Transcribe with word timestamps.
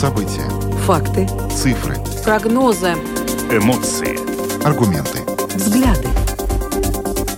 События. 0.00 0.48
Факты. 0.86 1.28
Цифры. 1.50 1.94
Прогнозы. 2.24 2.92
Эмоции. 3.50 4.16
Аргументы. 4.64 5.18
Взгляды. 5.54 6.08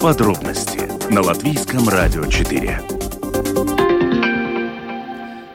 Подробности 0.00 1.12
на 1.12 1.22
Латвийском 1.22 1.88
радио 1.88 2.24
4. 2.24 2.80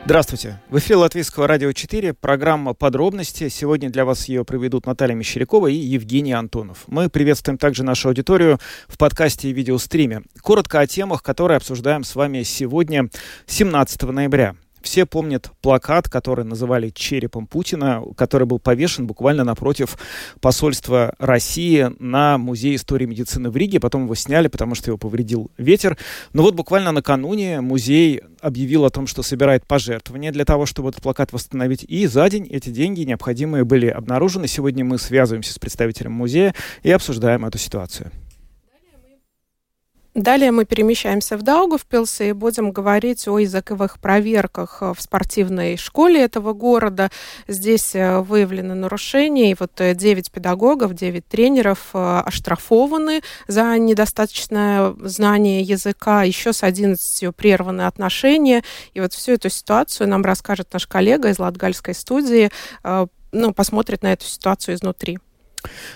Здравствуйте. 0.04 0.62
В 0.68 0.80
эфире 0.80 0.98
Латвийского 0.98 1.48
радио 1.48 1.71
4, 1.71 2.14
программа 2.14 2.74
«Подробности». 2.74 3.48
Сегодня 3.48 3.89
для 3.89 4.04
вас 4.04 4.28
ее 4.28 4.44
проведут 4.44 4.86
Наталья 4.86 5.16
Мещерякова 5.16 5.68
и 5.68 5.76
Евгений 5.76 6.34
Антонов. 6.34 6.84
Мы 6.88 7.10
приветствуем 7.10 7.58
также 7.58 7.86
нашу 7.86 8.10
аудиторию 8.10 8.60
в 8.89 8.98
подкасте 8.98 9.50
и 9.50 9.54
видеостриме. 9.54 10.24
Коротко 10.42 10.82
о 10.82 10.88
темах, 10.88 11.24
которые 11.24 11.55
обсуждаем 11.55 12.04
с 12.04 12.16
вами 12.16 12.44
сегодня, 12.44 13.10
17 13.46 14.02
ноября. 14.04 14.58
Все 14.82 15.06
помнят 15.06 15.52
плакат, 15.62 16.10
который 16.10 16.46
называли 16.46 16.90
черепом 16.90 17.48
Путина, 17.48 18.04
который 18.16 18.48
был 18.48 18.60
повешен 18.60 19.08
буквально 19.08 19.44
напротив 19.44 19.98
посольства 20.40 21.14
России 21.20 21.92
на 22.00 22.38
Музее 22.38 22.76
истории 22.76 23.06
медицины 23.06 23.50
в 23.50 23.58
Риге. 23.58 23.80
Потом 23.80 24.06
его 24.06 24.16
сняли, 24.16 24.48
потому 24.48 24.76
что 24.76 24.90
его 24.90 24.98
повредил 24.98 25.52
ветер. 25.58 25.98
Но 26.34 26.44
вот 26.44 26.56
буквально 26.56 26.92
накануне 26.92 27.62
музей 27.62 28.22
объявил 28.42 28.86
о 28.86 28.90
том, 28.90 29.08
что 29.08 29.24
собирает 29.24 29.66
пожертвования 29.66 30.32
для 30.32 30.46
того, 30.46 30.66
чтобы 30.66 30.89
этот 30.89 31.02
плакат 31.02 31.34
восстановить. 31.34 31.84
И 31.84 32.08
за 32.08 32.30
день 32.30 32.48
эти 32.50 32.70
деньги 32.70 33.02
необходимые 33.02 33.64
были 33.64 33.88
обнаружены. 33.88 34.48
Сегодня 34.48 34.86
мы 34.86 34.98
связываемся 34.98 35.53
с 35.53 35.59
представителем 35.59 36.12
музея 36.12 36.53
и 36.84 36.92
обсуждаем 36.92 37.45
эту 37.45 37.58
ситуацию. 37.58 38.12
Далее 40.17 40.50
мы 40.50 40.66
перемещаемся 40.66 41.38
в 41.38 41.44
Даугавпилс 41.44 42.22
и 42.22 42.31
будем 42.31 42.72
говорить 42.72 43.28
о 43.28 43.38
языковых 43.38 44.00
проверках 44.00 44.81
в 44.81 44.98
спортивной 44.98 45.78
школе 45.78 46.23
этого 46.23 46.53
города. 46.53 47.11
Здесь 47.47 47.94
э, 47.94 48.22
выявлены 48.22 48.73
нарушения, 48.73 49.52
и 49.52 49.56
вот 49.59 49.73
9 49.78 50.28
э, 50.28 50.31
педагогов, 50.31 50.95
9 50.95 51.23
тренеров 51.28 51.89
э, 51.94 52.22
оштрафованы 52.25 53.22
за 53.47 53.78
недостаточное 53.78 54.95
знание 55.03 55.61
языка, 55.61 56.23
еще 56.23 56.52
с 56.52 56.63
11 56.63 57.36
прерваны 57.36 57.84
отношения. 57.84 58.63
И 58.95 59.00
вот 59.00 59.13
всю 59.13 59.34
эту 59.34 59.52
ситуацию 59.52 60.09
нам 60.09 60.23
расскажет 60.23 60.73
наш 60.73 60.88
коллега 60.88 61.30
из 61.30 61.38
Латгальской 61.38 61.94
студии, 61.94 62.50
ну, 63.31 63.53
посмотрит 63.53 64.02
на 64.02 64.13
эту 64.13 64.25
ситуацию 64.25 64.73
изнутри. 64.73 65.19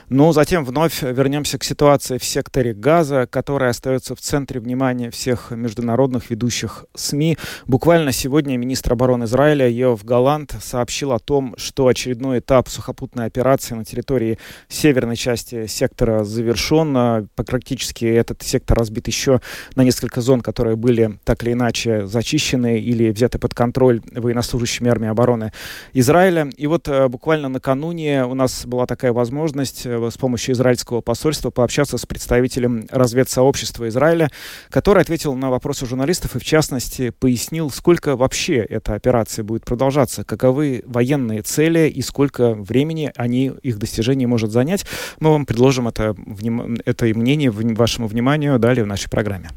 Ну, 0.10 0.34
затем 0.34 0.66
вновь 0.66 1.02
вернемся 1.02 1.58
к 1.58 1.64
ситуации 1.64 2.18
в 2.18 2.24
секторе 2.24 2.74
газа, 2.74 3.28
которая 3.30 3.72
остается 3.72 4.16
в 4.16 4.20
центре 4.20 4.60
внимания 4.60 5.10
всех 5.12 5.52
международных 5.52 6.30
ведущих 6.30 6.86
СМИ. 6.96 7.38
Буквально 7.68 8.12
сегодня 8.12 8.58
министр 8.58 8.94
обороны 8.94 9.26
Израиля 9.26 9.70
Йов 9.70 10.04
Галант 10.04 10.56
сообщил 10.62 11.12
о 11.12 11.20
том, 11.20 11.56
что 11.58 11.88
очередной 11.88 12.40
этап 12.40 12.68
сухопутной 12.68 13.26
операции 13.26 13.76
на 13.76 13.86
территории 13.86 14.38
северной 14.68 15.16
части 15.16 15.68
сектора 15.68 16.24
завершен. 16.24 17.30
Практически 17.36 18.06
этот 18.06 18.42
сектор 18.42 18.78
разбит 18.78 19.08
еще 19.08 19.42
на 19.76 19.84
несколько 19.84 20.22
зон, 20.22 20.42
которые 20.42 20.76
были 20.76 21.20
так 21.24 21.44
или 21.44 21.54
иначе 21.54 22.08
зачищены 22.08 22.80
или 22.80 23.12
взяты 23.12 23.40
под 23.40 23.54
контроль 23.54 24.02
военнослужащими 24.12 24.90
армии 24.90 25.10
обороны 25.10 25.52
Израиля. 25.94 26.50
И 26.58 26.68
вот 26.68 26.88
э, 26.88 27.08
буквально 27.08 27.50
накануне 27.50 28.26
у 28.26 28.34
нас 28.34 28.66
была 28.66 28.86
такая 28.86 29.14
возможность 29.14 29.61
возможность 29.62 29.86
э, 29.86 30.10
с 30.12 30.18
помощью 30.18 30.54
израильского 30.54 31.02
посольства 31.02 31.50
пообщаться 31.50 31.98
с 31.98 32.06
представителем 32.06 32.88
разведсообщества 32.90 33.88
Израиля, 33.90 34.30
который 34.70 35.02
ответил 35.02 35.36
на 35.36 35.50
вопросы 35.50 35.86
журналистов 35.86 36.36
и, 36.36 36.40
в 36.40 36.44
частности, 36.44 37.12
пояснил, 37.12 37.70
сколько 37.70 38.16
вообще 38.16 38.58
эта 38.58 38.96
операция 38.96 39.44
будет 39.44 39.66
продолжаться, 39.66 40.24
каковы 40.24 40.84
военные 40.86 41.42
цели 41.42 41.90
и 41.90 42.02
сколько 42.02 42.54
времени 42.54 43.12
они, 43.16 43.52
их 43.64 43.78
достижение 43.78 44.28
может 44.28 44.52
занять. 44.52 44.86
Мы 45.20 45.30
вам 45.30 45.46
предложим 45.46 45.88
это, 45.88 46.16
это 46.86 47.06
мнение 47.06 47.52
вашему 47.52 48.08
вниманию 48.08 48.60
далее 48.60 48.84
в 48.84 48.88
нашей 48.88 49.10
программе. 49.10 49.50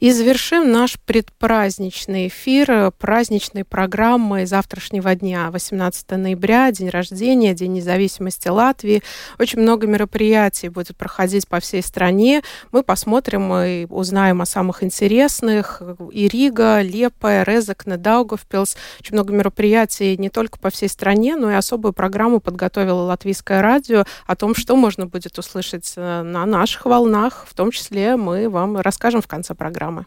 И 0.00 0.10
завершим 0.12 0.70
наш 0.70 0.98
предпраздничный 0.98 2.28
эфир 2.28 2.90
праздничной 2.98 3.64
программы 3.64 4.46
завтрашнего 4.46 5.14
дня, 5.14 5.50
18 5.50 6.10
ноября, 6.12 6.70
день 6.72 6.88
рождения, 6.88 7.54
День 7.54 7.74
независимости 7.74 8.48
Латвии. 8.48 9.02
Очень 9.38 9.60
много 9.60 9.86
мероприятий 9.86 10.68
будет 10.68 10.96
проходить 10.96 11.46
по 11.46 11.60
всей 11.60 11.82
стране. 11.82 12.42
Мы 12.72 12.82
посмотрим 12.82 13.52
и 13.54 13.86
узнаем 13.88 14.42
о 14.42 14.46
самых 14.46 14.82
интересных. 14.82 15.82
И 16.12 16.28
Рига, 16.28 16.80
Лепа, 16.80 17.42
Резекне, 17.42 17.96
Даугавпилс. 17.96 18.76
Очень 19.00 19.14
много 19.14 19.32
мероприятий 19.32 20.16
не 20.16 20.30
только 20.30 20.58
по 20.58 20.70
всей 20.70 20.88
стране, 20.88 21.36
но 21.36 21.50
и 21.50 21.54
особую 21.54 21.92
программу 21.92 22.40
подготовила 22.40 23.02
Латвийское 23.02 23.62
радио 23.62 24.04
о 24.26 24.36
том, 24.36 24.54
что 24.54 24.76
можно 24.76 25.06
будет 25.06 25.38
услышать 25.38 25.92
э, 25.96 26.22
на 26.22 26.46
наших 26.46 26.86
волнах. 26.86 27.46
В 27.48 27.54
том 27.54 27.70
числе 27.70 28.16
мы 28.16 28.48
вам 28.48 28.78
расскажем 28.78 29.22
в 29.22 29.28
конце 29.28 29.51
программы. 29.54 30.06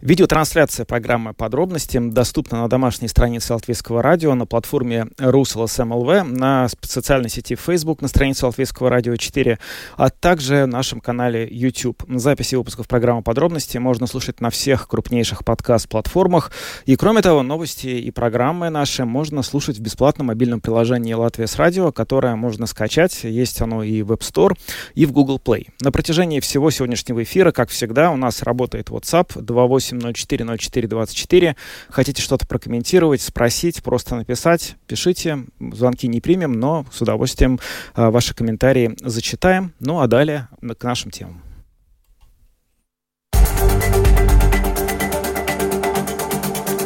Видеотрансляция 0.00 0.86
программы 0.86 1.34
«Подробности» 1.34 1.98
доступна 1.98 2.62
на 2.62 2.68
домашней 2.68 3.08
странице 3.08 3.52
Латвийского 3.54 4.00
радио, 4.00 4.36
на 4.36 4.46
платформе 4.46 5.08
РусЛСМЛВ, 5.18 6.24
на 6.24 6.68
социальной 6.82 7.28
сети 7.28 7.56
Facebook, 7.56 8.00
на 8.00 8.06
странице 8.06 8.46
Латвийского 8.46 8.90
радио 8.90 9.16
4, 9.16 9.58
а 9.96 10.10
также 10.10 10.64
в 10.64 10.68
нашем 10.68 11.00
канале 11.00 11.48
YouTube. 11.50 12.04
Записи 12.08 12.54
выпусков 12.54 12.86
программы 12.86 13.22
«Подробности» 13.22 13.78
можно 13.78 14.06
слушать 14.06 14.40
на 14.40 14.50
всех 14.50 14.86
крупнейших 14.86 15.44
подкаст-платформах. 15.44 16.52
И 16.86 16.94
кроме 16.94 17.20
того, 17.20 17.42
новости 17.42 17.88
и 17.88 18.12
программы 18.12 18.70
наши 18.70 19.04
можно 19.04 19.42
слушать 19.42 19.78
в 19.78 19.80
бесплатном 19.80 20.28
мобильном 20.28 20.60
приложении 20.60 21.12
«Латвия 21.12 21.48
с 21.48 21.56
радио», 21.56 21.90
которое 21.90 22.36
можно 22.36 22.66
скачать. 22.66 23.24
Есть 23.24 23.60
оно 23.60 23.82
и 23.82 24.02
в 24.02 24.12
App 24.12 24.20
Store, 24.20 24.56
и 24.94 25.06
в 25.06 25.10
Google 25.10 25.40
Play. 25.44 25.70
На 25.80 25.90
протяжении 25.90 26.38
всего 26.38 26.70
сегодняшнего 26.70 27.20
эфира, 27.24 27.50
как 27.50 27.70
всегда, 27.70 28.12
у 28.12 28.16
нас 28.16 28.44
работает 28.44 28.90
WhatsApp 28.90 29.42
28 29.42 29.87
8040424. 29.92 31.56
Хотите 31.88 32.22
что-то 32.22 32.46
прокомментировать, 32.46 33.22
спросить, 33.22 33.82
просто 33.82 34.16
написать, 34.16 34.76
пишите. 34.86 35.44
Звонки 35.72 36.08
не 36.08 36.20
примем, 36.20 36.52
но 36.52 36.86
с 36.92 37.00
удовольствием 37.00 37.58
э, 37.94 38.10
ваши 38.10 38.34
комментарии 38.34 38.96
зачитаем. 39.00 39.72
Ну 39.80 40.00
а 40.00 40.06
далее 40.06 40.48
к 40.78 40.84
нашим 40.84 41.10
темам. 41.10 41.42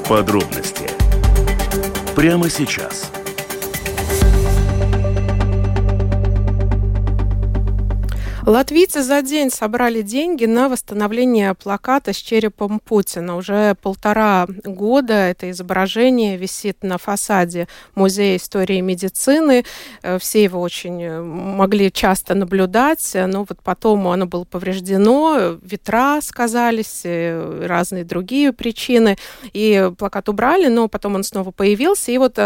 Подробности 0.09 0.85
прямо 2.15 2.51
сейчас. 2.51 3.11
Латвийцы 8.45 9.03
за 9.03 9.23
день 9.23 9.51
собрали 9.51 10.03
деньги 10.03 10.47
на 10.47 10.69
восстановление 10.69 11.55
плаката 11.55 12.13
с 12.13 12.17
черепом 12.17 12.81
Путина. 12.81 13.37
Уже 13.37 13.77
полтора 13.81 14.49
года 14.65 15.15
это 15.15 15.49
изображение 15.53 16.37
висит 16.37 16.83
на 16.83 16.99
фасаде 16.99 17.69
Музея 17.95 18.37
истории 18.37 18.81
медицины. 18.81 19.65
Э, 20.03 20.19
все 20.19 20.43
его 20.43 20.61
очень 20.61 21.01
э, 21.01 21.23
могли 21.23 21.93
часто 21.93 22.35
наблюдать, 22.35 23.13
но 23.15 23.47
вот 23.49 23.59
потом 23.63 24.09
оно 24.09 24.27
было 24.27 24.43
повреждено, 24.43 25.57
ветра 25.63 26.21
сказались, 26.21 27.03
э, 27.05 27.65
разные 27.65 28.05
другие 28.05 28.53
причины. 28.53 29.19
И 29.53 29.89
плакат 29.97 30.29
убрали, 30.29 30.67
но 30.67 30.89
потом 30.89 31.15
он 31.15 31.23
снова 31.23 31.53
появился. 31.53 32.11
И 32.11 32.19
вот 32.19 32.37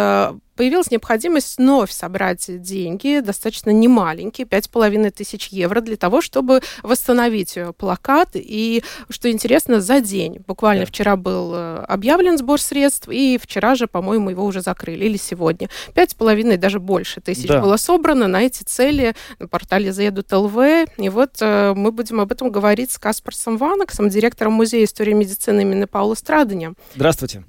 появилась 0.57 0.91
необходимость 0.91 1.59
вновь 1.59 1.93
собрать 1.93 2.45
деньги, 2.63 3.21
достаточно 3.21 3.71
немаленькие, 3.71 4.47
пять 4.47 4.65
с 4.65 4.69
половиной 4.69 5.11
тысяч 5.11 5.49
евро, 5.49 5.81
для 5.81 5.97
того, 5.97 6.21
чтобы 6.21 6.63
восстановить 6.83 7.57
э, 7.57 7.73
плакат. 7.73 8.31
И, 8.35 8.83
что 9.11 9.31
интересно, 9.31 9.81
за 9.81 10.01
день. 10.01 10.43
Буквально 10.47 10.85
да. 10.85 10.87
вчера 10.87 11.17
был 11.17 11.53
э, 11.55 11.79
объявлен 11.89 12.39
сбор 12.39 12.61
средств, 12.61 13.09
и 13.09 13.39
вчера 13.41 13.75
же, 13.75 13.87
по-моему, 13.87 14.31
его 14.31 14.45
уже 14.45 14.61
закрыли, 14.61 15.05
или 15.05 15.17
сегодня. 15.17 15.69
Пять 15.95 16.13
с 16.13 16.15
половиной, 16.15 16.57
даже 16.57 16.81
больше 16.81 17.21
тысяч 17.21 17.47
да. 17.47 17.61
было 17.61 17.77
собрано 17.77 18.27
на 18.27 18.43
эти 18.43 18.63
цели 18.63 19.15
на 19.39 19.49
портале 19.49 19.93
Заедут 19.93 20.33
ЛВ. 20.33 20.57
И 20.97 21.09
вот 21.09 21.37
э, 21.41 21.75
мы 21.75 21.93
будем 21.93 22.21
об 22.21 22.33
этом 22.33 22.51
говорить 22.51 22.91
с 22.91 22.99
Каспарсом 22.99 23.57
Ванаксом, 23.57 24.09
директором 24.09 24.55
Музея 24.55 24.85
истории 24.85 25.13
медицины 25.13 25.61
имени 25.63 25.85
Паула 25.85 26.15
Страдания. 26.15 26.75
Здравствуйте. 26.95 27.45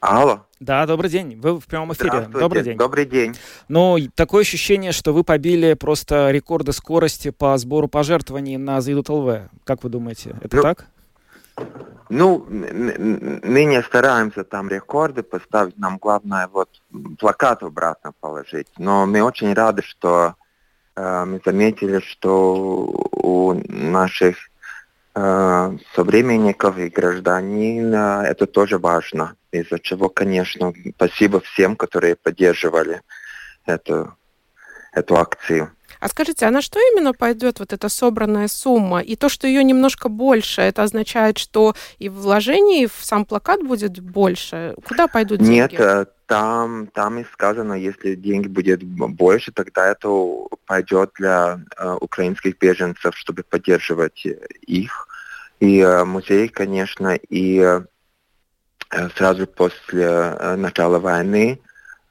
Алло. 0.00 0.47
Да, 0.60 0.86
добрый 0.86 1.08
день. 1.08 1.38
Вы 1.40 1.60
в 1.60 1.66
прямом 1.66 1.92
эфире. 1.92 2.28
Добрый 2.28 2.62
день. 2.62 2.76
Добрый 2.76 3.06
день. 3.06 3.36
Ну, 3.68 3.96
такое 4.16 4.42
ощущение, 4.42 4.90
что 4.90 5.12
вы 5.12 5.22
побили 5.22 5.74
просто 5.74 6.32
рекорды 6.32 6.72
скорости 6.72 7.30
по 7.30 7.56
сбору 7.58 7.86
пожертвований 7.86 8.56
на 8.56 8.80
Заидут 8.80 9.08
ЛВ. 9.08 9.50
Как 9.64 9.84
вы 9.84 9.90
думаете, 9.90 10.36
это 10.42 10.56
ну, 10.56 10.62
так? 10.62 10.86
Ну, 12.08 12.44
мы 12.48 13.64
не 13.64 13.82
стараемся 13.82 14.42
там 14.42 14.68
рекорды 14.68 15.22
поставить, 15.22 15.78
нам 15.78 15.98
главное 15.98 16.48
вот 16.48 16.68
плакат 17.20 17.62
обратно 17.62 18.12
положить. 18.18 18.66
Но 18.78 19.06
мы 19.06 19.22
очень 19.22 19.52
рады, 19.52 19.82
что 19.82 20.34
э, 20.96 21.24
мы 21.24 21.40
заметили, 21.44 22.00
что 22.00 22.84
у 23.12 23.54
наших 23.68 24.36
э, 25.14 25.76
современников 25.94 26.78
и 26.78 26.88
гражданин 26.88 27.94
э, 27.94 28.22
это 28.24 28.46
тоже 28.46 28.78
важно. 28.78 29.34
Из-за 29.52 29.78
чего, 29.78 30.08
конечно, 30.08 30.72
спасибо 30.96 31.40
всем, 31.40 31.76
которые 31.76 32.16
поддерживали 32.16 33.02
эту, 33.66 34.16
эту 34.92 35.16
акцию. 35.16 35.72
А 36.00 36.08
скажите, 36.08 36.46
а 36.46 36.50
на 36.50 36.62
что 36.62 36.78
именно 36.78 37.12
пойдет 37.12 37.58
вот 37.58 37.72
эта 37.72 37.88
собранная 37.88 38.48
сумма? 38.48 39.00
И 39.00 39.16
то, 39.16 39.28
что 39.28 39.46
ее 39.46 39.64
немножко 39.64 40.08
больше, 40.08 40.62
это 40.62 40.82
означает, 40.82 41.38
что 41.38 41.74
и 41.98 42.08
вложений 42.08 42.86
в 42.86 43.04
сам 43.04 43.24
плакат 43.24 43.62
будет 43.62 43.98
больше? 43.98 44.74
Куда 44.86 45.08
пойдут 45.08 45.40
деньги? 45.40 45.72
Нет, 45.72 45.80
э, 45.80 46.06
там, 46.26 46.86
там 46.88 47.18
и 47.18 47.24
сказано, 47.24 47.72
если 47.72 48.14
деньги 48.14 48.46
будет 48.46 48.82
больше, 48.82 49.50
тогда 49.50 49.88
это 49.88 50.08
пойдет 50.66 51.10
для 51.16 51.60
э, 51.76 51.96
украинских 52.00 52.58
беженцев, 52.58 53.16
чтобы 53.16 53.42
поддерживать 53.42 54.24
их. 54.66 55.08
И 55.58 55.80
э, 55.80 56.04
музей, 56.04 56.48
конечно, 56.48 57.18
и 57.28 57.80
сразу 59.14 59.46
после 59.46 60.04
э, 60.04 60.56
начала 60.56 60.98
войны 60.98 61.60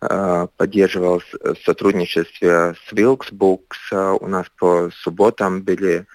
э, 0.01 0.47
поддерживал 0.57 1.21
сотрудничество 1.63 2.75
с 2.85 2.93
Wilkes 2.93 4.19
У 4.19 4.27
нас 4.27 4.45
по 4.57 4.89
субботам 4.91 5.63
были 5.63 6.05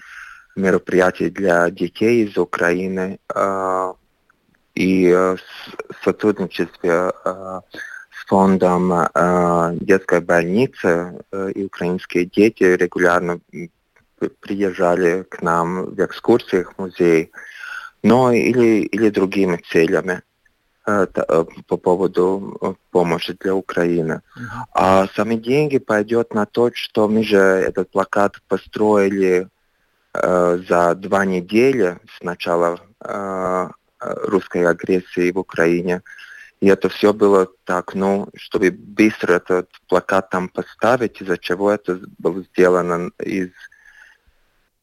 мероприятия 0.54 1.30
для 1.30 1.70
детей 1.70 2.26
из 2.26 2.36
Украины 2.36 3.18
и 4.74 5.36
сотрудничестве 6.04 7.12
с 7.24 8.26
фондом 8.26 9.08
детской 9.80 10.20
больницы 10.20 11.24
и 11.54 11.64
украинские 11.64 12.26
дети 12.26 12.64
регулярно 12.64 13.40
приезжали 14.40 15.22
к 15.22 15.40
нам 15.40 15.86
в 15.94 16.04
экскурсиях 16.04 16.74
в 16.74 16.78
музей, 16.78 17.32
но 18.02 18.30
или, 18.30 18.82
или 18.82 19.08
другими 19.08 19.56
целями. 19.70 20.22
э, 20.22 20.31
э, 20.31 20.31
по 20.84 21.76
поводу 21.76 22.58
э, 22.60 22.74
помощи 22.90 23.36
для 23.40 23.54
Украины. 23.54 24.22
А 24.72 25.06
сами 25.14 25.36
деньги 25.36 25.78
пойдет 25.78 26.34
на 26.34 26.46
то, 26.46 26.70
что 26.74 27.08
мы 27.08 27.22
же 27.22 27.38
этот 27.38 27.90
плакат 27.90 28.36
построили 28.48 29.48
э, 30.14 30.58
за 30.68 30.94
два 30.94 31.24
недели 31.24 31.98
с 32.18 32.22
начала 32.22 32.80
э, 33.00 33.68
русской 34.00 34.66
агрессии 34.66 35.30
в 35.30 35.38
Украине. 35.38 36.02
И 36.60 36.68
это 36.68 36.88
все 36.88 37.12
было 37.12 37.48
так, 37.64 37.94
ну, 37.94 38.28
чтобы 38.36 38.70
быстро 38.70 39.34
этот 39.34 39.68
плакат 39.88 40.30
там 40.30 40.48
поставить, 40.48 41.20
из-за 41.20 41.38
чего 41.38 41.70
это 41.70 42.00
было 42.18 42.42
сделано 42.42 43.10
из 43.18 43.50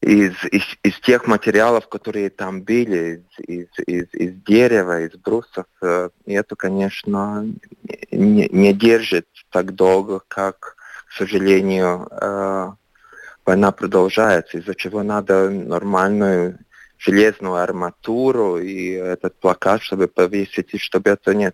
из, 0.02 0.32
из, 0.50 0.62
из 0.82 0.98
тех 1.00 1.26
материалов, 1.26 1.88
которые 1.88 2.30
там 2.30 2.62
были, 2.62 3.24
из, 3.46 3.68
из, 3.86 4.06
из 4.14 4.42
дерева, 4.42 5.02
из 5.02 5.12
брусов, 5.12 5.66
э, 5.82 6.08
это, 6.26 6.56
конечно, 6.56 7.46
не, 8.10 8.48
не 8.48 8.72
держит 8.72 9.26
так 9.50 9.74
долго, 9.74 10.22
как, 10.26 10.76
к 11.06 11.12
сожалению, 11.12 12.08
э, 12.10 12.72
война 13.44 13.72
продолжается, 13.72 14.58
из-за 14.58 14.74
чего 14.74 15.02
надо 15.02 15.50
нормальную 15.50 16.58
железную 16.96 17.56
арматуру 17.56 18.58
и 18.58 18.92
этот 18.92 19.38
плакат, 19.38 19.82
чтобы 19.82 20.08
повесить, 20.08 20.72
и 20.72 20.78
чтобы 20.78 21.10
это 21.10 21.34
не, 21.34 21.52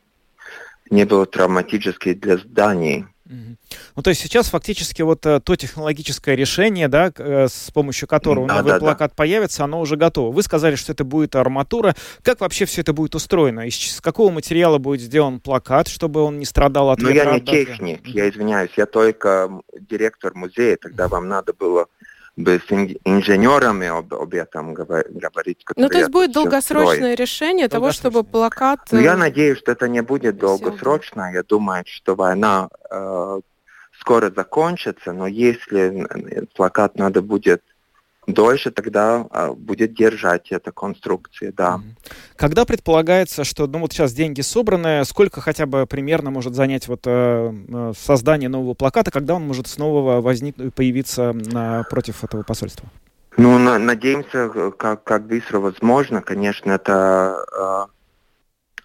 не 0.90 1.04
было 1.04 1.26
травматически 1.26 2.14
для 2.14 2.36
зданий. 2.36 3.06
Ну, 3.28 4.02
то 4.02 4.10
есть 4.10 4.20
сейчас 4.20 4.48
фактически 4.48 5.02
вот 5.02 5.26
э, 5.26 5.40
то 5.40 5.56
технологическое 5.56 6.34
решение, 6.34 6.88
да, 6.88 7.12
э, 7.16 7.48
с 7.48 7.70
помощью 7.72 8.06
которого 8.06 8.46
да, 8.46 8.58
новый 8.58 8.72
да, 8.72 8.78
плакат 8.78 9.10
да. 9.10 9.14
появится, 9.16 9.64
оно 9.64 9.80
уже 9.80 9.96
готово. 9.96 10.32
Вы 10.32 10.42
сказали, 10.42 10.76
что 10.76 10.92
это 10.92 11.04
будет 11.04 11.34
арматура. 11.34 11.94
Как 12.22 12.40
вообще 12.40 12.66
все 12.66 12.82
это 12.82 12.92
будет 12.92 13.14
устроено? 13.14 13.66
Из 13.66 14.00
какого 14.00 14.30
материала 14.30 14.78
будет 14.78 15.00
сделан 15.00 15.40
плакат, 15.40 15.88
чтобы 15.88 16.22
он 16.22 16.38
не 16.38 16.44
страдал 16.44 16.90
от 16.90 17.00
Ну, 17.00 17.10
я 17.10 17.32
не 17.32 17.40
техник, 17.40 18.06
я 18.06 18.28
извиняюсь, 18.28 18.70
я 18.76 18.86
только 18.86 19.50
директор 19.78 20.34
музея, 20.34 20.76
тогда 20.80 21.08
вам 21.08 21.28
надо 21.28 21.52
было 21.52 21.86
бы 22.36 22.60
с 22.60 22.70
инженерами 22.70 23.86
об, 23.86 24.12
об 24.12 24.34
этом 24.34 24.74
говорить. 24.74 25.64
Ну, 25.74 25.88
то 25.88 25.98
есть 25.98 26.10
будет 26.10 26.32
долгосрочное 26.32 27.14
строит. 27.14 27.20
решение 27.20 27.68
того, 27.68 27.92
чтобы 27.92 28.24
плакат... 28.24 28.80
Ну, 28.90 29.00
я 29.00 29.16
надеюсь, 29.16 29.58
что 29.58 29.72
это 29.72 29.88
не 29.88 30.02
будет 30.02 30.38
долгосрочно. 30.38 31.32
Я 31.32 31.42
думаю, 31.42 31.84
что 31.86 32.14
война 32.14 32.68
э, 32.90 33.40
скоро 33.98 34.30
закончится, 34.30 35.12
но 35.12 35.26
если 35.26 36.06
плакат 36.54 36.96
надо 36.96 37.22
будет 37.22 37.62
дольше 38.26 38.70
тогда 38.70 39.26
а, 39.30 39.52
будет 39.52 39.94
держать 39.94 40.50
эта 40.50 40.72
конструкция, 40.72 41.52
да. 41.52 41.80
Когда 42.36 42.64
предполагается, 42.64 43.44
что, 43.44 43.66
ну 43.66 43.78
вот 43.78 43.92
сейчас 43.92 44.12
деньги 44.12 44.40
собраны, 44.40 45.04
сколько 45.04 45.40
хотя 45.40 45.66
бы 45.66 45.86
примерно 45.86 46.30
может 46.30 46.54
занять 46.54 46.88
вот 46.88 47.02
э, 47.06 47.52
э 47.68 47.92
создание 47.96 48.48
нового 48.48 48.74
плаката, 48.74 49.10
когда 49.10 49.34
он 49.34 49.46
может 49.46 49.66
снова 49.68 50.20
возникнуть, 50.20 50.74
появиться 50.74 51.32
на, 51.32 51.84
против 51.84 52.24
этого 52.24 52.42
посольства? 52.42 52.88
Ну, 53.36 53.58
на, 53.58 53.78
надеемся, 53.78 54.48
как, 54.78 55.04
как 55.04 55.26
быстро 55.26 55.58
возможно. 55.58 56.22
Конечно, 56.22 56.72
это 56.72 57.88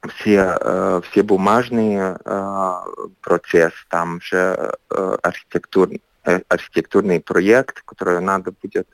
э, 0.04 0.10
все, 0.10 0.58
э, 0.60 1.02
все 1.10 1.24
бумажные 1.24 2.18
э, 2.24 2.72
процесс, 3.22 3.74
там 3.90 4.20
же 4.22 4.76
э, 4.90 5.18
архитектур, 5.24 5.90
э, 6.26 6.40
архитектурный 6.50 7.22
проект, 7.22 7.82
который 7.84 8.20
надо 8.20 8.52
будет 8.62 8.88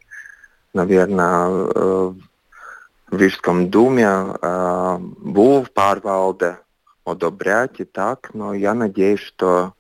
в 3.08 3.18
Рижском 3.18 3.70
думе 3.70 4.10
būv 4.42 5.70
pārvalde 5.74 6.58
одобрять 7.06 7.80
и 7.80 7.86
так, 7.86 8.30
но 8.34 8.54
я 8.54 8.74
надеюсь, 8.74 9.22
что, 9.22 9.74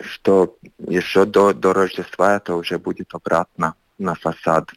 что 0.00 0.56
еще 0.78 1.24
до, 1.24 1.54
до 1.54 1.72
Рождества 1.72 2.36
это 2.36 2.54
уже 2.54 2.78
будет 2.78 3.14
обратно 3.14 3.74
на 3.98 4.14
фасад. 4.14 4.70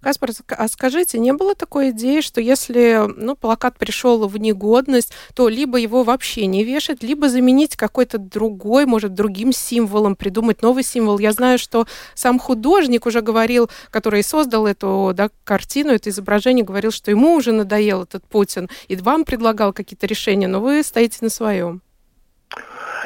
Каспар, 0.00 0.30
а 0.48 0.68
скажите, 0.68 1.18
не 1.18 1.32
было 1.32 1.54
такой 1.54 1.90
идеи, 1.90 2.20
что 2.20 2.40
если 2.40 3.00
ну, 3.16 3.36
плакат 3.36 3.78
пришел 3.78 4.26
в 4.26 4.36
негодность, 4.36 5.12
то 5.34 5.48
либо 5.48 5.78
его 5.78 6.02
вообще 6.02 6.46
не 6.46 6.64
вешать, 6.64 7.02
либо 7.02 7.28
заменить 7.28 7.76
какой-то 7.76 8.18
другой, 8.18 8.86
может, 8.86 9.14
другим 9.14 9.52
символом, 9.52 10.16
придумать 10.16 10.62
новый 10.62 10.82
символ? 10.82 11.18
Я 11.18 11.32
знаю, 11.32 11.58
что 11.58 11.86
сам 12.14 12.38
художник 12.38 13.06
уже 13.06 13.20
говорил, 13.20 13.70
который 13.90 14.22
создал 14.22 14.66
эту 14.66 15.12
да, 15.14 15.30
картину, 15.44 15.92
это 15.92 16.10
изображение, 16.10 16.64
говорил, 16.64 16.90
что 16.90 17.10
ему 17.10 17.34
уже 17.34 17.52
надоел 17.52 18.02
этот 18.02 18.24
Путин, 18.24 18.68
и 18.88 18.96
вам 18.96 19.24
предлагал 19.24 19.72
какие-то 19.72 20.06
решения, 20.06 20.48
но 20.48 20.60
вы 20.60 20.82
стоите 20.82 21.18
на 21.20 21.30
своем. 21.30 21.82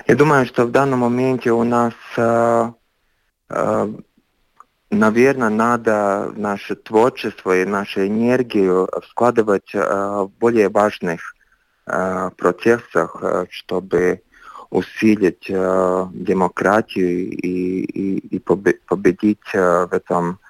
Я 0.07 0.17
думаю, 0.17 0.47
что 0.47 0.67
в 0.67 0.71
данном 0.71 1.01
моменте 1.01 1.53
у 1.53 1.65
нас 1.65 1.95
э, 2.17 2.73
э, 3.49 3.95
наверное, 4.91 5.51
надо 5.51 6.33
наше 6.37 6.77
творчество 6.77 7.57
и 7.57 7.65
нашу 7.65 8.07
энергию 8.07 8.89
складывать 9.11 9.75
э, 9.75 9.81
в 9.81 10.31
более 10.39 10.69
важных 10.69 11.35
э, 11.87 12.31
процессах, 12.37 13.17
э, 13.21 13.47
чтобы 13.51 14.23
усилить 14.71 15.47
демократию 15.47 17.31
и, 17.31 17.85
и, 17.85 18.19
и 18.19 18.39
победить 18.41 19.53
в 19.53 19.89
этом 19.93 20.41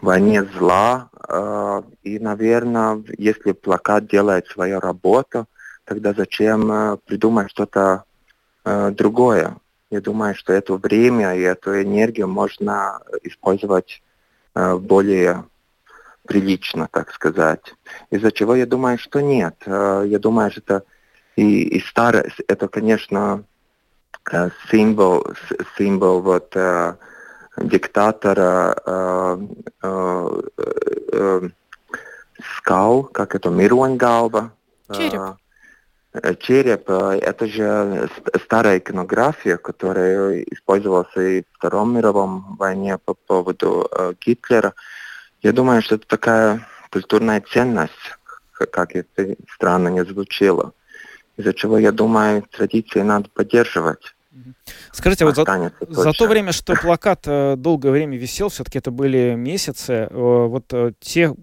войне 0.00 0.44
зла. 0.58 1.10
И, 2.02 2.18
наверное, 2.18 3.04
если 3.18 3.52
плакат 3.52 4.08
делает 4.08 4.48
свою 4.48 4.80
работу, 4.80 5.46
тогда 5.84 6.12
зачем 6.12 6.98
придумать 7.06 7.50
что-то 7.50 8.02
другое? 8.64 9.54
Я 9.92 10.00
думаю, 10.00 10.34
что 10.34 10.54
это 10.54 10.74
время 10.76 11.34
и 11.34 11.42
эту 11.42 11.82
энергию 11.82 12.26
можно 12.26 13.02
использовать 13.24 14.02
э, 14.54 14.76
более 14.76 15.44
прилично, 16.26 16.88
так 16.90 17.12
сказать. 17.12 17.74
Из-за 18.10 18.32
чего 18.32 18.54
я 18.54 18.64
думаю, 18.64 18.96
что 18.96 19.20
нет. 19.20 19.54
Э, 19.66 20.04
я 20.06 20.18
думаю, 20.18 20.50
что 20.50 20.60
это 20.60 20.84
и, 21.36 21.76
и 21.76 21.80
старое, 21.80 22.32
это, 22.48 22.68
конечно, 22.68 23.44
э, 24.32 24.48
символ, 24.70 25.26
символ 25.76 26.22
вот 26.22 26.56
диктатора 27.58 28.74
скал, 32.56 33.02
как 33.02 33.34
это, 33.34 33.50
Миронгалва. 33.50 34.52
Череп. 34.90 35.36
Э, 36.14 36.34
череп 36.34 36.90
э,– 36.90 37.20
это 37.22 37.46
же 37.46 38.10
старая 38.44 38.78
иконография, 38.78 39.56
которая 39.56 40.42
использовалась 40.42 41.16
и 41.16 41.42
в 41.42 41.56
Втором 41.56 41.94
мировом 41.96 42.56
войне 42.58 42.98
по 42.98 43.14
поводу 43.14 43.88
э, 43.90 44.12
Гитлера. 44.20 44.74
Я 45.40 45.52
думаю, 45.52 45.80
что 45.80 45.94
это 45.94 46.06
такая 46.06 46.66
культурная 46.90 47.40
ценность, 47.40 48.18
как 48.52 48.94
это 48.94 49.36
странно 49.54 49.88
не 49.88 50.04
звучало. 50.04 50.74
Из-за 51.38 51.54
чего, 51.54 51.78
я 51.78 51.92
думаю, 51.92 52.42
традиции 52.42 53.00
надо 53.00 53.30
поддерживать. 53.30 54.14
Скажите, 54.92 55.24
вот 55.24 55.36
за, 55.36 55.44
за 55.88 56.12
то 56.12 56.26
время, 56.26 56.52
что 56.52 56.74
плакат 56.74 57.22
долгое 57.24 57.90
время 57.90 58.18
висел, 58.18 58.50
все-таки 58.50 58.78
это 58.78 58.90
были 58.90 59.34
месяцы, 59.34 60.08
вот 60.10 60.72
те 61.00 61.34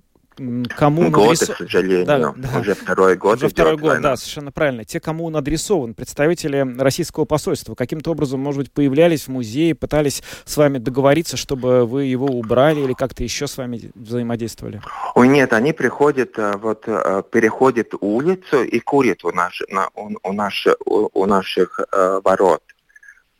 кому 0.76 1.10
год, 1.10 1.32
надрисо- 1.34 1.54
к 1.54 1.58
сожалению. 1.58 2.06
Да, 2.06 2.34
да. 2.36 2.60
Уже 2.60 2.74
второй 2.76 3.16
год 3.18 3.38
Уже 3.38 3.46
идет 3.48 3.54
второй 3.54 3.78
год, 3.78 3.90
война. 3.92 4.10
да, 4.10 4.16
совершенно 4.18 4.52
правильно. 4.52 4.86
Те, 4.86 5.00
кому 5.00 5.26
он 5.26 5.36
адресован, 5.36 5.94
представители 5.94 6.66
российского 6.80 7.26
посольства, 7.26 7.76
каким-то 7.76 8.12
образом, 8.12 8.40
может 8.40 8.60
быть, 8.60 8.72
появлялись 8.72 9.26
в 9.26 9.28
музее, 9.30 9.76
пытались 9.76 10.24
с 10.46 10.58
вами 10.58 10.78
договориться, 10.78 11.38
чтобы 11.38 11.86
вы 11.86 12.06
его 12.06 12.28
убрали 12.28 12.82
или 12.82 12.94
как-то 12.94 13.24
еще 13.24 13.48
с 13.48 13.58
вами 13.58 13.92
взаимодействовали? 13.96 14.82
Ой, 15.16 15.28
нет, 15.28 15.54
они 15.54 15.74
приходят, 15.74 16.38
э, 16.38 16.54
вот, 16.58 16.84
э, 16.88 17.24
переходят 17.32 17.94
улицу 18.00 18.64
и 18.64 18.80
курят 18.80 19.24
у, 19.26 19.32
наш, 19.32 19.62
на- 19.70 19.90
у, 19.96 20.10
у, 20.24 20.34
наши- 20.34 20.76
у- 20.86 21.10
у 21.14 21.26
наших 21.26 21.80
э, 21.92 22.22
ворот. 22.24 22.62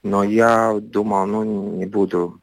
Но 0.04 0.24
я 0.24 0.76
думал, 0.80 1.26
ну, 1.26 1.44
не 1.78 1.86
буду. 1.86 2.40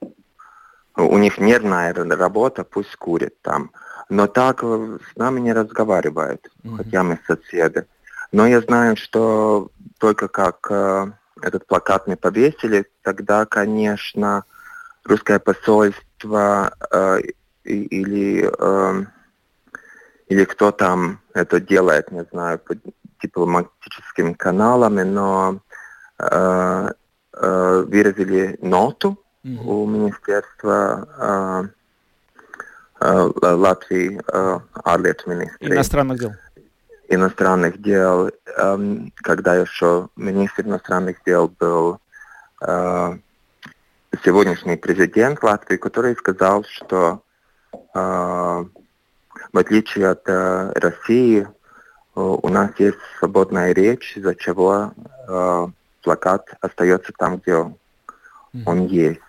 У 0.99 1.19
них 1.19 1.39
нервная 1.39 1.93
работа, 1.95 2.65
пусть 2.65 2.97
курят 2.97 3.35
там. 3.43 3.71
Но 4.09 4.27
так 4.27 4.61
э, 4.63 4.99
с 5.13 5.17
нами 5.17 5.41
не 5.41 5.53
разговаривают, 5.53 6.49
Мгм. 6.63 6.77
хотя 6.77 7.03
мы 7.03 7.19
соседи. 7.27 7.85
Но 8.33 8.47
я 8.47 8.61
знаю, 8.61 8.97
что 8.97 9.71
только 9.99 10.29
как 10.29 10.67
э, 10.71 11.07
этот 11.43 11.67
плакат 11.67 12.07
мы 12.07 12.17
повесили, 12.17 12.87
тогда, 13.03 13.47
конечно, 13.47 14.45
русское 15.05 15.39
посольство 15.39 16.73
э, 16.91 17.19
или 17.65 18.49
э, 18.59 19.05
или 20.29 20.45
кто 20.45 20.73
там 20.73 21.21
это 21.35 21.61
делает, 21.61 22.11
не 22.11 22.25
знаю, 22.33 22.59
по 22.59 22.75
дипломатическими 23.23 24.33
каналами, 24.33 25.03
но 25.03 25.61
э, 26.19 26.91
э, 27.33 27.85
выразили 27.89 28.59
ноту 28.63 29.19
Мгм. 29.43 29.69
у 29.69 29.87
Министерства 29.87 31.09
э, 31.19 31.69
Латвии, 33.01 34.21
э, 34.33 34.59
ārlietu 34.85 35.29
министрии 35.29 35.73
Иностранных 35.75 36.19
дел. 36.19 36.33
иностранных 37.09 37.81
дел, 37.83 38.31
эм, 38.57 39.13
когда 39.17 39.55
еще 39.55 40.09
министр 40.17 40.63
иностранных 40.63 41.17
дел 41.25 41.49
был 41.61 42.01
э, 42.63 43.19
сегодняшний 44.25 44.77
президент 44.77 45.43
Латвии, 45.43 45.77
который 45.77 46.17
сказал, 46.17 46.65
что 46.65 47.21
э, 47.73 48.65
в 49.53 49.59
отличие 49.59 50.09
от 50.09 50.23
э, 50.27 50.73
России 50.75 51.43
э, 51.43 51.49
у 52.15 52.49
нас 52.49 52.71
есть 52.79 52.99
свободная 53.19 53.73
речь, 53.73 54.17
из-за 54.17 54.35
чего 54.35 54.93
э, 55.29 55.67
плакат 56.03 56.47
остается 56.61 57.13
там, 57.19 57.39
где 57.39 57.73
он 58.65 58.87
есть. 58.87 59.21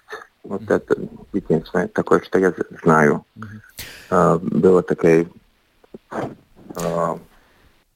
Вот 0.48 0.70
это 0.70 0.96
единственное 1.34 1.88
такое, 1.90 2.22
что 2.22 2.40
я 2.40 2.54
знаю. 2.82 3.26
Э, 4.10 4.40
было 4.42 4.82
такое 4.82 5.28
э, 6.12 7.16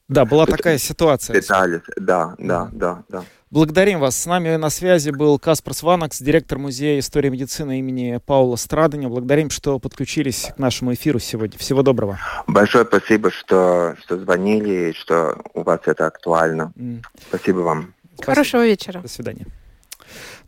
Да, 0.10 0.25
была 0.25 0.46
такая 0.46 0.77
ситуация. 0.77 1.39
Детали, 1.39 1.81
да, 1.96 2.36
да, 2.38 2.70
да, 2.74 3.03
да. 3.08 3.24
Благодарим 3.51 4.00
вас. 4.00 4.15
С 4.15 4.25
нами 4.25 4.55
на 4.55 4.70
связи 4.70 5.10
был 5.12 5.38
Каспар 5.39 5.74
Сванакс, 5.74 6.22
директор 6.22 6.58
Музея 6.58 7.00
истории 7.00 7.29
медицины 7.29 7.79
имени 7.79 8.20
Паула 8.25 8.55
Страдания. 8.58 9.08
Благодарим, 9.08 9.50
что 9.50 9.77
подключились 9.79 10.51
к 10.55 10.60
нашему 10.60 10.93
эфиру 10.93 11.20
сегодня. 11.20 11.58
Всего 11.58 11.84
доброго. 11.84 12.17
Большое 12.48 12.86
спасибо, 12.86 13.29
что, 13.31 13.96
что 14.03 14.17
звонили 14.17 14.91
и 14.91 14.93
что 14.93 15.38
у 15.53 15.63
вас 15.63 15.81
это 15.86 16.08
актуально. 16.08 16.72
М, 16.77 17.01
Спасибо 17.27 17.60
вам. 17.60 17.93
спасибо. 18.15 18.25
Хорошего 18.25 18.65
вечера. 18.65 19.01
До 19.01 19.10
свидания. 19.10 19.46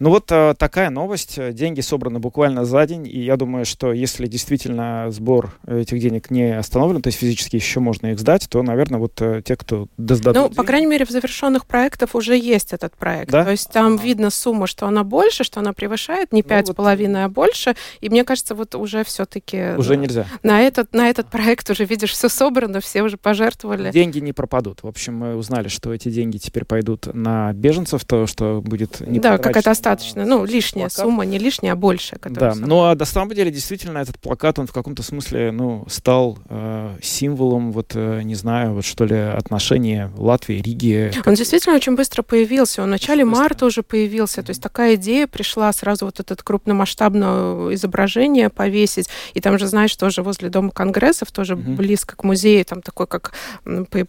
Ну 0.04 0.10
вот 0.10 0.30
э, 0.34 0.54
такая 0.58 0.90
новость. 0.90 1.40
Деньги 1.54 1.80
собраны 1.80 2.20
буквально 2.20 2.66
за 2.66 2.86
день, 2.86 3.08
и 3.08 3.22
я 3.24 3.38
думаю, 3.38 3.64
что 3.64 3.94
если 3.94 4.28
действительно 4.28 5.08
сбор 5.12 5.54
этих 5.66 5.98
денег 6.00 6.30
не 6.30 6.58
остановлен, 6.58 7.02
то 7.02 7.08
есть 7.08 7.20
физически 7.20 7.56
еще 7.56 7.80
можно 7.80 8.08
их 8.08 8.20
сдать, 8.20 8.48
то, 8.50 8.62
наверное, 8.64 9.00
вот 9.00 9.14
э, 9.22 9.42
те, 9.46 9.56
кто 9.56 9.88
сдадут 9.98 10.36
Ну, 10.36 10.50
по 10.50 10.56
деньги- 10.56 10.68
крайней 10.68 10.88
мере, 10.88 11.06
в 11.06 11.10
завершенных 11.10 11.66
проектах 11.66 12.16
уже 12.16 12.38
есть 12.38 12.74
этот 12.74 12.98
проект. 12.98 13.32
Да? 13.32 13.46
То 13.46 13.52
есть 13.52 13.70
там 13.72 13.94
Ага. 13.94 14.04
видно 14.04 14.30
сумма, 14.30 14.68
что 14.68 14.88
она 14.88 15.06
больше, 15.06 15.46
что 15.46 15.62
она 15.62 15.72
превышает 15.72 16.34
не 16.34 16.42
Ну, 16.42 16.50
пять 16.50 16.66
с 16.66 16.70
вот, 16.72 16.76
половиной, 16.76 17.24
а 17.24 17.30
больше. 17.30 17.74
И 18.02 18.10
мне 18.10 18.26
кажется, 18.26 18.56
вот 18.56 18.76
уже 18.76 19.06
все-таки 19.06 19.76
уже 19.78 19.96
нельзя. 19.96 20.26
на 20.44 20.60
этот, 20.60 20.94
на 20.94 21.10
этот 21.10 21.30
проект 21.30 21.70
уже, 21.70 21.86
видишь, 21.86 22.12
все 22.12 22.28
собрано, 22.28 22.82
все 22.82 23.04
уже 23.04 23.16
пожертвовали. 23.16 23.90
Деньги 23.92 24.20
не 24.20 24.34
пропадут. 24.34 24.84
В 24.84 24.88
общем, 24.88 25.16
мы 25.16 25.38
узнали, 25.38 25.70
что 25.70 25.94
эти 25.94 26.10
деньги 26.10 26.40
теперь 26.40 26.66
пойдут 26.66 27.08
на 27.14 27.54
беженцев, 27.54 28.04
то, 28.04 28.28
что 28.28 28.62
будет 28.62 29.00
не 29.00 29.20
да, 29.20 29.38
какая-то 29.38 29.70
на 29.70 29.93
остаточная, 29.94 30.26
ну, 30.26 30.46
лишняя 30.46 30.88
плакат. 30.90 31.06
сумма, 31.06 31.26
не 31.26 31.38
лишняя, 31.38 31.74
а 31.74 31.76
большая. 31.76 32.20
Да, 32.22 32.30
которая 32.30 32.54
сама. 32.56 32.68
ну 32.68 32.84
а 32.84 32.96
на 32.96 33.06
самом 33.06 33.34
деле 33.36 33.52
действительно 33.52 34.00
этот 34.00 34.20
плакат, 34.20 34.60
он 34.60 34.68
в 34.68 34.74
каком-то 34.74 35.04
смысле, 35.04 35.52
ну, 35.52 35.86
стал 35.90 36.38
э, 36.50 36.96
символом, 37.02 37.72
вот, 37.72 37.92
э, 37.96 38.22
не 38.24 38.36
знаю, 38.36 38.74
вот 38.74 38.86
что 38.86 39.06
ли, 39.06 39.16
отношения 39.16 40.12
Латвии, 40.18 40.62
Риги. 40.62 41.12
Он 41.26 41.36
действительно 41.36 41.76
очень 41.76 41.96
быстро 41.96 42.22
появился. 42.24 42.82
Он 42.82 42.88
в 42.88 42.92
начале 42.92 43.26
быстро. 43.26 43.42
марта 43.42 43.66
уже 43.66 43.84
появился. 43.84 44.44
То 44.44 44.50
есть 44.52 44.62
такая 44.62 44.96
идея 44.96 45.28
пришла 45.28 45.72
сразу 45.74 46.06
вот 46.06 46.20
этот 46.20 46.44
крупномасштабное 46.44 47.74
изображение 47.76 48.50
повесить. 48.50 49.08
И 49.34 49.42
там 49.42 49.58
же, 49.58 49.68
знаешь, 49.68 49.96
тоже 49.96 50.22
возле 50.24 50.50
Дома 50.50 50.72
конгрессов, 50.72 51.32
тоже 51.32 51.56
Мгм. 51.56 51.76
близко 51.76 52.16
к 52.16 52.24
музею, 52.24 52.66
там 52.66 52.82
такой, 52.82 53.08
как 53.08 53.34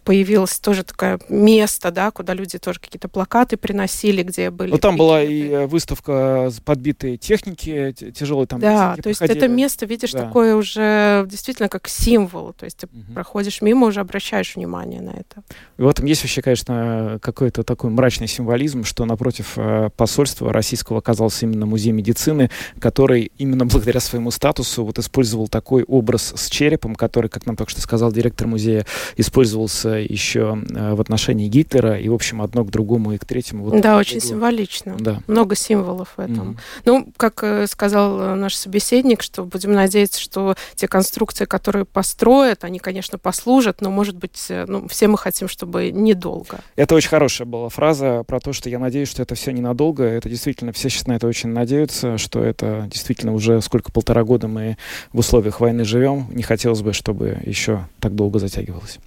появилось 0.03 0.59
тоже 0.59 0.83
такое 0.83 1.19
место, 1.29 1.91
да, 1.91 2.11
куда 2.11 2.33
люди 2.33 2.57
тоже 2.57 2.79
какие-то 2.79 3.07
плакаты 3.07 3.57
приносили, 3.57 4.23
где 4.23 4.49
были... 4.49 4.71
Ну, 4.71 4.77
там 4.77 4.97
была 4.97 5.23
и 5.23 5.47
э, 5.49 5.64
выставка 5.67 6.51
подбитой 6.63 7.17
техники, 7.17 7.93
тяжелой 8.13 8.47
там. 8.47 8.59
Да, 8.59 8.95
то 9.01 9.09
есть 9.09 9.19
проходили. 9.19 9.45
это 9.45 9.53
место, 9.53 9.85
видишь, 9.85 10.11
Да. 10.11 10.21
такое 10.23 10.55
уже 10.55 11.25
действительно 11.29 11.69
как 11.69 11.87
символ. 11.87 12.53
То 12.53 12.65
есть 12.65 12.77
ты 12.77 12.87
Мгм. 12.91 13.13
проходишь 13.13 13.61
мимо, 13.61 13.87
уже 13.87 13.99
обращаешь 13.99 14.55
внимание 14.55 15.01
на 15.01 15.11
это. 15.11 15.43
И 15.77 15.81
в 15.81 15.87
этом 15.87 16.05
есть 16.05 16.21
вообще, 16.23 16.41
конечно, 16.41 17.19
какой-то 17.21 17.63
такой 17.63 17.89
мрачный 17.89 18.27
символизм, 18.27 18.83
что 18.83 19.05
напротив 19.05 19.53
э, 19.57 19.89
посольства 19.95 20.51
российского 20.53 20.99
оказался 20.99 21.45
именно 21.45 21.65
музей 21.65 21.91
медицины, 21.91 22.49
который 22.79 23.31
именно 23.37 23.65
благодаря 23.65 23.99
своему 23.99 24.31
статусу 24.31 24.85
вот 24.85 24.99
использовал 24.99 25.47
такой 25.47 25.83
образ 25.83 26.33
с 26.35 26.49
черепом, 26.49 26.95
который, 26.95 27.29
как 27.29 27.45
нам 27.45 27.55
только 27.55 27.71
что 27.71 27.81
сказал 27.81 28.11
директор 28.11 28.47
музея, 28.47 28.85
использовался 29.17 29.89
еще 29.89 30.57
э, 30.69 30.93
в 30.93 31.01
отношении 31.01 31.47
Гитлера, 31.47 31.97
и, 31.99 32.07
в 32.09 32.13
общем, 32.13 32.41
одно 32.41 32.63
к 32.63 32.69
другому 32.69 33.13
и 33.13 33.17
к 33.17 33.25
третьему. 33.25 33.65
Вот 33.65 33.81
да, 33.81 33.97
очень 33.97 34.19
было. 34.19 34.29
символично. 34.29 34.95
Да. 34.99 35.21
Много 35.27 35.54
символов 35.55 36.13
в 36.17 36.19
этом. 36.19 36.49
Мгм. 36.49 36.57
Ну, 36.85 37.07
как 37.17 37.43
э, 37.43 37.67
сказал 37.67 38.19
э, 38.19 38.35
наш 38.35 38.55
собеседник, 38.55 39.21
что 39.21 39.43
будем 39.43 39.73
надеяться, 39.73 40.19
что 40.19 40.55
те 40.75 40.87
конструкции, 40.87 41.45
которые 41.45 41.85
построят, 41.85 42.63
они, 42.63 42.79
конечно, 42.79 43.17
послужат, 43.17 43.81
но, 43.81 43.89
может 43.89 44.15
быть, 44.15 44.45
э, 44.49 44.65
ну, 44.67 44.87
все 44.87 45.07
мы 45.07 45.17
хотим, 45.17 45.47
чтобы 45.47 45.91
недолго. 45.91 46.59
Это 46.75 46.95
очень 46.95 47.09
хорошая 47.09 47.47
была 47.47 47.69
фраза 47.69 48.23
про 48.27 48.39
то, 48.39 48.53
что 48.53 48.69
я 48.69 48.79
надеюсь, 48.79 49.09
что 49.09 49.21
это 49.21 49.35
все 49.35 49.51
ненадолго. 49.51 50.03
Это 50.03 50.29
действительно, 50.29 50.71
все 50.71 50.89
сейчас 50.89 51.07
на 51.07 51.13
это 51.13 51.27
очень 51.27 51.49
надеются, 51.49 52.17
что 52.17 52.43
это 52.43 52.87
действительно 52.91 53.33
уже 53.33 53.61
сколько, 53.61 53.91
полтора 53.91 54.23
года 54.23 54.47
мы 54.47 54.77
в 55.13 55.19
условиях 55.19 55.59
войны 55.59 55.85
живем. 55.85 56.27
Не 56.31 56.43
хотелось 56.43 56.81
бы, 56.81 56.93
чтобы 56.93 57.39
еще 57.45 57.87
так 57.99 58.15
долго 58.15 58.39
затягивалось. 58.39 58.99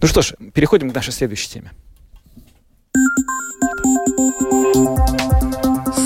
Ну 0.00 0.08
что 0.08 0.22
ж, 0.22 0.34
переходим 0.52 0.90
к 0.90 0.94
нашей 0.94 1.12
следующей 1.12 1.48
теме. 1.48 1.70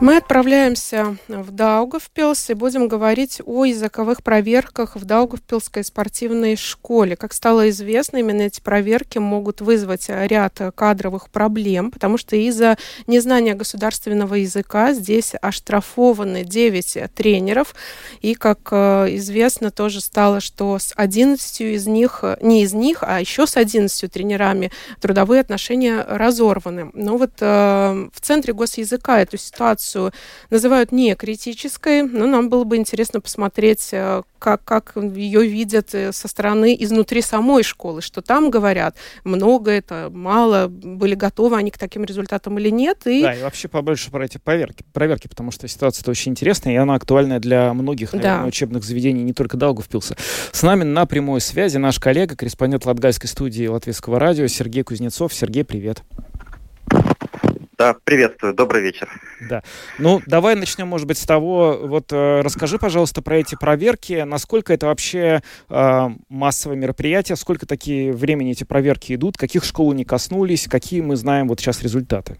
Мы 0.00 0.16
отправляемся 0.18 1.16
в 1.26 1.50
Даугавпилс 1.50 2.50
и 2.50 2.54
будем 2.54 2.86
говорить 2.86 3.42
о 3.44 3.64
языковых 3.64 4.22
проверках 4.22 4.94
в 4.94 5.04
Даугавпилской 5.04 5.82
спортивной 5.82 6.54
школе. 6.54 7.16
Как 7.16 7.32
стало 7.32 7.68
известно, 7.70 8.18
именно 8.18 8.42
эти 8.42 8.60
проверки 8.60 9.18
могут 9.18 9.60
вызвать 9.60 10.08
ряд 10.08 10.60
кадровых 10.76 11.30
проблем, 11.30 11.90
потому 11.90 12.16
что 12.16 12.36
из-за 12.36 12.78
незнания 13.08 13.54
государственного 13.54 14.34
языка 14.34 14.92
здесь 14.92 15.32
оштрафованы 15.42 16.44
9 16.44 17.12
тренеров. 17.16 17.74
И, 18.20 18.34
как 18.34 18.68
э, 18.70 19.16
известно, 19.16 19.72
тоже 19.72 20.00
стало, 20.00 20.38
что 20.38 20.78
с 20.78 20.92
11 20.94 21.60
из 21.60 21.88
них, 21.88 22.22
не 22.40 22.62
из 22.62 22.72
них, 22.72 22.98
а 23.02 23.18
еще 23.18 23.48
с 23.48 23.56
11 23.56 24.12
тренерами 24.12 24.70
трудовые 25.00 25.40
отношения 25.40 26.04
разорваны. 26.08 26.92
Но 26.94 27.16
вот 27.16 27.32
э, 27.40 28.08
в 28.14 28.20
Центре 28.20 28.52
госязыка 28.52 29.20
эту 29.20 29.36
ситуацию 29.36 29.87
называют 30.50 30.92
не 30.92 31.14
критической, 31.14 32.02
но 32.02 32.26
нам 32.26 32.48
было 32.48 32.64
бы 32.64 32.76
интересно 32.76 33.20
посмотреть, 33.20 33.88
э, 33.92 34.22
как, 34.38 34.64
как 34.64 34.92
ее 34.96 35.46
видят 35.46 35.94
э, 35.94 36.12
со 36.12 36.28
стороны 36.28 36.76
изнутри 36.78 37.22
самой 37.22 37.62
школы, 37.62 38.02
что 38.02 38.22
там 38.22 38.50
говорят, 38.50 38.96
много 39.24 39.70
это, 39.70 40.10
мало, 40.12 40.68
были 40.68 41.14
готовы 41.14 41.56
они 41.56 41.70
к 41.70 41.78
таким 41.78 42.04
результатам 42.04 42.58
или 42.58 42.70
нет. 42.70 43.06
И 43.06 43.22
Да, 43.22 43.34
и 43.34 43.42
вообще 43.42 43.68
побольше 43.68 44.10
про 44.10 44.24
эти 44.24 44.38
проверки, 44.38 44.84
проверки 44.92 45.28
потому 45.28 45.50
что 45.50 45.66
ситуация-то 45.68 46.10
очень 46.10 46.32
интересная, 46.32 46.74
и 46.74 46.76
она 46.76 46.94
актуальна 46.94 47.40
для 47.40 47.72
многих, 47.74 48.12
наверное, 48.12 48.42
Да. 48.42 48.46
учебных 48.46 48.84
заведений, 48.84 49.22
не 49.22 49.32
только 49.32 49.56
Даугавпилса. 49.56 50.16
С 50.52 50.62
нами 50.62 50.84
на 50.84 51.06
прямой 51.06 51.40
связи 51.40 51.78
наш 51.78 51.98
коллега, 51.98 52.36
корреспондент 52.36 52.86
Латгальской 52.86 53.28
студии 53.28 53.66
Латвийского 53.66 54.18
радио 54.18 54.46
Сергей 54.46 54.82
Кузнецов. 54.82 55.34
Сергей, 55.34 55.64
привет. 55.64 56.02
Да, 57.78 57.94
приветствую, 58.02 58.54
добрый 58.54 58.82
вечер. 58.82 59.08
Да. 59.48 59.62
Ну, 59.98 60.20
давай 60.26 60.56
начнем, 60.56 60.88
может 60.88 61.06
быть, 61.06 61.16
с 61.16 61.24
того, 61.24 61.78
вот 61.80 62.12
э, 62.12 62.40
расскажи, 62.40 62.76
пожалуйста, 62.76 63.22
про 63.22 63.36
эти 63.36 63.54
проверки, 63.54 64.24
насколько 64.26 64.72
это 64.72 64.86
вообще 64.86 65.42
э, 65.68 66.08
массовое 66.28 66.76
мероприятие, 66.76 67.36
сколько 67.36 67.66
такие 67.66 68.12
времени 68.12 68.50
эти 68.50 68.64
проверки 68.64 69.14
идут, 69.14 69.36
каких 69.36 69.62
школ 69.62 69.92
не 69.92 70.04
коснулись, 70.04 70.66
какие 70.68 71.02
мы 71.02 71.14
знаем 71.14 71.46
вот 71.46 71.60
сейчас 71.60 71.80
результаты? 71.80 72.36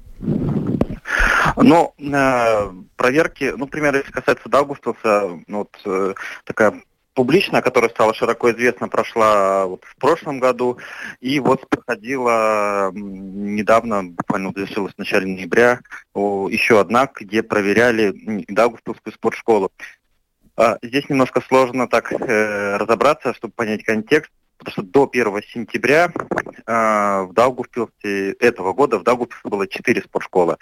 Ну, 1.57 1.95
э, 1.99 2.71
проверки, 2.97 3.52
ну, 3.52 3.59
например, 3.59 3.95
если 3.95 4.11
касается 4.11 4.49
Даугавпилса, 4.49 5.38
ну, 5.47 5.59
вот 5.59 5.76
э, 5.85 6.14
такая 6.47 6.83
публичная, 7.18 7.62
которая 7.62 7.90
стала 7.90 8.14
широко 8.14 8.52
известна, 8.52 8.88
прошла 8.88 9.66
вот 9.66 9.82
в 9.84 9.96
прошлом 9.96 10.38
году. 10.38 10.78
И 11.18 11.40
вот 11.40 11.68
проходила 11.68 12.92
недавно, 12.94 14.04
буквально 14.04 14.52
завершилась 14.54 14.94
в 14.94 14.98
начале 14.98 15.26
ноября, 15.26 15.80
еще 16.14 16.78
одна, 16.78 17.10
где 17.12 17.42
проверяли 17.42 18.14
Даугавпилскую 18.46 19.12
спортшколу. 19.12 19.72
А, 20.56 20.78
здесь 20.80 21.08
немножко 21.08 21.40
сложно 21.40 21.88
так 21.88 22.12
э, 22.12 22.76
разобраться, 22.76 23.34
чтобы 23.34 23.52
понять 23.52 23.82
контекст 23.82 24.30
потому 24.56 24.72
что 24.72 24.82
до 24.82 25.08
1 25.12 25.42
сентября 25.52 26.12
э, 26.66 27.22
в 27.22 27.32
Даугавпилсе 27.32 28.32
этого 28.38 28.72
года 28.72 28.98
в 28.98 29.02
Даугавпилсе 29.02 29.48
было 29.48 29.66
4 29.66 30.02
спортшколы. 30.02 30.56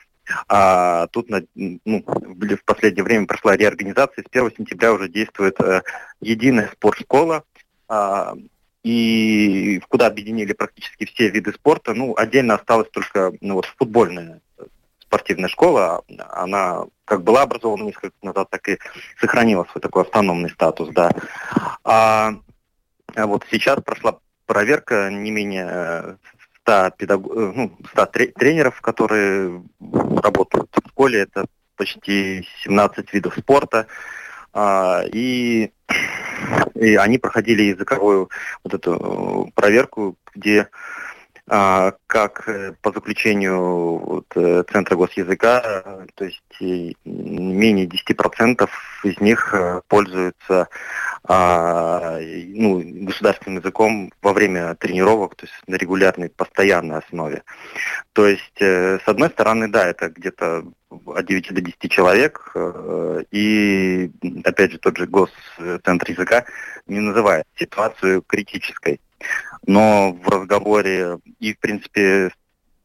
А 0.49 1.07
тут 1.09 1.29
на, 1.29 1.43
ну, 1.55 2.05
в 2.05 2.65
последнее 2.65 3.05
время 3.05 3.27
прошла 3.27 3.57
реорганизация, 3.57 4.25
с 4.25 4.29
1 4.31 4.53
сентября 4.57 4.93
уже 4.93 5.09
действует 5.09 5.61
э, 5.61 5.83
единая 6.21 6.71
спортшкола, 6.73 7.45
э, 7.89 8.35
и 8.83 9.81
куда 9.89 10.07
объединили 10.07 10.53
практически 10.53 11.07
все 11.07 11.29
виды 11.29 11.53
спорта. 11.53 11.93
Ну, 11.95 12.15
отдельно 12.17 12.55
осталась 12.55 12.89
только 12.91 13.33
ну, 13.41 13.55
вот, 13.55 13.67
футбольная 13.77 14.41
спортивная 15.01 15.49
школа, 15.49 16.03
она 16.31 16.85
как 17.05 17.23
была 17.23 17.43
образована 17.43 17.85
несколько 17.85 18.07
лет 18.07 18.23
назад, 18.23 18.51
так 18.51 18.69
и 18.69 18.79
сохранила 19.21 19.65
свой 19.71 19.81
такой 19.81 20.03
автономный 20.03 20.51
статус, 20.51 20.89
да. 20.91 21.11
А, 21.85 22.35
а 23.15 23.27
вот 23.27 23.45
сейчас 23.51 23.81
прошла 23.83 24.19
проверка 24.47 25.11
не 25.11 25.31
менее 25.31 26.19
100, 26.67 26.91
педаг... 26.99 27.21
Э, 27.21 27.53
ну, 27.55 27.73
100 27.93 28.07
тренеров, 28.35 28.81
которые 28.81 29.63
работают 30.23 30.69
в 30.73 30.89
школе. 30.89 31.21
Это 31.21 31.47
почти 31.77 32.47
17 32.65 33.13
видов 33.13 33.35
спорта. 33.39 33.87
А, 34.53 35.03
и, 35.13 35.71
и 36.75 36.97
они 36.97 37.19
проходили 37.19 37.63
языковую 37.63 38.31
вот 38.65 38.75
эту 38.75 39.51
проверку, 39.55 40.17
где 40.35 40.69
как 41.49 42.49
э, 42.49 42.75
по 42.83 42.91
заключению 42.91 43.99
вот, 43.99 44.27
э, 44.35 44.65
Центра 44.73 44.97
госязыка, 44.97 46.07
то 46.17 46.25
есть 46.25 46.43
менее 47.05 47.87
10% 47.87 48.69
из 49.05 49.21
них 49.21 49.55
пользуются 49.87 50.69
а, 51.29 52.19
ну, 52.21 52.81
государственным 52.85 53.59
языком 53.59 54.13
во 54.23 54.33
время 54.33 54.77
тренировок, 54.77 55.35
то 55.35 55.47
есть 55.47 55.55
на 55.67 55.75
регулярной, 55.75 56.31
постоянной 56.31 56.99
основе. 56.99 57.43
То 58.13 58.29
есть, 58.29 58.61
э, 58.61 59.01
с 59.05 59.09
одной 59.09 59.31
стороны, 59.31 59.67
да, 59.67 59.89
это 59.89 60.09
где-то 60.09 60.65
от 60.89 61.27
9 61.27 61.53
до 61.53 61.61
10 61.61 61.91
человек, 61.91 62.53
э, 62.55 63.25
и, 63.33 64.11
опять 64.45 64.73
же, 64.73 64.79
тот 64.79 64.97
же 64.97 65.07
Госцентр 65.07 66.11
языка 66.11 66.45
не 66.87 67.01
называет 67.01 67.45
ситуацию 67.57 68.23
критической. 68.23 69.01
Но 69.67 70.13
в 70.13 70.29
разговоре 70.29 71.19
и, 71.41 71.55
в 71.55 71.59
принципе, 71.59 72.31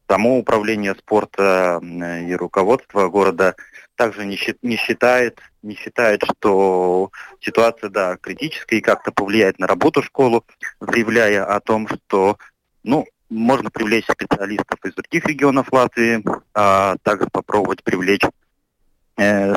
само 0.08 0.38
управление 0.38 0.94
спорта 0.94 1.80
и 1.82 2.34
руководство 2.34 3.08
города 3.08 3.54
также 3.96 4.26
не, 4.26 4.36
считает 4.36 5.40
не 5.62 5.74
считает, 5.76 6.22
что 6.24 7.10
ситуация, 7.40 7.88
да, 7.88 8.16
критическая 8.16 8.78
и 8.78 8.82
как-то 8.82 9.12
повлияет 9.12 9.58
на 9.58 9.66
работу 9.66 10.02
школы, 10.02 10.42
заявляя 10.80 11.44
о 11.44 11.60
том, 11.60 11.88
что, 11.88 12.36
ну, 12.82 13.06
можно 13.30 13.70
привлечь 13.70 14.04
специалистов 14.04 14.78
из 14.84 14.94
других 14.94 15.24
регионов 15.24 15.72
Латвии, 15.72 16.22
а 16.54 16.96
также 17.02 17.28
попробовать 17.32 17.82
привлечь 17.82 18.22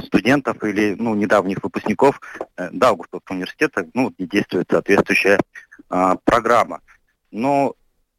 студентов 0.05 0.63
или 0.63 0.95
ну, 0.99 1.15
недавних 1.15 1.63
выпускников 1.63 2.19
э, 2.57 2.69
Даугавпилского 2.71 3.35
университета, 3.35 3.87
ну, 3.93 4.13
действует 4.19 4.67
соответствующая 4.69 5.39
э, 5.89 6.15
программа. 6.25 6.81
Но 7.31 7.75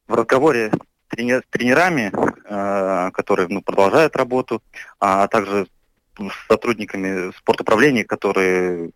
в 0.09 0.15
разговоре 0.15 0.73
с 1.11 1.43
тренерами, 1.51 2.13
э, 2.13 3.11
которые 3.13 3.49
ну, 3.49 3.63
продолжают 3.63 4.17
работу, 4.17 4.63
а 4.99 5.29
также 5.29 5.67
с 6.19 6.47
сотрудниками 6.49 7.33
спортуправления, 7.37 8.05
которые, 8.05 8.91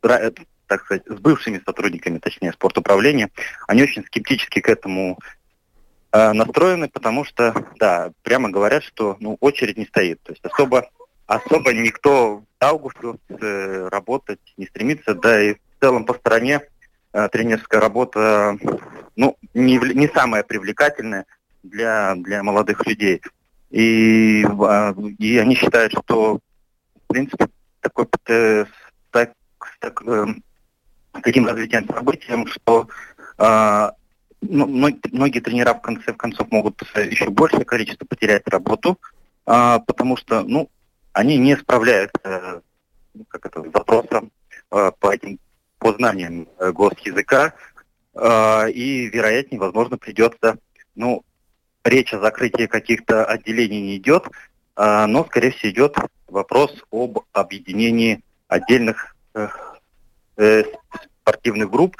так 0.00 0.84
сказать, 0.84 1.04
с 1.06 1.18
бывшими 1.18 1.60
сотрудниками, 1.64 2.18
точнее, 2.18 2.52
спортуправления, 2.52 3.30
они 3.66 3.82
очень 3.82 4.04
скептически 4.04 4.60
к 4.60 4.68
этому 4.68 5.18
э, 6.12 6.32
настроены, 6.32 6.88
потому 6.88 7.24
что, 7.24 7.54
да, 7.76 8.12
прямо 8.22 8.50
говорят, 8.50 8.84
что 8.84 9.16
ну, 9.20 9.36
очередь 9.40 9.78
не 9.78 9.86
стоит. 9.86 10.22
То 10.22 10.32
есть 10.32 10.44
особо, 10.44 10.90
особо 11.26 11.72
никто 11.72 12.38
в 12.38 12.64
августе 12.64 13.14
э, 13.28 13.88
работать 13.90 14.40
не 14.56 14.66
стремится, 14.66 15.14
да 15.14 15.42
и 15.42 15.54
в 15.54 15.58
целом 15.80 16.04
по 16.04 16.14
стране 16.14 16.62
э, 17.12 17.28
тренерская 17.28 17.80
работа 17.80 18.56
ну, 19.16 19.36
не, 19.54 19.78
не 19.94 20.08
самая 20.08 20.42
привлекательная 20.42 21.26
для, 21.62 22.14
для 22.16 22.42
молодых 22.42 22.86
людей. 22.86 23.20
И, 23.70 24.44
а, 24.60 24.94
и 25.18 25.38
они 25.38 25.56
считают, 25.56 25.92
что 25.92 26.40
в 27.06 27.12
принципе, 27.12 27.48
такой, 27.80 28.06
э, 28.28 28.64
так, 29.10 29.32
так, 29.80 30.02
э, 30.06 30.26
таким 31.22 31.46
развитием 31.46 31.86
событием, 31.86 32.46
что 32.46 32.88
э, 33.38 33.90
ну, 34.42 34.66
многие 34.66 35.40
тренера 35.40 35.74
в 35.74 35.80
конце 35.80 36.12
в 36.12 36.16
концов 36.16 36.50
могут 36.50 36.82
еще 36.96 37.30
большее 37.30 37.64
количество 37.64 38.04
потерять 38.04 38.46
работу, 38.48 38.98
э, 39.46 39.78
потому 39.86 40.16
что 40.16 40.42
ну, 40.42 40.68
они 41.16 41.38
не 41.38 41.56
справляются 41.56 42.62
ну, 43.14 43.24
как 43.28 43.46
это, 43.46 43.62
с 43.62 43.72
запросом 43.72 44.30
э, 44.70 44.90
по 45.00 45.14
этим 45.14 45.38
по 45.78 45.94
знаниям 45.94 46.46
э, 46.58 46.72
госязыка, 46.72 47.54
э, 48.14 48.70
и, 48.70 49.08
вероятнее, 49.08 49.58
возможно, 49.58 49.96
придется, 49.96 50.58
ну, 50.94 51.24
речь 51.84 52.12
о 52.12 52.20
закрытии 52.20 52.66
каких-то 52.66 53.24
отделений 53.24 53.80
не 53.80 53.96
идет, 53.96 54.26
но, 54.76 55.24
скорее 55.24 55.52
всего, 55.52 55.70
идет 55.72 55.96
вопрос 56.26 56.84
об 56.90 57.20
объединении 57.32 58.22
отдельных 58.48 59.16
э, 59.34 59.48
э, 60.36 60.64
спортивных 61.22 61.70
групп, 61.70 61.96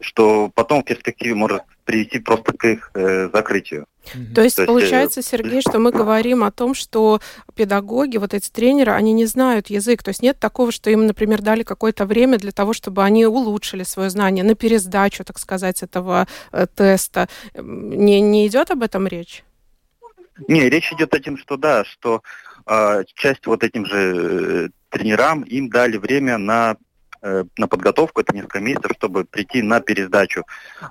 что 0.00 0.50
потом 0.54 0.82
в 0.82 0.84
перспективе 0.84 1.34
может 1.34 1.62
привести 1.84 2.18
просто 2.18 2.52
к 2.52 2.64
их 2.64 2.90
э, 2.94 3.28
закрытию. 3.32 3.86
То 4.04 4.42
есть, 4.42 4.56
То 4.56 4.62
есть 4.62 4.66
получается, 4.66 5.22
Сергей, 5.22 5.60
что 5.60 5.78
мы 5.78 5.92
говорим 5.92 6.42
о 6.42 6.50
том, 6.50 6.74
что 6.74 7.20
педагоги, 7.54 8.16
вот 8.16 8.32
эти 8.32 8.50
тренеры, 8.50 8.92
они 8.92 9.12
не 9.12 9.26
знают 9.26 9.68
язык. 9.68 10.02
То 10.02 10.10
есть 10.10 10.22
нет 10.22 10.38
такого, 10.38 10.72
что 10.72 10.90
им, 10.90 11.06
например, 11.06 11.42
дали 11.42 11.62
какое-то 11.62 12.06
время 12.06 12.38
для 12.38 12.52
того, 12.52 12.72
чтобы 12.72 13.04
они 13.04 13.26
улучшили 13.26 13.82
свое 13.82 14.08
знание 14.08 14.42
на 14.42 14.54
пересдачу, 14.54 15.24
так 15.24 15.38
сказать, 15.38 15.82
этого 15.82 16.26
э, 16.52 16.66
теста. 16.74 17.28
Не, 17.54 18.20
не 18.20 18.46
идет 18.46 18.70
об 18.70 18.82
этом 18.82 19.06
речь? 19.06 19.44
Не, 20.48 20.68
речь 20.70 20.92
идет 20.92 21.14
о 21.14 21.20
том, 21.20 21.36
что 21.36 21.56
да, 21.56 21.84
что 21.84 22.22
э, 22.66 23.04
часть 23.14 23.46
вот 23.46 23.62
этим 23.62 23.84
же 23.84 23.98
э, 23.98 24.68
тренерам 24.88 25.42
им 25.42 25.68
дали 25.68 25.98
время 25.98 26.38
на 26.38 26.76
э, 27.22 27.44
на 27.56 27.68
подготовку, 27.68 28.20
это 28.20 28.34
несколько 28.34 28.60
месяцев, 28.60 28.92
чтобы 28.96 29.24
прийти 29.24 29.62
на 29.62 29.80
пересдачу. 29.80 30.44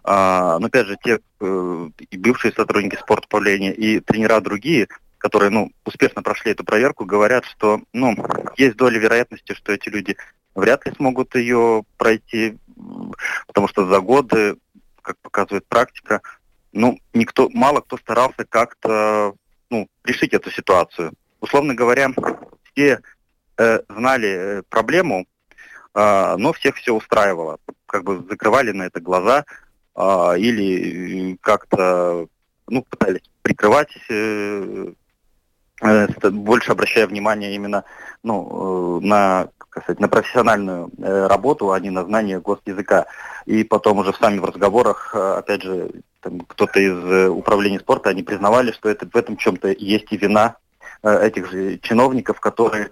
А, 0.04 0.60
но 0.60 0.68
опять 0.68 0.88
же, 0.88 0.98
те 1.04 1.20
э, 1.40 1.90
и 2.10 2.18
бывшие 2.18 2.54
сотрудники 2.54 2.96
спортуправления, 2.96 3.72
и 3.72 4.00
тренера 4.00 4.40
другие, 4.42 4.88
которые 5.18 5.52
ну, 5.52 5.72
успешно 5.86 6.24
прошли 6.24 6.52
эту 6.52 6.64
проверку, 6.64 7.06
говорят, 7.06 7.46
что 7.46 7.82
ну, 7.94 8.16
есть 8.58 8.76
доля 8.78 9.00
вероятности, 9.00 9.54
что 9.54 9.72
эти 9.72 9.90
люди 9.90 10.18
вряд 10.56 10.86
ли 10.86 10.94
смогут 10.96 11.36
ее 11.36 11.84
пройти, 11.98 12.58
потому 13.48 13.68
что 13.68 13.86
за 13.86 14.00
годы, 14.00 14.56
как 15.02 15.18
показывает 15.20 15.66
практика, 15.68 16.22
ну, 16.72 17.00
никто, 17.14 17.50
мало 17.50 17.82
кто 17.82 17.98
старался 17.98 18.46
как-то 18.48 19.34
ну, 19.70 19.88
решить 20.04 20.34
эту 20.34 20.52
ситуацию. 20.52 21.14
Условно 21.42 21.74
говоря, 21.74 22.12
все 22.72 23.00
э, 23.58 23.80
знали 23.90 24.30
э, 24.30 24.64
проблему, 24.70 25.26
но 25.96 26.54
всех 26.54 26.76
все 26.76 26.94
устраивало. 26.94 27.58
Как 27.86 28.04
бы 28.04 28.24
закрывали 28.30 28.72
на 28.72 28.84
это 28.84 29.00
глаза 29.02 29.46
э, 29.96 30.02
или 30.38 31.38
как-то 31.42 32.28
ну, 32.68 32.84
пытались 32.84 33.24
прикрывать, 33.42 33.90
э, 34.10 34.94
э, 35.82 36.08
больше 36.30 36.72
обращая 36.72 37.08
внимание 37.08 37.56
именно 37.56 37.84
ну, 38.24 39.00
э, 39.02 39.06
на 39.06 39.50
сказать, 39.70 40.00
на 40.00 40.08
профессиональную 40.08 40.92
э, 40.98 41.28
работу, 41.28 41.72
а 41.72 41.80
не 41.80 41.90
на 41.90 42.04
знание 42.04 42.40
госязыка. 42.40 43.06
И 43.46 43.64
потом 43.64 44.00
уже 44.00 44.14
сами 44.14 44.40
в 44.40 44.46
разговорах, 44.46 45.12
э, 45.14 45.34
опять 45.38 45.64
же, 45.64 45.92
кто-то 46.48 46.80
из 46.80 46.98
э, 46.98 47.28
управления 47.30 47.80
спорта, 47.80 48.10
они 48.10 48.24
признавали, 48.24 48.72
что 48.72 48.90
это 48.90 49.08
в 49.08 49.16
этом 49.16 49.38
чем-то 49.38 49.70
есть 49.70 50.12
и 50.12 50.18
вина 50.18 50.58
э, 51.04 51.28
этих 51.28 51.50
же 51.50 51.78
чиновников, 51.80 52.40
которые, 52.40 52.90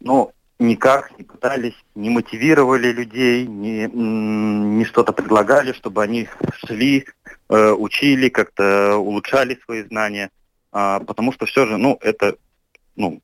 ну, 0.00 0.32
никак 0.58 1.16
не 1.18 1.24
пытались, 1.24 1.74
не 1.94 2.10
мотивировали 2.10 2.92
людей, 2.92 3.46
не, 3.46 3.88
не 3.88 4.84
что-то 4.84 5.12
предлагали, 5.12 5.72
чтобы 5.72 6.02
они 6.02 6.28
шли, 6.64 7.06
э, 7.48 7.70
учили, 7.72 8.28
как-то 8.28 8.96
улучшали 8.96 9.58
свои 9.64 9.82
знания, 9.82 10.30
а, 10.70 11.00
потому 11.00 11.32
что 11.32 11.46
все 11.46 11.66
же, 11.66 11.76
ну, 11.76 11.98
это, 12.00 12.36
ну, 12.96 13.20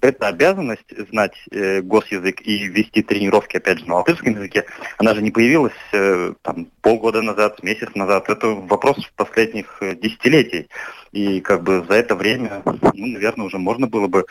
эта 0.00 0.28
обязанность 0.28 1.08
знать 1.10 1.34
э, 1.50 1.80
госязык 1.80 2.40
и 2.42 2.68
вести 2.68 3.02
тренировки, 3.02 3.56
опять 3.56 3.80
же, 3.80 3.86
на 3.86 3.96
латышском 3.96 4.34
языке, 4.34 4.64
она 4.98 5.14
же 5.14 5.22
не 5.22 5.30
появилась 5.30 5.72
э, 5.92 6.34
там, 6.42 6.66
полгода 6.82 7.22
назад, 7.22 7.62
месяц 7.62 7.88
назад. 7.94 8.28
Это 8.28 8.48
вопрос 8.48 8.98
последних 9.16 9.78
э, 9.80 9.96
десятилетий. 9.96 10.68
И 11.12 11.40
как 11.40 11.62
бы 11.62 11.84
за 11.88 11.94
это 11.94 12.14
время, 12.14 12.62
ну, 12.64 13.06
наверное, 13.06 13.46
уже 13.46 13.58
можно 13.58 13.86
было 13.86 14.06
бы 14.06 14.24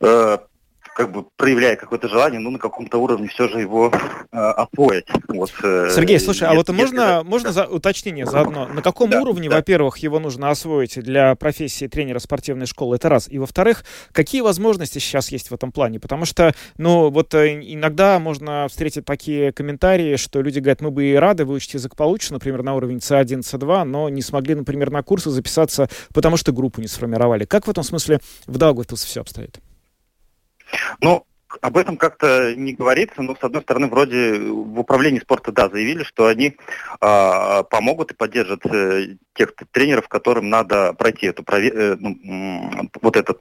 э, 0.00 0.38
как 0.94 1.10
бы 1.10 1.24
проявляя 1.36 1.76
какое-то 1.76 2.08
желание, 2.08 2.40
ну, 2.40 2.50
на 2.50 2.58
каком-то 2.58 2.98
уровне 2.98 3.28
все 3.28 3.48
же 3.48 3.60
его 3.60 3.90
э, 3.90 4.36
освоить. 4.36 5.06
Вот, 5.28 5.50
э, 5.62 5.90
Сергей, 5.94 6.20
слушай, 6.20 6.46
а 6.46 6.54
вот 6.54 6.68
можно, 6.68 7.16
если... 7.18 7.28
можно 7.28 7.52
за, 7.52 7.66
уточнение 7.66 8.26
заодно? 8.26 8.66
На 8.66 8.82
каком 8.82 9.10
да, 9.10 9.20
уровне, 9.20 9.48
да. 9.48 9.56
во-первых, 9.56 9.98
его 9.98 10.18
нужно 10.18 10.50
освоить 10.50 11.00
для 11.00 11.34
профессии 11.34 11.86
тренера 11.86 12.18
спортивной 12.18 12.66
школы? 12.66 12.96
Это 12.96 13.08
раз. 13.08 13.28
И, 13.28 13.38
во-вторых, 13.38 13.84
какие 14.12 14.42
возможности 14.42 14.98
сейчас 14.98 15.30
есть 15.32 15.50
в 15.50 15.54
этом 15.54 15.72
плане? 15.72 15.98
Потому 15.98 16.24
что, 16.24 16.54
ну, 16.76 17.10
вот 17.10 17.34
э, 17.34 17.60
иногда 17.62 18.18
можно 18.18 18.66
встретить 18.68 19.04
такие 19.04 19.52
комментарии, 19.52 20.16
что 20.16 20.42
люди 20.42 20.58
говорят, 20.58 20.82
мы 20.82 20.90
бы 20.90 21.04
и 21.06 21.14
рады 21.14 21.44
выучить 21.44 21.74
язык 21.74 21.96
получше, 21.96 22.32
например, 22.32 22.62
на 22.62 22.74
уровень 22.74 22.98
C1, 22.98 23.40
C2, 23.40 23.84
но 23.84 24.08
не 24.08 24.22
смогли, 24.22 24.54
например, 24.54 24.90
на 24.90 25.02
курсы 25.02 25.30
записаться, 25.30 25.88
потому 26.12 26.36
что 26.36 26.52
группу 26.52 26.80
не 26.80 26.88
сформировали. 26.88 27.44
Как 27.44 27.66
в 27.66 27.70
этом 27.70 27.82
смысле 27.82 28.20
в 28.46 28.58
Даугавпилсе 28.58 29.06
все 29.06 29.20
обстоит? 29.22 29.60
Ну, 31.00 31.26
об 31.60 31.76
этом 31.76 31.96
как-то 31.96 32.54
не 32.54 32.72
говорится, 32.72 33.22
но, 33.22 33.36
с 33.36 33.42
одной 33.42 33.62
стороны, 33.62 33.88
вроде 33.88 34.38
в 34.38 34.80
управлении 34.80 35.20
спорта, 35.20 35.52
да, 35.52 35.68
заявили, 35.68 36.02
что 36.02 36.26
они 36.26 36.56
э, 37.00 37.62
помогут 37.70 38.12
и 38.12 38.14
поддержат 38.14 38.64
э, 38.66 39.16
тех 39.34 39.54
тренеров, 39.70 40.08
которым 40.08 40.48
надо 40.48 40.92
пройти 40.94 41.26
эту, 41.26 41.44
э, 41.52 41.96
ну, 41.98 42.70
вот 43.00 43.16
этот, 43.16 43.40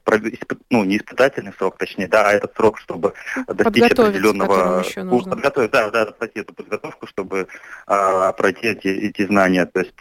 ну, 0.69 0.83
не 0.83 0.97
испытательный 0.97 1.53
срок, 1.53 1.77
точнее, 1.77 2.07
да, 2.07 2.29
а 2.29 2.33
этот 2.33 2.53
срок, 2.55 2.79
чтобы 2.79 3.13
достичь 3.47 3.91
определенного... 3.91 4.83
Подготовить, 5.29 5.71
да, 5.71 5.89
да, 5.89 6.05
пройти 6.07 6.39
эту 6.39 6.53
подготовку, 6.53 7.07
чтобы 7.07 7.47
э, 7.87 8.33
пройти 8.37 8.67
эти, 8.67 8.87
эти 8.87 9.25
знания. 9.25 9.65
То 9.65 9.81
есть 9.81 9.93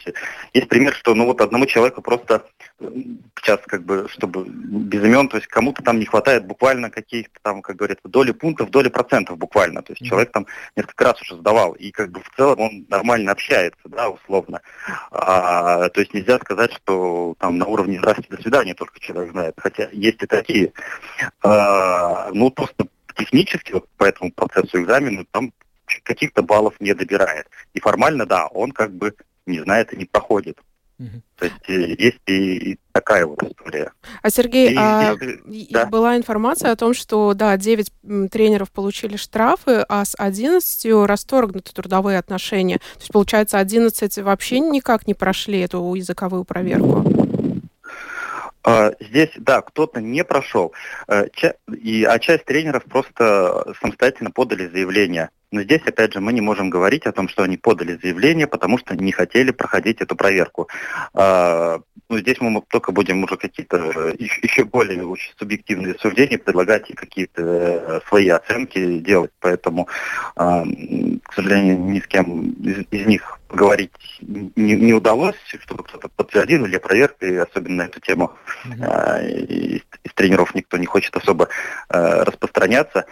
есть 0.53 0.69
пример, 0.69 0.95
что, 0.95 1.15
ну, 1.15 1.27
вот 1.27 1.41
одному 1.41 1.67
человеку 1.67 2.03
просто 2.03 2.45
сейчас, 3.39 3.61
как 3.67 3.85
бы, 3.85 4.09
чтобы 4.11 4.45
без 4.47 5.03
имен, 5.03 5.29
то 5.29 5.37
есть 5.37 5.49
кому-то 5.49 5.83
там 5.83 5.99
не 5.99 6.07
хватает 6.07 6.47
буквально 6.47 6.91
каких-то 6.91 7.39
там, 7.43 7.63
как 7.63 7.77
говорят, 7.77 8.00
доли 8.05 8.33
пунктов, 8.33 8.71
доли 8.71 8.89
процентов 8.89 9.39
буквально. 9.39 9.83
То 9.83 9.93
есть 9.93 10.05
человек 10.05 10.33
там 10.33 10.47
несколько 10.77 11.05
раз 11.05 11.21
уже 11.23 11.37
сдавал, 11.37 11.73
и 11.73 11.91
как 11.91 12.11
бы 12.11 12.21
в 12.21 12.37
целом 12.37 12.61
он 12.61 12.87
нормально 12.89 13.33
общается, 13.33 13.81
да, 13.87 14.09
условно. 14.09 14.61
А, 15.11 15.89
то 15.89 16.01
есть 16.01 16.15
нельзя 16.15 16.39
сказать, 16.39 16.73
что 16.73 17.35
там 17.39 17.59
на 17.59 17.67
уровне 17.67 17.99
«здрасте, 17.99 18.27
до 18.31 18.41
свидания» 18.41 18.75
только 18.75 19.01
человек 19.01 19.33
знает. 19.33 19.55
Хотя 19.57 19.89
есть 19.93 20.23
и 20.23 20.27
такие. 20.27 20.73
А, 21.43 22.31
ну, 22.33 22.51
просто 22.51 22.87
технически 23.17 23.73
вот 23.73 23.89
по 23.97 24.05
этому 24.05 24.33
процессу 24.33 24.83
экзамена 24.83 25.25
там 25.31 25.53
каких-то 26.05 26.43
баллов 26.43 26.75
не 26.81 26.95
добирает. 26.95 27.49
И 27.75 27.81
формально, 27.81 28.27
да, 28.27 28.47
он 28.47 28.73
как 28.73 28.93
бы 28.93 29.15
не 29.47 29.61
знает 29.61 29.93
и 29.93 29.97
не 29.97 30.05
проходит. 30.05 30.59
То 31.37 31.47
есть 31.47 31.69
э, 31.69 31.95
есть 31.99 32.21
и, 32.27 32.73
и 32.73 32.79
такая 32.93 33.25
вот 33.25 33.43
история. 33.43 33.93
А 34.23 34.29
Сергей, 34.29 34.73
и, 34.73 34.77
а, 34.77 35.17
и, 35.47 35.73
да. 35.73 35.87
была 35.87 36.17
информация 36.17 36.73
о 36.73 36.77
том, 36.77 36.93
что 36.93 37.33
да, 37.33 37.57
9 37.57 38.31
тренеров 38.31 38.71
получили 38.71 39.17
штрафы, 39.17 39.85
а 39.89 40.05
с 40.05 40.15
11 40.19 41.07
расторгнуты 41.07 41.73
трудовые 41.73 42.19
отношения. 42.19 42.79
То 42.79 43.01
есть, 43.01 43.13
получается, 43.13 43.59
11 43.59 44.19
вообще 44.19 44.61
никак 44.61 45.07
не 45.07 45.15
прошли 45.15 45.61
эту 45.61 45.95
языковую 45.95 46.45
проверку. 46.45 47.05
А, 48.63 48.93
здесь, 49.01 49.31
да, 49.37 49.63
кто-то 49.63 50.03
не 50.03 50.23
прошел, 50.23 50.75
э, 51.09 51.29
и, 51.83 52.05
а 52.05 52.19
часть 52.19 52.45
тренеров 52.45 52.85
просто 52.85 53.75
самостоятельно 53.81 54.31
подали 54.31 54.67
заявление 54.67 55.31
но 55.51 55.63
здесь, 55.63 55.83
опять 55.85 56.13
же, 56.13 56.21
мы 56.21 56.33
не 56.33 56.41
можем 56.41 56.71
говорить 56.71 57.07
о 57.07 57.13
том, 57.13 57.29
что 57.29 57.43
они 57.43 57.57
подали 57.57 57.99
заявление, 58.01 58.47
потому 58.47 58.79
что 58.79 58.95
не 58.95 59.11
хотели 59.11 59.51
проходить 59.51 60.01
эту 60.01 60.15
проверку. 60.15 60.69
А, 61.13 61.81
ну, 62.09 62.19
здесь 62.19 62.41
мы 62.41 62.63
только 62.69 62.93
будем 62.93 63.25
уже 63.25 63.37
какие-то 63.37 64.15
еще 64.19 64.65
более 64.65 65.05
очень 65.07 65.33
субъективные 65.39 65.97
суждения 65.99 66.39
предлагать 66.39 66.91
и 66.91 66.95
какие-то 66.95 67.43
э, 67.43 68.01
свои 68.09 68.29
оценки 68.29 68.99
делать. 68.99 69.33
Поэтому, 69.41 69.89
а, 70.37 70.65
к 70.65 71.35
сожалению, 71.35 71.79
ни 71.79 71.99
с 71.99 72.07
кем 72.07 72.53
из, 72.53 72.85
из 72.91 73.07
них 73.07 73.41
говорить 73.49 73.93
не, 74.21 74.77
не 74.77 74.93
удалось, 74.93 75.37
чтобы 75.61 75.83
кто-то 75.83 76.09
подтвердил 76.09 76.65
или 76.65 76.79
проверкой, 76.79 77.43
особенно 77.43 77.77
на 77.77 77.83
эту 77.89 78.01
тему. 78.01 78.33
Mm-hmm. 78.67 79.47
Из, 79.47 79.83
из 80.05 80.15
тренеров 80.15 80.55
никто 80.55 80.77
не 80.77 80.87
хочет 80.87 81.17
особо 81.17 81.49
э, 81.89 82.23
распространяться. 82.23 83.07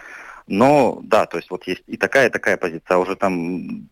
Но 0.49 0.99
да, 1.03 1.25
то 1.25 1.37
есть 1.37 1.49
вот 1.49 1.65
есть 1.67 1.83
и 1.87 1.95
такая, 1.95 2.27
и 2.27 2.31
такая 2.31 2.57
позиция. 2.57 2.95
А 2.95 2.99
уже 2.99 3.15
там 3.15 3.87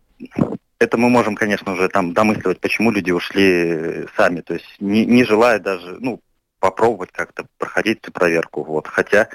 это 0.78 0.96
мы 0.96 1.08
можем, 1.08 1.34
конечно, 1.34 1.72
уже 1.72 1.88
там 1.88 2.12
домысливать, 2.12 2.60
почему 2.60 2.90
люди 2.90 3.10
ушли 3.10 4.06
сами, 4.16 4.40
то 4.40 4.54
есть 4.54 4.66
не, 4.80 5.04
не 5.06 5.24
желая 5.24 5.58
даже, 5.58 5.96
ну, 6.00 6.20
попробовать 6.60 7.12
как-то 7.12 7.46
проходить 7.58 7.98
эту 7.98 8.12
проверку. 8.12 8.64
Вот. 8.64 8.86
Хотя 8.88 9.28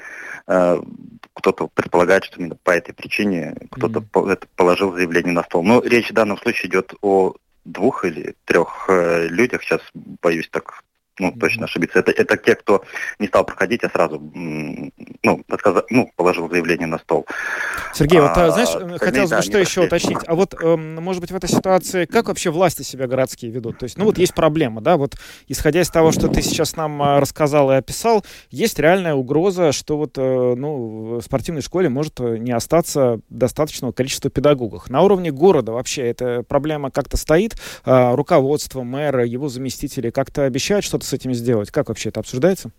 э, 0.47 0.81
кто-то 1.33 1.67
предполагает, 1.67 2.25
что 2.25 2.39
именно 2.39 2.55
по 2.55 2.71
этой 2.71 2.93
причине 2.93 3.55
кто-то 3.71 3.99
mm-hmm. 3.99 4.47
положил 4.55 4.93
заявление 4.93 5.33
на 5.33 5.43
стол. 5.43 5.63
Но 5.63 5.81
речь 5.81 6.09
в 6.09 6.13
данном 6.13 6.37
случае 6.37 6.69
идет 6.69 6.93
о 7.01 7.33
двух 7.65 8.03
или 8.05 8.35
трех 8.45 8.85
э, 8.89 9.27
людях. 9.27 9.63
Сейчас 9.63 9.81
боюсь 9.93 10.49
так 10.49 10.83
ну, 11.19 11.31
точно 11.39 11.65
ошибиться. 11.65 11.99
Это, 11.99 12.11
это 12.11 12.37
те, 12.37 12.55
кто 12.55 12.83
не 13.19 13.27
стал 13.27 13.45
проходить, 13.45 13.83
а 13.83 13.89
сразу, 13.89 14.19
ну, 14.33 15.43
подсказал, 15.47 15.83
ну, 15.89 16.11
положил 16.15 16.49
заявление 16.49 16.87
на 16.87 16.97
стол. 16.97 17.25
Сергей, 17.93 18.19
вот, 18.19 18.31
а, 18.35 18.49
знаешь, 18.51 18.69
а, 18.75 18.97
хотелось 18.97 19.29
бы 19.29 19.35
да, 19.35 19.41
что 19.41 19.59
еще 19.59 19.81
уточнить. 19.81 20.17
А 20.25 20.35
вот, 20.35 20.55
э, 20.59 20.75
может 20.75 21.21
быть, 21.21 21.31
в 21.31 21.35
этой 21.35 21.49
ситуации, 21.49 22.05
как 22.05 22.27
вообще 22.27 22.49
власти 22.49 22.81
себя 22.81 23.07
городские 23.07 23.51
ведут? 23.51 23.77
То 23.79 23.83
есть, 23.83 23.97
ну, 23.97 24.05
вот 24.05 24.17
есть 24.17 24.33
проблема, 24.33 24.81
да, 24.81 24.97
вот, 24.97 25.15
исходя 25.47 25.81
из 25.81 25.89
того, 25.89 26.11
что 26.11 26.27
ты 26.27 26.41
сейчас 26.41 26.75
нам 26.75 27.01
а, 27.01 27.19
рассказал 27.19 27.71
и 27.71 27.75
описал, 27.75 28.25
есть 28.49 28.79
реальная 28.79 29.13
угроза, 29.13 29.71
что 29.71 29.97
вот, 29.97 30.17
э, 30.17 30.55
ну, 30.57 31.19
в 31.19 31.21
спортивной 31.21 31.61
школе 31.61 31.89
может 31.89 32.19
э, 32.19 32.37
не 32.37 32.51
остаться 32.51 33.19
достаточного 33.29 33.91
количества 33.91 34.31
педагогов. 34.31 34.89
На 34.89 35.01
уровне 35.01 35.31
города 35.31 35.71
вообще 35.71 36.03
эта 36.03 36.43
проблема 36.43 36.89
как-то 36.89 37.17
стоит? 37.17 37.55
Э, 37.85 38.15
руководство, 38.15 38.81
мэра, 38.83 39.25
его 39.25 39.47
заместители 39.49 40.09
как-то 40.09 40.43
обещают 40.43 40.85
что-то 40.85 41.02
что-то 41.03 41.09
с 41.09 41.13
этим 41.13 41.33
сделать? 41.33 41.71
Как 41.71 41.89
вообще 41.89 42.09
это 42.09 42.19
обсуждается? 42.19 42.71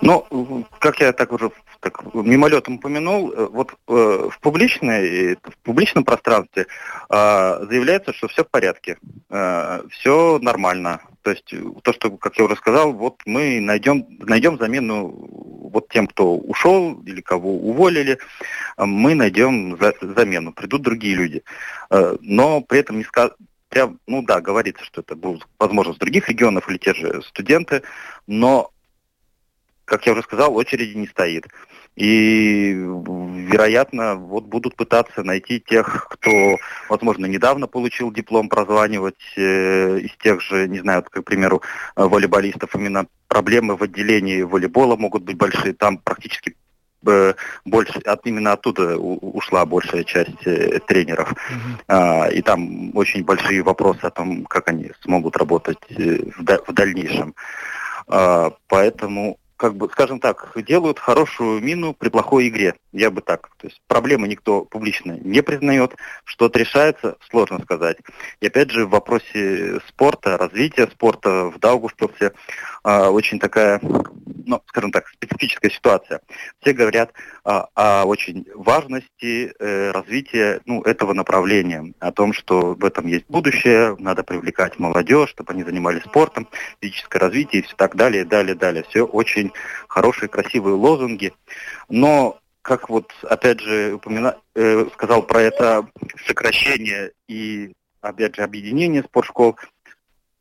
Ну, 0.00 0.64
как 0.78 1.00
я 1.00 1.12
так 1.12 1.32
уже 1.32 1.50
так 1.80 2.14
мимолетом 2.14 2.76
упомянул, 2.76 3.32
э, 3.32 3.48
вот 3.52 3.72
э, 3.88 4.28
в, 4.30 4.40
публичной, 4.40 5.36
в 5.36 5.56
публичном 5.62 6.04
пространстве 6.04 6.66
э, 7.08 7.66
заявляется, 7.68 8.12
что 8.12 8.28
все 8.28 8.42
в 8.44 8.48
порядке, 8.48 8.96
э, 9.30 9.82
все 9.90 10.38
нормально. 10.40 11.00
То 11.22 11.30
есть 11.30 11.54
то, 11.82 11.92
что, 11.92 12.10
как 12.16 12.38
я 12.38 12.44
уже 12.44 12.56
сказал, 12.56 12.92
вот 12.92 13.22
мы 13.26 13.60
найдем, 13.60 14.06
найдем 14.20 14.58
замену 14.58 15.08
вот 15.72 15.88
тем, 15.88 16.06
кто 16.06 16.36
ушел 16.36 17.00
или 17.06 17.20
кого 17.20 17.56
уволили, 17.56 18.18
мы 18.76 19.14
найдем 19.14 19.76
за, 19.78 19.94
замену, 20.00 20.52
придут 20.52 20.82
другие 20.82 21.16
люди. 21.16 21.42
Э, 21.90 22.16
но 22.20 22.60
при 22.60 22.80
этом 22.80 22.98
не, 22.98 23.04
прям, 23.68 23.98
ну 24.06 24.22
да, 24.22 24.40
говорится, 24.40 24.84
что 24.84 25.00
это 25.00 25.14
будут, 25.14 25.46
возможно, 25.58 25.94
с 25.94 25.98
других 25.98 26.28
регионов 26.28 26.68
или 26.68 26.78
те 26.78 26.94
же 26.94 27.22
студенты, 27.22 27.82
но, 28.26 28.70
как 29.84 30.06
я 30.06 30.12
уже 30.12 30.22
сказал, 30.22 30.54
очереди 30.56 30.96
не 30.96 31.06
стоит. 31.06 31.46
И, 31.96 32.74
вероятно, 32.74 34.14
вот 34.14 34.44
будут 34.44 34.76
пытаться 34.76 35.24
найти 35.24 35.58
тех, 35.58 36.06
кто, 36.08 36.30
возможно, 36.88 37.26
недавно 37.26 37.66
получил 37.66 38.12
диплом, 38.12 38.48
прозванивать 38.48 39.16
э, 39.36 39.98
из 39.98 40.12
тех 40.22 40.40
же, 40.40 40.68
не 40.68 40.78
знаю, 40.78 41.02
как, 41.02 41.24
к 41.24 41.26
примеру, 41.26 41.60
волейболистов. 41.96 42.72
Именно 42.76 43.08
проблемы 43.26 43.74
в 43.74 43.82
отделении 43.82 44.42
волейбола 44.42 44.94
могут 44.94 45.24
быть 45.24 45.36
большие. 45.36 45.72
Там 45.72 45.98
практически 45.98 46.54
больше, 47.64 47.98
от, 48.00 48.26
именно 48.26 48.52
оттуда 48.52 48.96
ушла 48.96 49.64
большая 49.66 50.04
часть 50.04 50.46
э, 50.46 50.80
тренеров. 50.86 51.32
Mm-hmm. 51.32 51.84
А, 51.88 52.28
и 52.28 52.42
там 52.42 52.96
очень 52.96 53.24
большие 53.24 53.62
вопросы 53.62 54.00
о 54.02 54.10
том, 54.10 54.44
как 54.44 54.68
они 54.68 54.92
смогут 55.02 55.36
работать 55.36 55.78
э, 55.90 56.18
в, 56.36 56.72
дальнейшем. 56.72 57.34
А, 58.06 58.52
поэтому 58.68 59.38
как 59.58 59.74
бы, 59.74 59.88
скажем 59.90 60.20
так, 60.20 60.52
делают 60.54 61.00
хорошую 61.00 61.60
мину 61.60 61.92
при 61.92 62.08
плохой 62.08 62.48
игре. 62.48 62.76
Я 62.92 63.10
бы 63.10 63.20
так. 63.20 63.50
То 63.58 63.66
есть 63.66 63.82
проблемы 63.88 64.28
никто 64.28 64.64
публично 64.64 65.18
не 65.20 65.42
признает. 65.42 65.96
Что-то 66.24 66.60
решается, 66.60 67.16
сложно 67.28 67.60
сказать. 67.60 67.98
И 68.40 68.46
опять 68.46 68.70
же, 68.70 68.86
в 68.86 68.90
вопросе 68.90 69.80
спорта, 69.88 70.38
развития 70.38 70.86
спорта 70.86 71.50
в 71.50 71.58
Даугавпилсе 71.58 72.32
очень 72.84 73.38
такая, 73.38 73.80
ну, 73.82 74.60
скажем 74.66 74.92
так, 74.92 75.08
специфическая 75.08 75.70
ситуация. 75.70 76.20
Все 76.60 76.72
говорят 76.72 77.12
э, 77.44 77.50
о 77.74 78.04
очень 78.04 78.46
важности 78.54 79.52
э, 79.58 79.90
развития 79.92 80.60
ну, 80.66 80.82
этого 80.82 81.12
направления, 81.12 81.94
о 82.00 82.12
том, 82.12 82.32
что 82.32 82.74
в 82.74 82.84
этом 82.84 83.06
есть 83.06 83.26
будущее, 83.28 83.96
надо 83.98 84.22
привлекать 84.22 84.78
молодежь, 84.78 85.30
чтобы 85.30 85.52
они 85.52 85.64
занимались 85.64 86.02
спортом, 86.02 86.48
физическое 86.80 87.18
развитие 87.18 87.62
и 87.62 87.64
все 87.64 87.74
так 87.76 87.96
далее, 87.96 88.24
далее, 88.24 88.54
далее. 88.54 88.84
Все 88.88 89.04
очень 89.04 89.38
очень 89.38 89.52
хорошие, 89.88 90.28
красивые 90.28 90.74
лозунги. 90.74 91.32
Но, 91.88 92.38
как 92.62 92.88
вот, 92.88 93.12
опять 93.22 93.60
же, 93.60 93.94
упомина... 93.94 94.36
э, 94.54 94.86
сказал 94.94 95.22
про 95.22 95.42
это 95.42 95.86
сокращение 96.26 97.12
и, 97.28 97.72
опять 98.00 98.36
же, 98.36 98.42
объединение 98.42 99.02
спортшкол, 99.02 99.56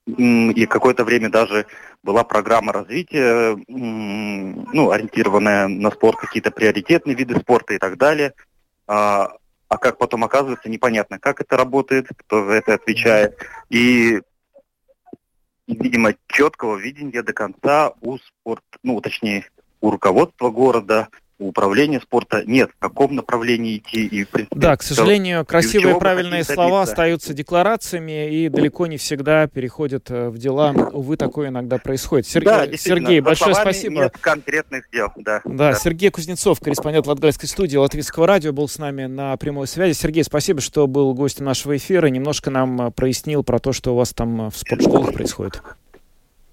и 0.06 0.65
какое-то 0.67 1.04
время 1.04 1.30
даже 1.30 1.65
была 2.03 2.23
программа 2.23 2.73
развития, 2.73 3.57
ну, 3.67 4.91
ориентированная 4.91 5.67
на 5.67 5.91
спорт, 5.91 6.19
какие-то 6.19 6.51
приоритетные 6.51 7.15
виды 7.15 7.39
спорта 7.39 7.73
и 7.73 7.77
так 7.77 7.97
далее. 7.97 8.33
А, 8.88 9.29
а 9.67 9.77
как 9.77 9.97
потом 9.97 10.23
оказывается, 10.23 10.69
непонятно, 10.69 11.19
как 11.19 11.41
это 11.41 11.57
работает, 11.57 12.07
кто 12.15 12.45
за 12.45 12.53
это 12.53 12.75
отвечает. 12.75 13.38
И 13.69 14.21
видимо, 15.67 16.15
четкого 16.27 16.77
видения 16.77 17.21
до 17.21 17.33
конца 17.33 17.93
у 18.01 18.17
спорт, 18.17 18.63
ну, 18.83 18.99
точнее, 19.01 19.45
у 19.81 19.91
руководства 19.91 20.49
города, 20.49 21.10
у 21.39 21.50
управления 21.50 22.00
спорта 22.00 22.43
нет, 22.45 22.71
в 22.71 22.80
каком 22.80 23.15
направлении 23.15 23.78
идти. 23.78 24.06
И, 24.06 24.23
в 24.23 24.30
принципе, 24.30 24.60
да, 24.60 24.76
к 24.76 24.84
сожалению, 24.84 25.45
красивые 25.45 25.95
и 25.95 26.00
правильные 26.00 26.43
слова 26.43 26.82
остаются 26.82 27.34
декларациями 27.34 28.32
и 28.32 28.50
далеко 28.50 28.88
не 28.88 28.97
всегда 28.97 29.47
переходят 29.47 30.10
э, 30.10 30.30
в 30.30 30.38
дела. 30.38 30.71
Увы, 30.71 31.17
такое 31.17 31.50
иногда 31.50 31.78
происходит. 31.78 32.28
Сергей, 32.28 32.50
да, 32.50 32.78
Сергей 32.78 33.19
большое 33.19 33.56
спасибо. 33.56 34.04
Нет 34.04 34.17
конкретных 34.19 34.89
дел, 34.91 35.12
да, 35.15 35.41
да. 35.45 35.71
Да, 35.71 35.73
Сергей 35.73 36.10
Кузнецов, 36.10 36.60
корреспондент 36.60 37.08
Латгальской 37.08 37.47
студии 37.47 37.78
Латвийского 37.78 38.28
радио, 38.28 38.54
был 38.54 38.67
с 38.67 38.78
нами 38.78 39.06
на 39.06 39.36
прямой 39.38 39.67
связи. 39.67 39.93
Сергей, 39.93 40.23
спасибо, 40.23 40.62
что 40.62 40.88
был 40.88 41.13
гостем 41.13 41.45
нашего 41.45 41.76
эфира. 41.78 42.08
Немножко 42.08 42.50
нам 42.50 42.82
э, 42.82 42.91
прояснил 42.91 43.43
про 43.43 43.60
то, 43.60 43.73
что 43.73 43.93
у 43.93 43.97
вас 43.97 44.13
там 44.13 44.47
э, 44.47 44.50
в 44.50 44.58
спортшколах 44.58 45.13
происходит. 45.13 45.62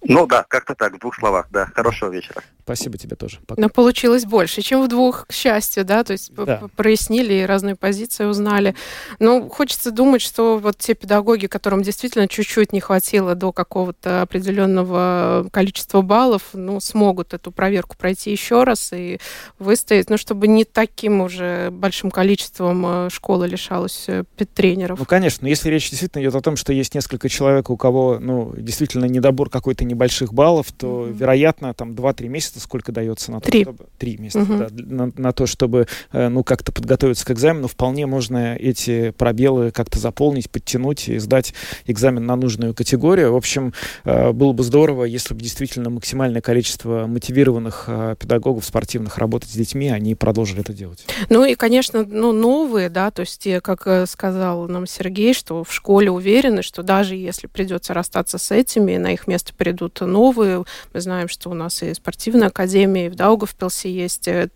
Ну 0.07 0.27
да, 0.27 0.44
как-то 0.47 0.75
так, 0.75 0.94
в 0.94 0.99
двух 0.99 1.16
словах, 1.16 1.47
да. 1.51 1.66
Хорошего 1.75 2.11
вечера. 2.11 2.42
Спасибо 2.64 2.96
тебе 2.96 3.14
тоже. 3.14 3.40
Пока. 3.46 3.61
Но 3.61 3.68
получилось 3.68 4.24
больше, 4.24 4.62
чем 4.62 4.83
в 4.83 4.88
двух, 4.88 5.27
к 5.27 5.33
счастью, 5.33 5.85
да, 5.85 6.03
то 6.03 6.12
есть 6.12 6.33
да. 6.35 6.62
прояснили 6.77 7.35
и 7.35 7.42
разные 7.42 7.77
позиции 7.77 8.24
узнали. 8.24 8.74
Но 9.18 9.50
хочется 9.50 9.90
думать, 9.90 10.22
что 10.22 10.57
вот 10.57 10.79
те 10.79 10.94
педагоги, 10.94 11.46
которым 11.46 11.83
действительно 11.83 12.27
чуть-чуть 12.27 12.72
не 12.72 12.81
хватило 12.81 13.35
до 13.35 13.53
какого-то 13.53 14.22
определенного 14.22 15.46
количества 15.53 16.00
баллов, 16.00 16.42
ну, 16.55 16.81
смогут 16.81 17.35
эту 17.35 17.53
проверку 17.53 17.98
пройти 17.98 18.31
еще 18.31 18.64
раз 18.64 18.94
и 18.94 19.18
выстоять, 19.59 20.09
ну, 20.09 20.16
чтобы 20.16 20.48
не 20.48 20.64
таким 20.64 21.20
уже 21.20 21.70
большим 21.70 22.11
количеством 22.11 22.85
э, 22.87 23.11
школы 23.11 23.46
лишалась 23.46 24.05
э, 24.09 24.24
тренеров. 24.55 24.98
Ну, 24.98 25.05
конечно, 25.05 25.46
если 25.46 25.68
речь 25.68 25.90
действительно 25.90 26.22
идет 26.22 26.35
о 26.35 26.40
том, 26.40 26.57
что 26.57 26.72
есть 26.72 26.94
несколько 26.94 27.29
человек, 27.29 27.68
у 27.68 27.77
кого, 27.77 28.18
ну, 28.18 28.55
действительно 28.57 29.05
недобор 29.05 29.50
какой-то 29.50 29.85
небольших 29.85 30.33
баллов, 30.33 30.72
то, 30.72 30.87
mm-hmm. 30.87 31.12
вероятно, 31.12 31.74
там 31.74 31.92
2-3 31.92 32.29
месяца 32.29 32.54
месяца 32.55 32.61
сколько 32.61 32.93
дается 32.93 33.31
на 33.31 33.40
то, 33.40 33.51
Три. 33.51 33.62
чтобы... 33.62 33.87
Три 33.99 34.17
месяца, 34.17 34.40
угу. 34.40 34.57
да, 34.57 34.69
на, 34.71 35.12
на 35.17 35.33
то, 35.33 35.47
чтобы, 35.47 35.87
э, 36.12 36.29
ну, 36.29 36.45
как-то 36.45 36.73
подготовиться 36.73 37.25
к 37.27 37.31
экзамену. 37.31 37.69
Вполне 37.69 38.07
можно 38.07 38.55
эти 38.57 39.11
пробелы 39.11 39.71
как-то 39.71 39.99
заполнить, 39.99 40.51
подтянуть 40.51 41.09
и 41.09 41.19
сдать 41.19 41.55
экзамен 41.87 42.27
на 42.27 42.37
нужную 42.37 42.75
категорию. 42.75 43.33
В 43.33 43.37
общем, 43.37 43.73
э, 44.05 44.33
было 44.33 44.53
бы 44.53 44.62
здорово, 44.62 45.05
если 45.05 45.35
бы 45.35 45.40
действительно 45.40 45.90
максимальное 45.90 46.40
количество 46.40 47.07
мотивированных 47.07 47.85
э, 47.88 48.17
педагогов 48.19 48.64
спортивных 48.64 49.19
работать 49.19 49.51
с 49.51 49.55
детьми, 49.55 49.88
они 49.88 50.14
продолжили 50.14 50.61
это 50.61 50.73
делать. 50.73 51.07
Ну 51.29 51.45
и, 51.45 51.55
конечно, 51.55 52.05
ну, 52.05 52.33
новые, 52.33 52.88
да, 52.88 53.11
то 53.11 53.21
есть, 53.21 53.47
как 53.62 54.09
сказал 54.09 54.69
нам 54.69 54.87
Сергей, 54.87 55.35
что 55.35 55.64
в 55.64 55.73
школе 55.73 56.11
уверены, 56.11 56.62
что 56.62 56.83
даже 56.83 57.14
если 57.14 57.47
придется 57.47 57.95
расстаться 57.95 58.38
с 58.38 58.51
этими, 58.51 58.97
на 58.97 59.12
их 59.12 59.27
место 59.27 59.53
придут 59.55 60.01
новые. 60.01 60.64
Мы 60.93 61.01
знаем, 61.01 61.29
что 61.29 61.51
у 61.51 61.55
нас 61.55 61.83
и 61.83 61.95
спортивная 61.95 62.43
спортивной 62.44 62.48
академии, 62.48 63.09
в 63.09 63.14
Даугавпилсе 63.14 63.90
есть 63.90 64.28
э, 64.28 64.48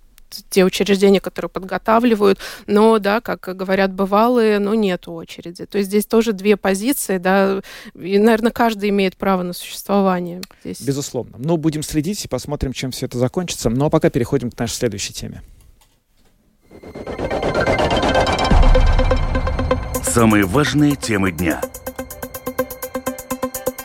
те 0.51 0.65
учреждения, 0.65 1.21
которые 1.21 1.49
подготавливают, 1.49 2.39
но, 2.67 2.99
да, 2.99 3.21
как 3.21 3.57
говорят 3.57 3.93
бывалые, 3.93 4.59
ну, 4.59 4.75
нет 4.75 5.09
очереди. 5.09 5.67
То 5.67 5.79
есть 5.79 5.89
здесь 5.89 6.07
тоже 6.07 6.33
две 6.33 6.57
позиции, 6.57 7.19
да, 7.19 7.61
и, 7.95 8.19
наверное, 8.19 8.53
каждый 8.53 8.91
имеет 8.91 9.17
право 9.17 9.43
на 9.43 9.53
существование. 9.53 10.43
Здесь. 10.65 10.81
Безусловно. 10.81 11.37
Ну, 11.39 11.57
будем 11.57 11.83
следить 11.83 12.25
и 12.25 12.29
посмотрим, 12.29 12.73
чем 12.73 12.91
все 12.91 13.07
это 13.07 13.19
закончится. 13.19 13.71
Ну, 13.71 13.87
а 13.87 13.91
пока 13.91 14.11
переходим 14.11 14.51
к 14.51 14.59
нашей 14.59 14.75
следующей 14.75 15.15
теме. 15.15 15.43
Самые 20.03 20.45
важные 20.45 20.97
темы 20.97 21.33
дня. 21.33 21.61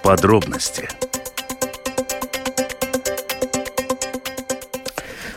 Подробности. 0.04 0.90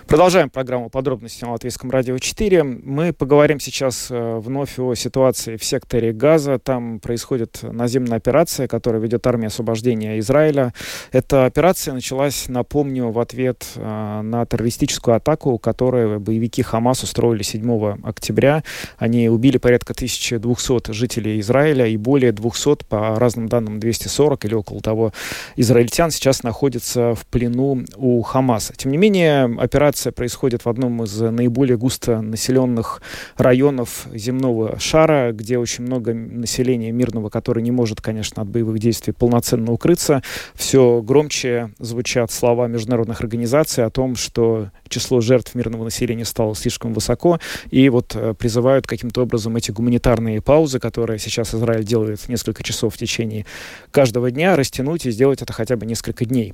Продолжаем 0.08 0.50
программу 0.50 0.88
«Подробности 0.88 1.44
на 1.44 1.50
Латвийском 1.50 1.90
радио 1.90 2.14
4». 2.14 2.62
Мы 2.84 3.12
поговорим 3.12 3.58
сейчас 3.58 4.06
э, 4.08 4.38
вновь 4.38 4.78
о 4.78 4.94
ситуации 4.94 5.56
в 5.56 5.64
секторе 5.64 6.12
Газа. 6.12 6.60
Там 6.60 7.00
происходит 7.00 7.58
наземная 7.62 8.18
операция, 8.18 8.68
которую 8.68 9.02
ведет 9.02 9.26
армия 9.26 9.48
освобождения 9.48 10.20
Израиля. 10.20 10.72
Эта 11.10 11.44
операция 11.44 11.92
началась, 11.92 12.44
напомню, 12.46 13.10
в 13.10 13.18
ответ 13.18 13.66
э, 13.74 14.20
на 14.22 14.46
террористическую 14.46 15.16
атаку, 15.16 15.58
которую 15.58 16.20
боевики 16.20 16.62
Хамас 16.62 17.02
устроили 17.02 17.42
7 17.42 17.98
октября. 18.04 18.62
Они 18.98 19.28
убили 19.28 19.58
порядка 19.58 19.92
1200 19.92 20.92
жителей 20.92 21.40
Израиля 21.40 21.84
и 21.84 21.96
более 21.96 22.30
200, 22.30 22.84
по 22.88 23.18
разным 23.18 23.48
данным 23.48 23.80
240 23.80 24.44
или 24.44 24.54
около 24.54 24.80
того, 24.80 25.12
израильтян 25.56 26.12
сейчас 26.12 26.44
находятся 26.44 27.16
в 27.16 27.26
плену 27.26 27.84
у 27.96 28.22
Хамаса. 28.22 28.72
Тем 28.76 28.92
не 28.92 28.98
менее, 28.98 29.46
операция 29.58 29.95
операция 29.96 30.12
происходит 30.12 30.64
в 30.64 30.68
одном 30.68 31.02
из 31.04 31.18
наиболее 31.18 31.78
густо 31.78 32.20
населенных 32.20 33.00
районов 33.38 34.06
земного 34.12 34.78
шара, 34.78 35.32
где 35.32 35.56
очень 35.56 35.84
много 35.84 36.12
населения 36.12 36.92
мирного, 36.92 37.30
которое 37.30 37.62
не 37.62 37.70
может, 37.70 38.02
конечно, 38.02 38.42
от 38.42 38.48
боевых 38.48 38.78
действий 38.78 39.14
полноценно 39.14 39.72
укрыться. 39.72 40.22
Все 40.54 41.00
громче 41.00 41.70
звучат 41.78 42.30
слова 42.30 42.66
международных 42.66 43.22
организаций 43.22 43.84
о 43.84 43.90
том, 43.90 44.16
что 44.16 44.70
число 44.88 45.22
жертв 45.22 45.54
мирного 45.54 45.84
населения 45.84 46.26
стало 46.26 46.54
слишком 46.54 46.92
высоко, 46.92 47.40
и 47.70 47.88
вот 47.88 48.14
э, 48.14 48.34
призывают 48.34 48.86
каким-то 48.86 49.22
образом 49.22 49.56
эти 49.56 49.70
гуманитарные 49.70 50.42
паузы, 50.42 50.78
которые 50.78 51.18
сейчас 51.18 51.54
Израиль 51.54 51.84
делает 51.84 52.28
несколько 52.28 52.62
часов 52.62 52.94
в 52.94 52.98
течение 52.98 53.46
каждого 53.90 54.30
дня, 54.30 54.56
растянуть 54.56 55.06
и 55.06 55.10
сделать 55.10 55.40
это 55.40 55.54
хотя 55.54 55.76
бы 55.76 55.86
несколько 55.86 56.26
дней. 56.26 56.52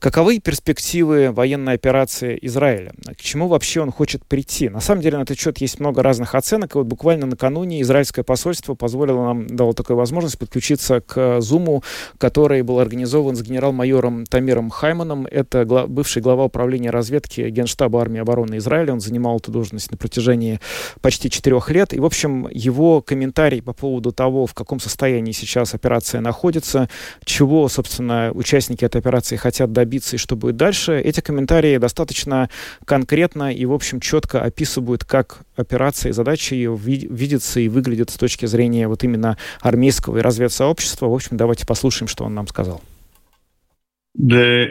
Каковы 0.00 0.40
перспективы 0.40 1.30
военной 1.30 1.74
операции 1.74 2.36
Израиля? 2.42 2.71
К 2.78 3.20
чему 3.20 3.48
вообще 3.48 3.80
он 3.80 3.90
хочет 3.90 4.24
прийти? 4.24 4.68
На 4.68 4.80
самом 4.80 5.02
деле 5.02 5.18
на 5.18 5.22
этот 5.22 5.38
счет 5.38 5.58
есть 5.58 5.80
много 5.80 6.02
разных 6.02 6.34
оценок. 6.34 6.74
И 6.74 6.78
вот 6.78 6.86
буквально 6.86 7.26
накануне 7.26 7.80
израильское 7.82 8.22
посольство 8.22 8.74
позволило 8.74 9.24
нам, 9.24 9.46
дало 9.46 9.72
такую 9.72 9.96
возможность 9.96 10.38
подключиться 10.38 11.00
к 11.00 11.40
Зуму, 11.40 11.82
который 12.18 12.62
был 12.62 12.78
организован 12.78 13.36
с 13.36 13.42
генерал-майором 13.42 14.24
Тамиром 14.26 14.70
Хайманом. 14.70 15.26
Это 15.30 15.64
гла- 15.64 15.86
бывший 15.86 16.22
глава 16.22 16.44
управления 16.44 16.90
разведки 16.90 17.48
Генштаба 17.48 18.00
армии 18.00 18.20
обороны 18.20 18.56
Израиля. 18.56 18.94
Он 18.94 19.00
занимал 19.00 19.38
эту 19.38 19.50
должность 19.50 19.90
на 19.90 19.96
протяжении 19.96 20.60
почти 21.00 21.30
четырех 21.30 21.70
лет. 21.70 21.92
И, 21.92 22.00
в 22.00 22.04
общем, 22.04 22.48
его 22.50 23.02
комментарий 23.02 23.62
по 23.62 23.72
поводу 23.72 24.12
того, 24.12 24.46
в 24.46 24.54
каком 24.54 24.80
состоянии 24.80 25.32
сейчас 25.32 25.74
операция 25.74 26.20
находится, 26.20 26.88
чего, 27.24 27.68
собственно, 27.68 28.30
участники 28.34 28.84
этой 28.84 29.00
операции 29.00 29.36
хотят 29.36 29.72
добиться 29.72 30.16
и 30.16 30.18
что 30.18 30.36
будет 30.36 30.56
дальше. 30.56 31.00
Эти 31.00 31.20
комментарии 31.20 31.76
достаточно 31.78 32.48
конкретно 32.84 33.52
и, 33.52 33.64
в 33.64 33.72
общем, 33.72 34.00
четко 34.00 34.42
описывают, 34.42 35.04
как 35.04 35.40
операция 35.56 36.10
и 36.10 36.12
задача 36.12 36.54
ее 36.54 36.76
видится 36.76 37.60
и 37.60 37.68
выглядит 37.68 38.10
с 38.10 38.14
точки 38.14 38.46
зрения 38.46 38.88
вот 38.88 39.04
именно 39.04 39.38
армейского 39.60 40.18
и 40.18 40.20
разведсообщества. 40.20 41.06
В 41.06 41.14
общем, 41.14 41.36
давайте 41.36 41.66
послушаем, 41.66 42.08
что 42.08 42.24
он 42.24 42.34
нам 42.34 42.46
сказал. 42.46 42.82
The 44.18 44.68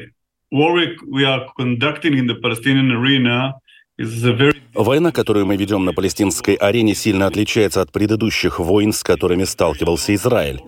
war 0.53 0.75
we 1.07 1.23
are 1.23 1.47
conducting 1.57 2.13
in 2.13 2.27
the 2.27 2.39
Palestinian 2.41 2.91
arena 2.91 3.53
Война, 4.73 5.11
которую 5.11 5.45
мы 5.45 5.57
ведем 5.57 5.85
на 5.85 5.93
палестинской 5.93 6.55
арене, 6.55 6.95
сильно 6.95 7.27
отличается 7.27 7.81
от 7.81 7.91
предыдущих 7.91 8.59
войн, 8.59 8.93
с 8.93 9.03
которыми 9.03 9.43
сталкивался 9.43 10.15
Израиль. 10.15 10.61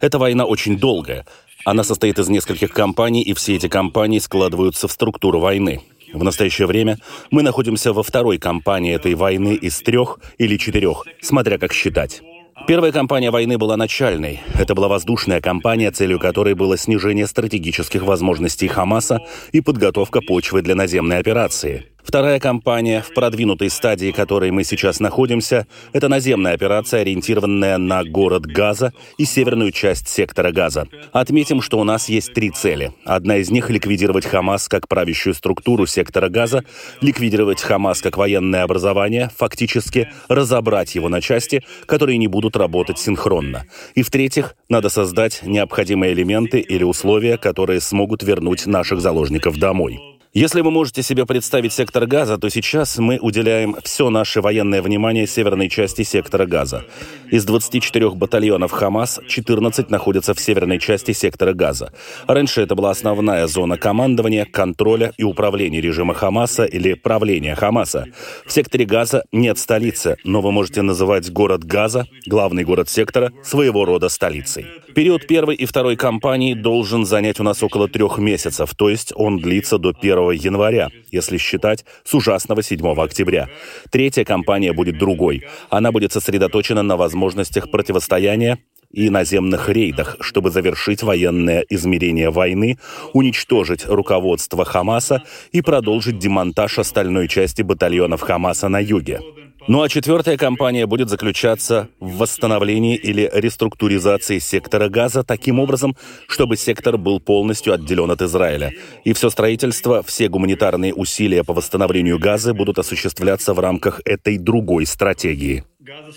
Эта 0.00 0.18
война 0.18 0.44
очень 0.44 0.78
долгая. 0.78 1.26
Она 1.64 1.84
состоит 1.84 2.18
из 2.18 2.28
нескольких 2.28 2.72
кампаний, 2.72 3.22
и 3.22 3.34
все 3.34 3.56
эти 3.56 3.68
кампании 3.68 4.20
складываются 4.20 4.88
в 4.88 4.92
структуру 4.92 5.40
войны. 5.40 5.82
В 6.12 6.24
настоящее 6.24 6.66
время 6.66 6.98
мы 7.30 7.42
находимся 7.42 7.92
во 7.92 8.02
второй 8.02 8.38
кампании 8.38 8.94
этой 8.94 9.14
войны 9.14 9.54
из 9.54 9.80
трех 9.80 10.20
или 10.38 10.56
четырех, 10.56 11.04
смотря 11.20 11.58
как 11.58 11.72
считать. 11.72 12.22
Первая 12.66 12.92
кампания 12.92 13.30
войны 13.30 13.56
была 13.56 13.76
начальной. 13.76 14.40
Это 14.58 14.74
была 14.74 14.88
воздушная 14.88 15.40
кампания, 15.40 15.90
целью 15.90 16.18
которой 16.18 16.54
было 16.54 16.76
снижение 16.76 17.26
стратегических 17.26 18.02
возможностей 18.02 18.68
Хамаса 18.68 19.20
и 19.52 19.60
подготовка 19.60 20.20
почвы 20.20 20.62
для 20.62 20.74
наземной 20.74 21.18
операции. 21.18 21.86
Вторая 22.08 22.40
кампания, 22.40 23.02
в 23.02 23.12
продвинутой 23.12 23.68
стадии 23.68 24.12
которой 24.12 24.50
мы 24.50 24.64
сейчас 24.64 24.98
находимся, 24.98 25.66
это 25.92 26.08
наземная 26.08 26.54
операция, 26.54 27.02
ориентированная 27.02 27.76
на 27.76 28.02
город 28.02 28.46
Газа 28.46 28.94
и 29.18 29.26
северную 29.26 29.72
часть 29.72 30.08
сектора 30.08 30.50
Газа. 30.50 30.88
Отметим, 31.12 31.60
что 31.60 31.78
у 31.78 31.84
нас 31.84 32.08
есть 32.08 32.32
три 32.32 32.48
цели. 32.48 32.94
Одна 33.04 33.36
из 33.36 33.50
них— 33.50 33.68
ликвидировать 33.68 34.24
Хамас 34.24 34.68
как 34.68 34.88
правящую 34.88 35.34
структуру 35.34 35.84
сектора 35.84 36.30
Газа, 36.30 36.64
ликвидировать 37.02 37.60
Хамас 37.60 38.00
как 38.00 38.16
военное 38.16 38.62
образование, 38.62 39.30
фактически 39.36 40.08
разобрать 40.30 40.94
его 40.94 41.10
на 41.10 41.20
части, 41.20 41.62
которые 41.84 42.16
не 42.16 42.26
будут 42.26 42.56
работать 42.56 42.98
синхронно. 42.98 43.66
И 43.94 44.02
в-третьих, 44.02 44.56
надо 44.70 44.88
создать 44.88 45.42
необходимые 45.42 46.14
элементы 46.14 46.58
или 46.60 46.84
условия, 46.84 47.36
которые 47.36 47.82
смогут 47.82 48.22
вернуть 48.22 48.64
наших 48.64 49.02
заложников 49.02 49.58
домой. 49.58 50.17
Если 50.34 50.60
вы 50.60 50.70
можете 50.70 51.02
себе 51.02 51.24
представить 51.24 51.72
сектор 51.72 52.06
газа, 52.06 52.36
то 52.36 52.50
сейчас 52.50 52.98
мы 52.98 53.18
уделяем 53.18 53.76
все 53.82 54.10
наше 54.10 54.42
военное 54.42 54.82
внимание 54.82 55.26
северной 55.26 55.70
части 55.70 56.02
сектора 56.02 56.44
газа. 56.44 56.84
Из 57.30 57.44
24 57.44 58.10
батальонов 58.10 58.70
Хамас 58.72 59.20
14 59.28 59.90
находятся 59.90 60.32
в 60.32 60.40
северной 60.40 60.78
части 60.78 61.12
сектора 61.12 61.52
газа. 61.52 61.92
Раньше 62.26 62.62
это 62.62 62.74
была 62.74 62.90
основная 62.90 63.46
зона 63.46 63.76
командования, 63.76 64.46
контроля 64.46 65.12
и 65.18 65.24
управления 65.24 65.80
режима 65.80 66.14
Хамаса 66.14 66.64
или 66.64 66.94
правления 66.94 67.54
Хамаса. 67.54 68.06
В 68.46 68.52
секторе 68.52 68.86
газа 68.86 69.24
нет 69.30 69.58
столицы, 69.58 70.16
но 70.24 70.40
вы 70.40 70.52
можете 70.52 70.80
называть 70.80 71.30
город 71.30 71.64
Газа, 71.64 72.06
главный 72.26 72.64
город 72.64 72.88
сектора, 72.88 73.30
своего 73.42 73.84
рода 73.84 74.08
столицей. 74.08 74.66
Период 74.94 75.26
первой 75.26 75.54
и 75.54 75.66
второй 75.66 75.96
кампании 75.96 76.54
должен 76.54 77.04
занять 77.04 77.40
у 77.40 77.42
нас 77.42 77.62
около 77.62 77.88
трех 77.88 78.18
месяцев, 78.18 78.74
то 78.74 78.88
есть 78.88 79.12
он 79.14 79.38
длится 79.38 79.78
до 79.78 79.90
1 79.90 80.30
января, 80.32 80.88
если 81.10 81.36
считать 81.36 81.84
с 82.04 82.14
ужасного 82.14 82.62
7 82.62 83.00
октября. 83.00 83.48
Третья 83.90 84.24
кампания 84.24 84.72
будет 84.72 84.98
другой. 84.98 85.44
Она 85.68 85.92
будет 85.92 86.12
сосредоточена 86.12 86.82
на 86.82 86.96
возможностях 87.18 87.70
противостояния 87.70 88.58
и 88.90 89.10
наземных 89.10 89.68
рейдах, 89.68 90.16
чтобы 90.20 90.50
завершить 90.50 91.02
военное 91.02 91.64
измерение 91.68 92.30
войны, 92.30 92.78
уничтожить 93.12 93.86
руководство 93.86 94.64
Хамаса 94.64 95.22
и 95.52 95.60
продолжить 95.60 96.18
демонтаж 96.18 96.78
остальной 96.78 97.28
части 97.28 97.62
батальонов 97.62 98.22
Хамаса 98.22 98.68
на 98.68 98.78
юге. 98.80 99.20
Ну 99.66 99.82
а 99.82 99.88
четвертая 99.88 100.36
кампания 100.36 100.86
будет 100.86 101.08
заключаться 101.08 101.88
в 102.00 102.18
восстановлении 102.18 102.96
или 102.96 103.28
реструктуризации 103.32 104.38
сектора 104.38 104.88
газа 104.88 105.24
таким 105.24 105.58
образом, 105.58 105.96
чтобы 106.28 106.56
сектор 106.56 106.96
был 106.96 107.20
полностью 107.20 107.72
отделен 107.72 108.10
от 108.10 108.22
Израиля. 108.22 108.72
И 109.04 109.12
все 109.12 109.30
строительство, 109.30 110.02
все 110.02 110.28
гуманитарные 110.28 110.94
усилия 110.94 111.44
по 111.44 111.52
восстановлению 111.52 112.18
газа 112.18 112.54
будут 112.54 112.78
осуществляться 112.78 113.54
в 113.54 113.58
рамках 113.58 114.00
этой 114.04 114.38
другой 114.38 114.86
стратегии. 114.86 115.64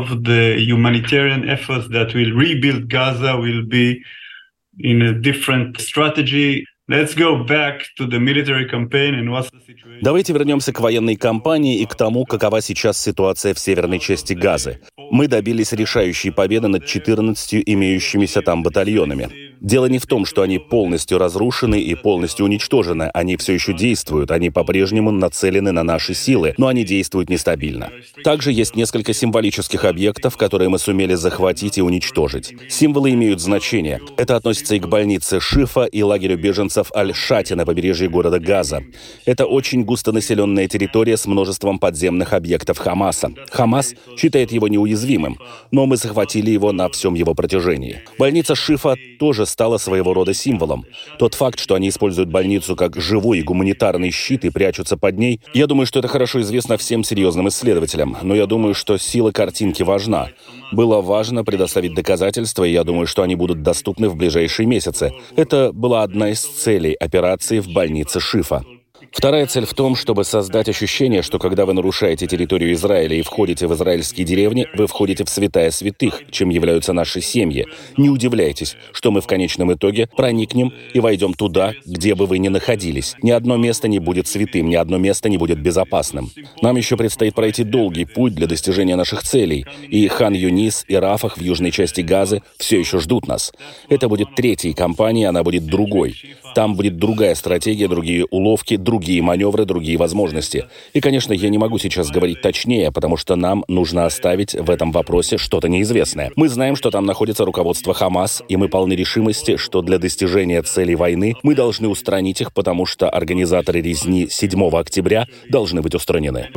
Давайте 10.02 10.32
вернемся 10.34 10.72
к 10.72 10.80
военной 10.80 11.16
кампании 11.16 11.80
и 11.80 11.86
к 11.86 11.94
тому, 11.94 12.26
какова 12.26 12.60
сейчас 12.60 13.00
ситуация 13.00 13.54
в 13.54 13.58
северной 13.58 13.98
части 13.98 14.34
Газы. 14.34 14.80
Мы 15.10 15.26
добились 15.26 15.72
решающей 15.72 16.30
победы 16.30 16.68
над 16.68 16.84
14 16.84 17.62
имеющимися 17.64 18.42
там 18.42 18.62
батальонами. 18.62 19.53
Дело 19.60 19.86
не 19.86 19.98
в 19.98 20.06
том, 20.06 20.26
что 20.26 20.42
они 20.42 20.58
полностью 20.58 21.18
разрушены 21.18 21.80
и 21.80 21.94
полностью 21.94 22.46
уничтожены. 22.46 23.10
Они 23.14 23.36
все 23.36 23.54
еще 23.54 23.72
действуют, 23.72 24.30
они 24.30 24.50
по-прежнему 24.50 25.10
нацелены 25.10 25.72
на 25.72 25.82
наши 25.82 26.14
силы, 26.14 26.54
но 26.58 26.68
они 26.68 26.84
действуют 26.84 27.30
нестабильно. 27.30 27.90
Также 28.22 28.52
есть 28.52 28.76
несколько 28.76 29.12
символических 29.12 29.84
объектов, 29.84 30.36
которые 30.36 30.68
мы 30.68 30.78
сумели 30.78 31.14
захватить 31.14 31.78
и 31.78 31.82
уничтожить. 31.82 32.54
Символы 32.68 33.12
имеют 33.12 33.40
значение. 33.40 34.00
Это 34.16 34.36
относится 34.36 34.74
и 34.74 34.80
к 34.80 34.86
больнице 34.86 35.40
Шифа, 35.40 35.84
и 35.84 36.02
лагерю 36.02 36.36
беженцев 36.38 36.90
Аль-Шати 36.94 37.54
на 37.54 37.64
побережье 37.64 38.08
города 38.08 38.38
Газа. 38.38 38.82
Это 39.24 39.46
очень 39.46 39.84
густонаселенная 39.84 40.68
территория 40.68 41.16
с 41.16 41.26
множеством 41.26 41.78
подземных 41.78 42.32
объектов 42.32 42.78
Хамаса. 42.78 43.32
Хамас 43.50 43.94
считает 44.16 44.52
его 44.52 44.68
неуязвимым, 44.68 45.38
но 45.70 45.86
мы 45.86 45.96
захватили 45.96 46.50
его 46.50 46.72
на 46.72 46.88
всем 46.88 47.14
его 47.14 47.34
протяжении. 47.34 48.02
Больница 48.18 48.54
Шифа 48.54 48.96
тоже 49.18 49.43
стала 49.44 49.78
своего 49.78 50.14
рода 50.14 50.34
символом. 50.34 50.84
Тот 51.18 51.34
факт, 51.34 51.58
что 51.58 51.74
они 51.74 51.88
используют 51.88 52.30
больницу 52.30 52.76
как 52.76 53.00
живой 53.00 53.42
гуманитарный 53.42 54.10
щит 54.10 54.44
и 54.44 54.50
прячутся 54.50 54.96
под 54.96 55.18
ней, 55.18 55.40
я 55.52 55.66
думаю, 55.66 55.86
что 55.86 55.98
это 55.98 56.08
хорошо 56.08 56.40
известно 56.40 56.76
всем 56.76 57.04
серьезным 57.04 57.48
исследователям. 57.48 58.16
Но 58.22 58.34
я 58.34 58.46
думаю, 58.46 58.74
что 58.74 58.98
сила 58.98 59.32
картинки 59.32 59.82
важна. 59.82 60.28
Было 60.72 61.00
важно 61.00 61.44
предоставить 61.44 61.94
доказательства, 61.94 62.64
и 62.64 62.72
я 62.72 62.84
думаю, 62.84 63.06
что 63.06 63.22
они 63.22 63.34
будут 63.34 63.62
доступны 63.62 64.08
в 64.08 64.16
ближайшие 64.16 64.66
месяцы. 64.66 65.12
Это 65.36 65.72
была 65.72 66.02
одна 66.02 66.30
из 66.30 66.40
целей 66.40 66.94
операции 66.94 67.60
в 67.60 67.72
больнице 67.72 68.20
Шифа. 68.20 68.64
Вторая 69.12 69.46
цель 69.46 69.66
в 69.66 69.74
том, 69.74 69.96
чтобы 69.96 70.24
создать 70.24 70.68
ощущение, 70.68 71.22
что 71.22 71.38
когда 71.38 71.66
вы 71.66 71.72
нарушаете 71.72 72.26
территорию 72.26 72.72
Израиля 72.72 73.16
и 73.16 73.22
входите 73.22 73.66
в 73.66 73.74
израильские 73.74 74.26
деревни, 74.26 74.66
вы 74.74 74.86
входите 74.86 75.24
в 75.24 75.28
святая 75.28 75.70
святых, 75.70 76.22
чем 76.30 76.48
являются 76.48 76.92
наши 76.92 77.20
семьи. 77.20 77.66
Не 77.96 78.10
удивляйтесь, 78.10 78.76
что 78.92 79.10
мы 79.10 79.20
в 79.20 79.26
конечном 79.26 79.72
итоге 79.72 80.08
проникнем 80.16 80.72
и 80.92 81.00
войдем 81.00 81.34
туда, 81.34 81.74
где 81.84 82.14
бы 82.14 82.26
вы 82.26 82.38
ни 82.38 82.48
находились. 82.48 83.14
Ни 83.22 83.30
одно 83.30 83.56
место 83.56 83.88
не 83.88 83.98
будет 83.98 84.26
святым, 84.26 84.68
ни 84.68 84.74
одно 84.74 84.98
место 84.98 85.28
не 85.28 85.38
будет 85.38 85.60
безопасным. 85.60 86.30
Нам 86.60 86.76
еще 86.76 86.96
предстоит 86.96 87.34
пройти 87.34 87.64
долгий 87.64 88.04
путь 88.04 88.34
для 88.34 88.46
достижения 88.46 88.96
наших 88.96 89.22
целей, 89.22 89.64
и 89.88 90.08
Хан 90.08 90.34
Юнис 90.34 90.84
и 90.88 90.94
Рафах 90.94 91.38
в 91.38 91.40
южной 91.40 91.70
части 91.70 92.00
Газы 92.00 92.42
все 92.58 92.78
еще 92.78 92.98
ждут 93.00 93.28
нас. 93.28 93.52
Это 93.88 94.08
будет 94.08 94.34
третьей 94.34 94.72
кампанией, 94.74 95.26
она 95.26 95.42
будет 95.42 95.66
другой. 95.66 96.16
Там 96.54 96.76
будет 96.76 96.98
другая 96.98 97.34
стратегия, 97.34 97.88
другие 97.88 98.26
уловки, 98.30 98.76
другие 98.76 98.93
маневры, 99.22 99.64
другие 99.64 99.98
возможности. 99.98 100.66
И, 100.92 101.00
конечно, 101.00 101.32
я 101.32 101.48
не 101.48 101.58
могу 101.58 101.78
сейчас 101.78 102.10
говорить 102.10 102.40
точнее, 102.40 102.92
потому 102.92 103.16
что 103.16 103.36
нам 103.36 103.64
нужно 103.68 104.06
оставить 104.06 104.54
в 104.54 104.70
этом 104.70 104.92
вопросе 104.92 105.38
что-то 105.38 105.68
неизвестное. 105.68 106.30
Мы 106.36 106.48
знаем, 106.48 106.76
что 106.76 106.90
там 106.90 107.06
находится 107.06 107.44
руководство 107.44 107.94
Хамас, 107.94 108.42
и 108.48 108.56
мы 108.56 108.68
полны 108.68 108.94
решимости, 108.94 109.56
что 109.56 109.82
для 109.82 109.98
достижения 109.98 110.62
целей 110.62 110.94
войны 110.94 111.34
мы 111.42 111.54
должны 111.54 111.88
устранить 111.88 112.40
их, 112.40 112.52
потому 112.52 112.86
что 112.86 113.08
организаторы 113.08 113.80
резни 113.80 114.28
7 114.28 114.68
октября 114.76 115.26
должны 115.48 115.82
быть 115.82 115.94
устранены. 115.94 116.48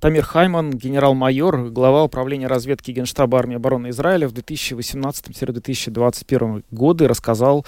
Тамир 0.00 0.24
Хайман, 0.24 0.70
генерал-майор, 0.70 1.68
глава 1.68 2.02
управления 2.04 2.46
разведки 2.46 2.90
Генштаба 2.90 3.38
армии 3.38 3.56
обороны 3.56 3.90
Израиля 3.90 4.28
в 4.28 4.32
2018-2021 4.32 6.64
годы, 6.70 7.06
рассказал 7.06 7.66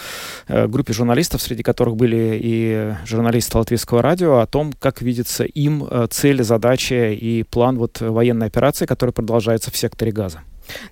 э, 0.49 0.67
группе 0.67 0.95
журналистов, 0.95 1.43
среди 1.43 1.63
которых 1.63 1.97
были 1.97 2.41
и 2.43 2.95
журналисты 3.05 3.59
Латвийского 3.59 4.01
радио, 4.01 4.39
о 4.39 4.47
том, 4.47 4.73
как 4.79 5.03
видится 5.03 5.45
им 5.45 5.85
э, 5.85 6.07
цели, 6.11 6.41
задачи 6.41 7.15
и 7.15 7.43
план 7.43 7.77
вот 7.77 8.01
военной 8.01 8.47
операции, 8.47 8.87
которая 8.87 9.13
продолжается 9.13 9.71
в 9.71 9.77
секторе 9.77 10.11
Газа. 10.11 10.41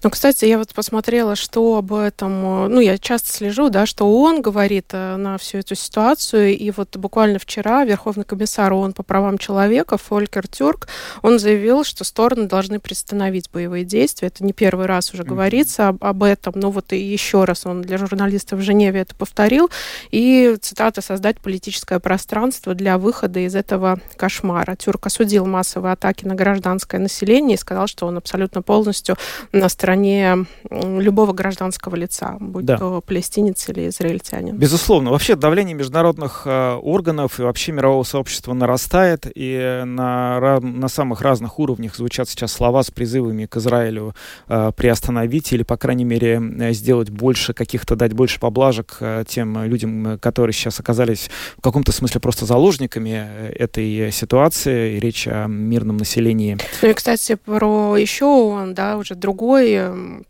Ну, 0.03 0.11
кстати, 0.11 0.45
я 0.45 0.59
вот 0.59 0.73
посмотрела, 0.75 1.37
что 1.37 1.77
об 1.77 1.93
этом, 1.93 2.67
э, 2.67 2.69
ну, 2.69 2.81
я 2.81 2.99
часто 2.99 3.33
слежу, 3.33 3.71
да, 3.71 3.87
что 3.87 4.07
ООН 4.07 4.43
говорит 4.43 4.87
э, 4.93 5.17
на 5.17 5.39
всю 5.39 5.59
эту 5.59 5.75
ситуацию, 5.75 6.57
и 6.57 6.71
вот 6.71 6.97
буквально 6.97 7.39
вчера 7.39 7.85
Верховный 7.85 8.25
комиссар 8.25 8.73
ООН 8.73 8.93
по 8.93 9.03
правам 9.03 9.39
человека 9.39 9.97
Фолькер 9.97 10.49
Тюрк, 10.49 10.89
он 11.23 11.39
заявил, 11.39 11.85
что 11.85 12.05
стороны 12.05 12.47
должны 12.47 12.81
приостановить 12.81 13.51
боевые 13.51 13.85
действия. 13.85 14.29
Это 14.29 14.45
не 14.45 14.53
первый 14.53 14.87
раз 14.87 15.13
уже 15.13 15.23
mm-hmm. 15.23 15.27
говорится 15.27 15.89
об, 15.89 16.05
об 16.05 16.23
этом, 16.23 16.55
но 16.57 16.71
вот 16.71 16.93
и 16.93 16.99
еще 16.99 17.45
раз 17.45 17.67
он 17.67 17.83
для 17.83 17.99
журналистов 17.99 18.59
в 18.59 18.63
Женеве 18.63 19.01
это 19.01 19.15
повторил, 19.15 19.71
и, 20.11 20.57
цитата, 20.61 21.01
создать 21.01 21.39
политическое 21.39 21.99
пространство 21.99 22.75
для 22.75 22.99
выхода 22.99 23.41
из 23.41 23.55
этого 23.55 24.01
кошмара. 24.17 24.77
Тюрк 24.77 25.07
осудил 25.07 25.47
массовые 25.47 25.93
атаки 25.93 26.27
на 26.27 26.35
гражданское 26.35 26.99
население 26.99 27.55
и 27.55 27.59
сказал, 27.59 27.87
что 27.87 28.07
он 28.07 28.17
абсолютно 28.17 28.63
полностью 28.63 29.17
на 29.61 29.69
стороне 29.69 30.47
любого 30.71 31.33
гражданского 31.33 31.95
лица, 31.95 32.37
будь 32.41 32.65
да. 32.65 32.79
то 32.79 33.01
палестинец 33.01 33.69
или 33.69 33.89
израильтянин. 33.89 34.57
Безусловно. 34.57 35.11
Вообще 35.11 35.37
давление 35.37 35.75
международных 35.75 36.43
э, 36.47 36.75
органов 36.83 37.39
и 37.39 37.43
вообще 37.43 37.73
мирового 37.73 38.03
сообщества 38.03 38.55
нарастает, 38.55 39.27
и 39.33 39.83
на, 39.85 40.61
на 40.61 40.89
самых 40.89 41.21
разных 41.21 41.59
уровнях 41.59 41.95
звучат 41.97 42.29
сейчас 42.29 42.53
слова 42.53 42.83
с 42.83 42.91
призывами 42.91 43.47
к 43.47 43.57
Израилю 43.57 44.15
э, 44.49 44.73
приостановить 44.77 45.53
или, 45.53 45.63
по 45.63 45.77
крайней 45.77 46.05
мере, 46.05 46.41
сделать 46.73 47.11
больше 47.11 47.53
каких-то, 47.53 47.97
дать 47.97 48.15
больше 48.15 48.41
поблажек 48.41 48.97
э, 49.01 49.25
тем 49.29 49.63
людям, 49.65 50.19
которые 50.19 50.55
сейчас 50.55 50.81
оказались 50.81 51.31
в 51.59 51.61
каком-то 51.61 51.93
смысле 51.93 52.21
просто 52.21 52.47
заложниками 52.47 53.51
этой 53.55 54.11
ситуации, 54.11 54.97
и 54.97 55.01
речь 55.01 55.29
о 55.29 55.47
мирном 55.47 55.99
населении. 55.99 56.57
Ну 56.81 56.89
и, 56.89 56.93
кстати, 56.95 57.35
про 57.35 57.97
еще, 57.97 58.67
да, 58.73 58.97
уже 58.97 59.15
другой 59.15 59.50
эм, 59.59 60.27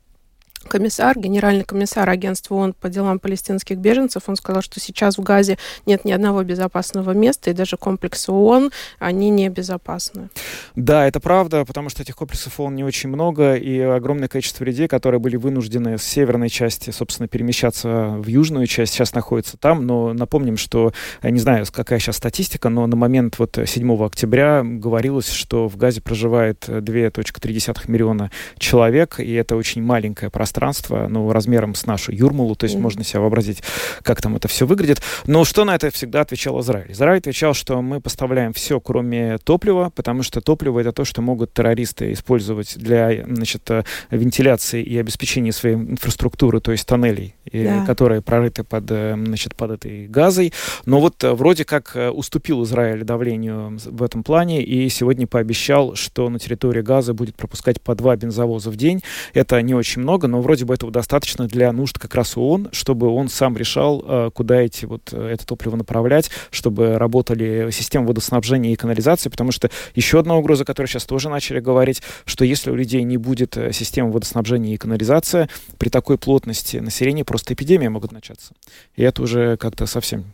комиссар, 0.68 1.18
генеральный 1.18 1.64
комиссар 1.64 2.08
агентства 2.08 2.54
ООН 2.56 2.74
по 2.74 2.88
делам 2.88 3.18
палестинских 3.18 3.78
беженцев, 3.78 4.24
он 4.26 4.36
сказал, 4.36 4.62
что 4.62 4.78
сейчас 4.78 5.18
в 5.18 5.22
Газе 5.22 5.58
нет 5.86 6.04
ни 6.04 6.12
одного 6.12 6.42
безопасного 6.42 7.12
места, 7.12 7.50
и 7.50 7.54
даже 7.54 7.76
комплексы 7.76 8.30
ООН, 8.30 8.70
они 8.98 9.30
не 9.30 9.48
безопасны. 9.48 10.28
Да, 10.76 11.06
это 11.06 11.20
правда, 11.20 11.64
потому 11.64 11.88
что 11.88 12.02
этих 12.02 12.16
комплексов 12.16 12.60
ООН 12.60 12.74
не 12.74 12.84
очень 12.84 13.08
много, 13.08 13.54
и 13.54 13.80
огромное 13.80 14.28
количество 14.28 14.64
людей, 14.64 14.86
которые 14.86 15.20
были 15.20 15.36
вынуждены 15.36 15.98
с 15.98 16.02
северной 16.02 16.50
части, 16.50 16.90
собственно, 16.90 17.26
перемещаться 17.26 18.16
в 18.18 18.26
южную 18.26 18.66
часть, 18.66 18.92
сейчас 18.92 19.14
находятся 19.14 19.56
там, 19.56 19.86
но 19.86 20.12
напомним, 20.12 20.56
что, 20.56 20.92
я 21.22 21.30
не 21.30 21.40
знаю, 21.40 21.64
какая 21.72 21.98
сейчас 21.98 22.16
статистика, 22.16 22.68
но 22.68 22.86
на 22.86 22.96
момент 22.96 23.38
вот 23.38 23.58
7 23.64 24.04
октября 24.04 24.62
говорилось, 24.62 25.30
что 25.30 25.68
в 25.68 25.76
Газе 25.76 26.00
проживает 26.00 26.68
2,3 26.68 27.90
миллиона 27.90 28.30
человек, 28.58 29.20
и 29.20 29.32
это 29.32 29.56
очень 29.56 29.82
маленькое 29.82 30.30
пространство 30.30 30.49
пространство, 30.50 31.06
ну, 31.08 31.30
размером 31.30 31.76
с 31.76 31.86
нашу 31.86 32.10
Юрмалу, 32.10 32.56
то 32.56 32.64
есть 32.64 32.74
mm-hmm. 32.74 32.80
можно 32.80 33.04
себе 33.04 33.20
вообразить, 33.20 33.62
как 34.02 34.20
там 34.20 34.34
это 34.34 34.48
все 34.48 34.66
выглядит. 34.66 35.00
Но 35.26 35.44
что 35.44 35.64
на 35.64 35.76
это 35.76 35.90
всегда 35.90 36.22
отвечал 36.22 36.60
Израиль? 36.60 36.90
Израиль 36.90 37.18
отвечал, 37.18 37.54
что 37.54 37.80
мы 37.82 38.00
поставляем 38.00 38.52
все, 38.52 38.80
кроме 38.80 39.38
топлива, 39.38 39.92
потому 39.94 40.24
что 40.24 40.40
топливо 40.40 40.80
это 40.80 40.92
то, 40.92 41.04
что 41.04 41.22
могут 41.22 41.52
террористы 41.52 42.12
использовать 42.12 42.76
для, 42.76 43.24
значит, 43.24 43.70
э, 43.70 43.84
вентиляции 44.10 44.82
и 44.82 44.98
обеспечения 44.98 45.52
своей 45.52 45.76
инфраструктуры, 45.76 46.60
то 46.60 46.72
есть 46.72 46.84
тоннелей, 46.84 47.36
yeah. 47.46 47.86
которые 47.86 48.20
прорыты 48.20 48.64
под, 48.64 48.90
э, 48.90 49.14
значит, 49.16 49.54
под 49.54 49.70
этой 49.70 50.08
газой. 50.08 50.52
Но 50.84 51.00
вот 51.00 51.22
э, 51.22 51.32
вроде 51.32 51.64
как 51.64 51.96
уступил 52.12 52.64
Израиль 52.64 53.04
давлению 53.04 53.78
в 53.84 54.02
этом 54.02 54.24
плане 54.24 54.64
и 54.64 54.88
сегодня 54.88 55.28
пообещал, 55.28 55.94
что 55.94 56.28
на 56.28 56.40
территории 56.40 56.82
газа 56.82 57.14
будет 57.14 57.36
пропускать 57.36 57.80
по 57.80 57.94
два 57.94 58.16
бензовоза 58.16 58.70
в 58.70 58.76
день. 58.76 59.02
Это 59.32 59.62
не 59.62 59.74
очень 59.74 60.02
много, 60.02 60.26
но 60.26 60.39
вроде 60.40 60.64
бы 60.64 60.74
этого 60.74 60.92
достаточно 60.92 61.46
для 61.46 61.72
нужд 61.72 61.98
как 61.98 62.14
раз 62.14 62.36
ООН, 62.36 62.70
чтобы 62.72 63.08
он 63.08 63.28
сам 63.28 63.56
решал, 63.56 64.04
э, 64.06 64.30
куда 64.32 64.60
эти 64.60 64.84
вот 64.84 65.10
э, 65.12 65.28
это 65.32 65.46
топливо 65.46 65.76
направлять, 65.76 66.30
чтобы 66.50 66.98
работали 66.98 67.70
системы 67.70 68.06
водоснабжения 68.06 68.72
и 68.72 68.76
канализации, 68.76 69.28
потому 69.28 69.52
что 69.52 69.70
еще 69.94 70.18
одна 70.18 70.36
угроза, 70.36 70.64
которую 70.64 70.88
сейчас 70.88 71.04
тоже 71.04 71.28
начали 71.28 71.60
говорить, 71.60 72.02
что 72.24 72.44
если 72.44 72.70
у 72.70 72.74
людей 72.74 73.02
не 73.02 73.16
будет 73.16 73.56
э, 73.56 73.72
системы 73.72 74.12
водоснабжения 74.12 74.74
и 74.74 74.76
канализации, 74.76 75.48
при 75.78 75.88
такой 75.88 76.18
плотности 76.18 76.78
населения 76.78 77.24
просто 77.24 77.54
эпидемии 77.54 77.88
могут 77.88 78.12
начаться. 78.12 78.52
И 78.96 79.02
это 79.02 79.22
уже 79.22 79.56
как-то 79.56 79.86
совсем 79.86 80.24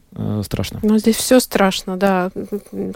страшно. 0.43 0.81
Но 0.83 0.99
здесь 0.99 1.17
все 1.17 1.41
страшно, 1.41 1.97
да, 1.97 2.31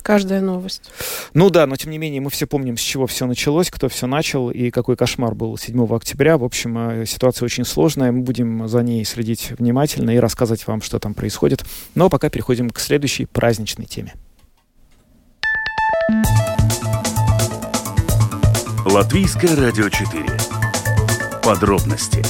каждая 0.03 0.41
новость. 0.41 0.91
Ну 1.35 1.51
да, 1.51 1.67
но 1.67 1.77
тем 1.77 1.91
не 1.91 1.99
менее 1.99 2.21
мы 2.21 2.31
все 2.31 2.47
помним, 2.47 2.77
с 2.77 2.81
чего 2.81 3.07
все 3.07 3.27
началось, 3.27 3.71
кто 3.71 3.89
все 3.89 4.07
начал 4.07 4.51
и 4.51 4.71
какой 4.71 4.97
кошмар 4.97 5.35
был 5.35 5.57
7 5.57 5.95
октября. 5.95 6.39
В 6.39 6.45
общем, 6.45 7.05
ситуация 7.07 7.47
очень 7.47 7.65
сложная, 7.65 8.13
мы 8.13 8.23
будем 8.23 8.69
за 8.69 8.83
ней 8.83 9.05
следить 9.05 9.53
внимательно 9.59 10.11
и 10.11 10.19
рассказывать 10.19 10.67
вам, 10.67 10.83
что 10.83 10.99
там 10.99 11.15
происходит. 11.15 11.65
Но 11.95 12.09
пока 12.09 12.31
переходим 12.31 12.71
к 12.71 12.81
следующей 12.81 13.27
праздничной 13.27 13.87
теме. 13.87 14.15
Латвийское 18.85 19.55
радио 19.55 19.89
4. 19.89 20.25
Подробности 21.45 22.25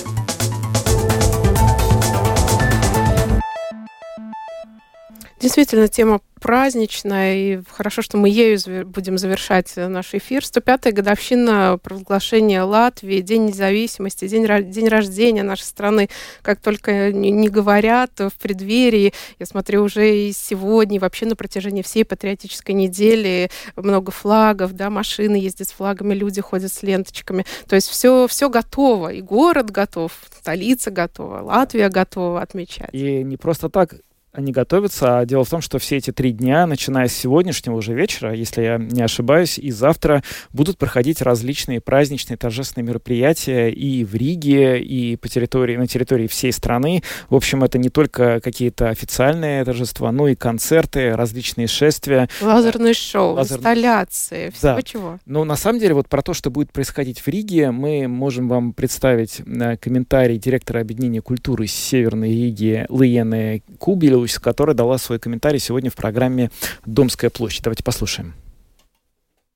Действительно, 5.41 5.88
тема 5.88 6.20
праздничная, 6.38 7.34
и 7.36 7.61
хорошо, 7.70 8.03
что 8.03 8.18
мы 8.18 8.28
ею 8.28 8.59
будем 8.86 9.16
завершать 9.18 9.72
наш 9.76 10.14
эфир. 10.14 10.43
105-я 10.43 10.93
годовщина 10.93 11.78
провозглашения 11.82 12.62
Латвии, 12.62 13.20
День 13.20 13.47
независимости, 13.47 14.28
день, 14.28 14.47
день 14.70 14.88
рождения 14.88 15.43
нашей 15.43 15.64
страны. 15.64 16.09
Как 16.43 16.61
только 16.61 17.11
не 17.12 17.49
говорят 17.49 18.12
в 18.18 18.32
преддверии, 18.41 19.12
я 19.38 19.47
смотрю, 19.47 19.82
уже 19.82 20.14
и 20.14 20.32
сегодня, 20.32 20.97
и 20.97 20.99
вообще 20.99 21.26
на 21.26 21.36
протяжении 21.36 21.82
всей 21.82 22.05
патриотической 22.05 22.74
недели 22.74 23.51
много 23.76 24.12
флагов, 24.12 24.72
да, 24.72 24.91
машины 24.91 25.36
ездят 25.36 25.68
с 25.68 25.72
флагами, 25.72 26.14
люди 26.14 26.41
ходят 26.41 26.72
с 26.72 26.82
ленточками. 26.82 27.47
То 27.66 27.76
есть 27.76 27.88
все, 27.88 28.26
все 28.28 28.51
готово, 28.51 29.12
и 29.12 29.22
город 29.22 29.70
готов, 29.70 30.12
столица 30.38 30.91
готова, 30.91 31.41
Латвия 31.41 31.88
готова 31.88 32.43
отмечать. 32.43 32.91
И 32.93 33.22
не 33.24 33.36
просто 33.36 33.68
так 33.68 33.95
они 34.33 34.53
готовятся. 34.53 35.18
А 35.18 35.26
дело 35.26 35.45
в 35.45 35.51
том, 35.51 35.61
что 35.61 35.78
все 35.78 35.97
эти 35.97 36.12
три 36.12 36.33
дня, 36.33 36.66
начиная 36.66 37.09
с 37.09 37.12
сегодняшнего 37.12 37.76
уже 37.76 37.95
вечера, 37.95 38.35
если 38.35 38.62
я 38.62 38.78
не 38.78 39.03
ошибаюсь, 39.03 39.59
и 39.59 39.70
завтра 39.70 40.22
будут 40.53 40.78
проходить 40.78 41.20
различные 41.20 41.81
праздничные 41.81 42.37
торжественные 42.37 42.87
мероприятия 42.87 43.70
и 43.70 44.05
в 44.05 44.14
Риге, 44.14 44.81
и 44.81 45.16
по 45.16 45.28
территории, 45.28 45.76
на 45.76 45.87
территории 45.87 46.26
всей 46.26 46.53
страны. 46.53 47.03
В 47.28 47.35
общем, 47.35 47.64
это 47.64 47.78
не 47.78 47.89
только 47.89 48.41
какие-то 48.41 48.89
официальные 48.89 49.64
торжества, 49.64 50.12
но 50.12 50.28
и 50.28 50.35
концерты, 50.35 51.16
различные 51.16 51.66
шествия. 51.66 52.28
Лазерные 52.41 52.95
шоу, 52.95 53.35
Лазер... 53.35 53.57
инсталляции, 53.57 54.51
всего 54.51 54.76
да. 54.76 54.83
чего. 54.83 55.18
Но 55.26 55.45
на 55.45 55.57
самом 55.57 55.81
деле 55.81 55.95
вот 55.95 56.09
про 56.09 56.22
то, 56.22 56.35
что 56.35 56.51
будет 56.51 56.72
происходить 56.72 57.20
в 57.20 57.28
Риге, 57.28 57.70
мы 57.70 58.07
можем 58.07 58.49
вам 58.49 58.72
представить 58.72 59.41
э, 59.41 59.76
комментарий 59.78 60.39
директора 60.39 60.81
объединения 60.81 61.20
культуры 61.20 61.66
Северной 61.66 62.31
Риги 62.31 62.87
Лиены 62.89 63.62
Кубель 63.78 64.20
Беларусь, 64.21 64.39
которая 64.39 64.77
дала 64.77 64.99
свой 64.99 65.18
комментарий 65.18 65.59
сегодня 65.59 65.91
в 65.91 65.97
программе 65.97 66.51
«Домская 66.85 67.31
площадь». 67.31 67.62
Давайте 67.64 67.83
послушаем. 67.83 68.35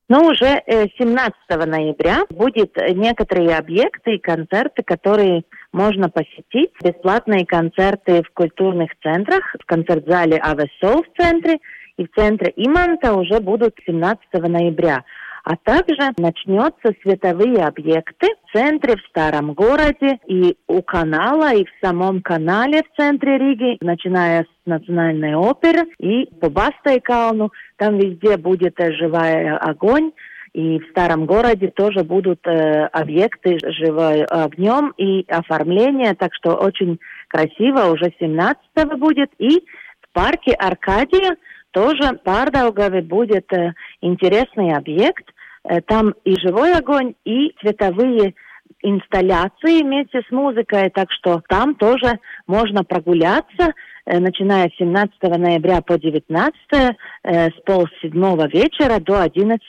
Но 0.08 0.26
уже 0.26 0.62
17 0.66 1.34
э, 1.48 1.64
ноября 1.66 2.24
будет 2.30 2.76
некоторые 2.94 3.56
объекты 3.56 4.14
и 4.14 4.18
концерты, 4.18 4.82
которые 4.82 5.44
можно 5.72 6.08
посетить. 6.08 6.70
Бесплатные 6.82 7.44
концерты 7.46 8.22
в 8.22 8.30
культурных 8.32 8.90
центрах, 9.02 9.42
в 9.60 9.66
концерт-зале 9.66 10.38
Авесол 10.38 11.02
в 11.02 11.20
центре 11.20 11.58
и 11.96 12.06
в 12.06 12.10
центре 12.14 12.52
Иманта 12.56 13.12
уже 13.12 13.40
будут 13.40 13.74
17 13.86 14.20
ноября. 14.32 15.04
А 15.44 15.56
также 15.56 16.10
начнется 16.16 16.94
световые 17.02 17.66
объекты 17.66 18.28
в 18.46 18.56
центре, 18.56 18.96
в 18.96 19.06
старом 19.10 19.52
городе 19.52 20.18
и 20.26 20.56
у 20.66 20.80
канала, 20.80 21.52
и 21.54 21.66
в 21.66 21.86
самом 21.86 22.22
канале 22.22 22.82
в 22.82 22.96
центре 22.96 23.36
Риги, 23.36 23.76
начиная 23.82 24.44
с 24.44 24.66
национальной 24.66 25.34
оперы 25.34 25.84
и 25.98 26.24
по 26.40 26.48
Бастой 26.48 27.00
Калну. 27.00 27.52
Там 27.76 27.98
везде 27.98 28.38
будет 28.38 28.80
э, 28.80 28.92
живой 28.92 29.50
огонь. 29.58 30.12
И 30.54 30.78
в 30.78 30.88
старом 30.90 31.26
городе 31.26 31.68
тоже 31.68 32.04
будут 32.04 32.46
э, 32.46 32.86
объекты 32.86 33.58
живой 33.64 34.24
огнем 34.24 34.94
и 34.96 35.26
оформление, 35.28 36.14
так 36.14 36.32
что 36.32 36.54
очень 36.54 37.00
красиво, 37.28 37.92
уже 37.92 38.14
17 38.18 38.56
будет. 38.96 39.30
И 39.38 39.58
в 40.00 40.12
парке 40.14 40.52
Аркадия 40.52 41.36
тоже 41.72 42.18
Пардаугаве 42.24 43.02
будет 43.02 43.52
э, 43.52 43.74
интересный 44.00 44.74
объект. 44.74 45.33
Э, 45.64 45.80
там 45.80 46.14
и 46.24 46.38
живой 46.38 46.74
огонь, 46.74 47.14
и 47.24 47.54
цветовые 47.60 48.34
инсталляции 48.82 49.82
вместе 49.82 50.22
с 50.28 50.30
музыкой, 50.30 50.90
так 50.90 51.10
что 51.10 51.42
там 51.48 51.74
тоже 51.74 52.18
можно 52.46 52.84
прогуляться, 52.84 53.72
э, 54.04 54.18
начиная 54.18 54.68
с 54.68 54.76
17 54.76 55.14
ноября 55.22 55.80
по 55.80 55.98
19 55.98 56.54
э, 56.72 57.48
с 57.48 57.62
пол 57.64 57.86
седьмого 58.02 58.46
вечера 58.46 59.00
до 59.00 59.22
11 59.22 59.62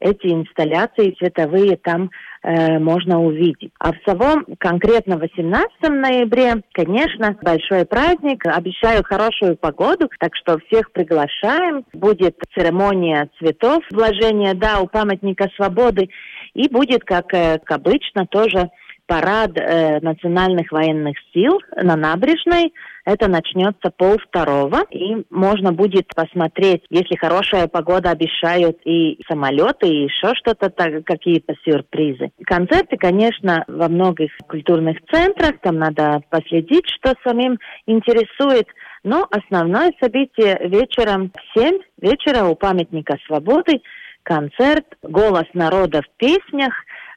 эти 0.00 0.26
инсталляции 0.26 1.16
цветовые 1.18 1.76
там 1.76 2.10
э, 2.42 2.78
можно 2.78 3.20
увидеть. 3.20 3.72
А 3.78 3.92
в 3.92 3.96
самом 4.06 4.46
конкретно 4.58 5.16
18 5.16 5.70
ноябре, 5.88 6.62
конечно, 6.72 7.36
большой 7.42 7.84
праздник. 7.84 8.44
Обещаю 8.46 9.02
хорошую 9.04 9.56
погоду, 9.56 10.08
так 10.18 10.34
что 10.36 10.58
всех 10.66 10.92
приглашаем. 10.92 11.84
Будет 11.92 12.36
церемония 12.54 13.28
цветов, 13.38 13.82
вложение, 13.90 14.54
да, 14.54 14.80
у 14.80 14.86
памятника 14.86 15.48
свободы. 15.56 16.08
И 16.54 16.68
будет, 16.68 17.04
как, 17.04 17.32
э, 17.32 17.58
как 17.58 17.78
обычно, 17.78 18.26
тоже 18.26 18.70
парад 19.12 19.50
э, 19.58 20.00
национальных 20.00 20.72
военных 20.72 21.16
сил 21.34 21.60
на 21.76 21.96
набережной. 21.96 22.72
Это 23.04 23.28
начнется 23.28 23.90
пол 23.94 24.16
второго, 24.16 24.84
и 24.90 25.26
можно 25.28 25.70
будет 25.72 26.06
посмотреть, 26.14 26.84
если 26.88 27.16
хорошая 27.16 27.68
погода, 27.68 28.10
обещают 28.10 28.78
и 28.86 29.20
самолеты, 29.28 29.88
и 29.88 30.04
еще 30.04 30.34
что-то, 30.34 30.70
какие-то 31.04 31.54
сюрпризы. 31.62 32.30
Концерты, 32.44 32.96
конечно, 32.96 33.64
во 33.68 33.88
многих 33.88 34.30
культурных 34.48 34.96
центрах, 35.12 35.58
там 35.60 35.76
надо 35.78 36.22
последить, 36.30 36.88
что 36.88 37.14
самим 37.22 37.58
интересует. 37.86 38.68
Но 39.04 39.26
основное 39.30 39.92
событие 40.00 40.58
вечером 40.68 41.32
в 41.34 41.58
7 41.58 41.80
вечера 42.00 42.44
у 42.44 42.54
памятника 42.54 43.18
свободы 43.26 43.82
концерт 44.22 44.86
«Голос 45.02 45.46
народа 45.52 46.02
в 46.02 46.16
песнях», 46.16 46.72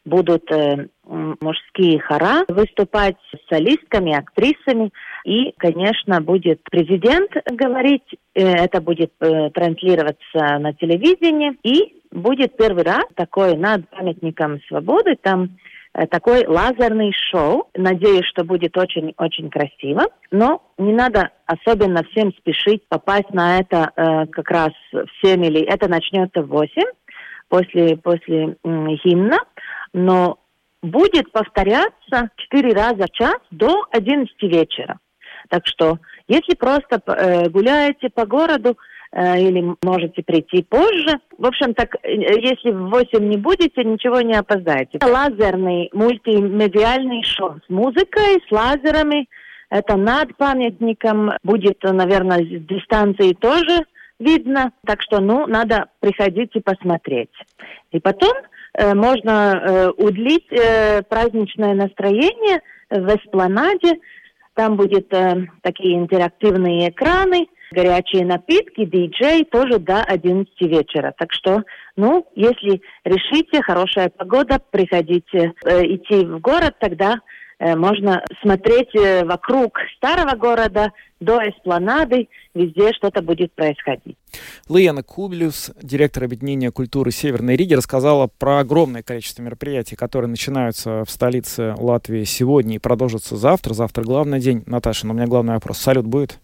будут 0.05 0.49
э, 0.51 0.87
мужские 1.03 1.99
хора 1.99 2.45
выступать 2.47 3.15
с 3.31 3.49
солистками, 3.49 4.15
актрисами. 4.15 4.91
И, 5.25 5.51
конечно, 5.57 6.21
будет 6.21 6.61
президент 6.69 7.31
говорить, 7.45 8.05
э, 8.35 8.43
это 8.43 8.81
будет 8.81 9.11
э, 9.19 9.49
транслироваться 9.49 10.59
на 10.59 10.73
телевидении. 10.73 11.57
И 11.63 12.01
будет 12.11 12.55
первый 12.55 12.83
раз 12.83 13.03
такой 13.15 13.57
над 13.57 13.89
памятником 13.89 14.61
свободы, 14.67 15.17
там 15.21 15.57
такой 16.11 16.45
лазерный 16.45 17.13
шоу. 17.31 17.69
Надеюсь, 17.73 18.25
что 18.25 18.43
будет 18.43 18.77
очень-очень 18.77 19.49
красиво. 19.49 20.03
Но 20.29 20.61
не 20.77 20.93
надо 20.93 21.29
особенно 21.45 22.03
всем 22.03 22.33
спешить 22.33 22.83
попасть 22.89 23.33
на 23.33 23.59
это 23.59 23.91
как 24.31 24.49
раз 24.49 24.71
в 24.91 25.05
7 25.25 25.45
или 25.45 25.61
это 25.61 25.87
начнется 25.87 26.41
в 26.41 26.47
8 26.47 26.83
после, 27.47 27.95
после 27.97 28.57
гимна 28.63 29.37
но 29.95 30.39
будет 30.81 31.31
повторяться 31.31 32.29
четыре 32.35 32.73
раза 32.73 33.05
в 33.07 33.11
час 33.11 33.37
до 33.49 33.85
11 33.91 34.29
вечера. 34.43 34.99
Так 35.49 35.65
что, 35.65 35.99
если 36.27 36.53
просто 36.55 37.01
э, 37.07 37.49
гуляете 37.49 38.09
по 38.09 38.25
городу 38.25 38.77
э, 39.11 39.39
или 39.39 39.73
можете 39.83 40.21
прийти 40.21 40.63
позже, 40.63 41.19
в 41.37 41.45
общем, 41.45 41.73
так, 41.73 41.95
э, 42.03 42.11
если 42.13 42.71
в 42.71 42.89
8 42.89 43.29
не 43.29 43.37
будете, 43.37 43.83
ничего 43.85 44.19
не 44.21 44.33
опоздаете. 44.33 44.99
Лазерный 45.01 45.89
мультимедиальный 45.93 47.23
шоу 47.23 47.55
с 47.65 47.69
музыкой, 47.69 48.43
с 48.45 48.51
лазерами. 48.51 49.29
Это 49.69 49.95
над 49.95 50.35
памятником. 50.35 51.31
Будет, 51.43 51.81
наверное, 51.83 52.39
с 52.39 52.65
дистанции 52.65 53.33
тоже 53.33 53.85
видно. 54.19 54.73
Так 54.85 55.01
что, 55.01 55.21
ну, 55.21 55.47
надо 55.47 55.85
приходить 56.01 56.51
и 56.53 56.59
посмотреть. 56.59 57.31
И 57.91 57.99
потом 57.99 58.33
можно 58.93 59.31
э, 59.55 59.89
удлить 59.97 60.47
э, 60.51 61.01
праздничное 61.03 61.73
настроение 61.73 62.61
в 62.89 63.07
эспланаде. 63.15 63.99
Там 64.53 64.77
будет 64.77 65.09
такие 65.61 65.97
интерактивные 65.97 66.89
экраны, 66.89 67.47
горячие 67.71 68.25
напитки, 68.25 68.85
диджей 68.85 69.43
тоже 69.43 69.79
до 69.79 70.01
11 70.01 70.49
вечера. 70.61 71.13
Так 71.17 71.33
что, 71.33 71.63
ну, 71.97 72.25
если 72.35 72.81
решите, 73.03 73.61
хорошая 73.61 74.09
погода, 74.09 74.59
приходите 74.71 75.51
идти 75.65 76.25
в 76.25 76.39
город, 76.39 76.75
тогда 76.79 77.15
можно 77.59 78.23
смотреть 78.41 78.91
вокруг 79.25 79.77
старого 79.97 80.37
города 80.37 80.93
до 81.19 81.39
эспланады, 81.39 82.27
везде 82.53 82.93
что-то 82.93 83.21
будет 83.21 83.53
происходить. 83.53 84.17
Лейна 84.67 85.03
Кублюс, 85.03 85.71
директор 85.81 86.23
объединения 86.25 86.71
культуры 86.71 87.11
Северной 87.11 87.55
Риги, 87.55 87.73
рассказала 87.73 88.27
про 88.27 88.59
огромное 88.59 89.03
количество 89.03 89.41
мероприятий, 89.41 89.95
которые 89.95 90.29
начинаются 90.29 91.03
в 91.05 91.09
столице 91.09 91.75
Латвии 91.77 92.23
сегодня 92.23 92.75
и 92.75 92.79
продолжатся 92.79 93.37
завтра. 93.37 93.73
Завтра 93.73 94.03
главный 94.03 94.39
день. 94.39 94.63
Наташа, 94.65 95.07
но 95.07 95.13
у 95.13 95.15
меня 95.15 95.27
главный 95.27 95.53
вопрос. 95.53 95.77
Салют 95.77 96.05
будет? 96.05 96.39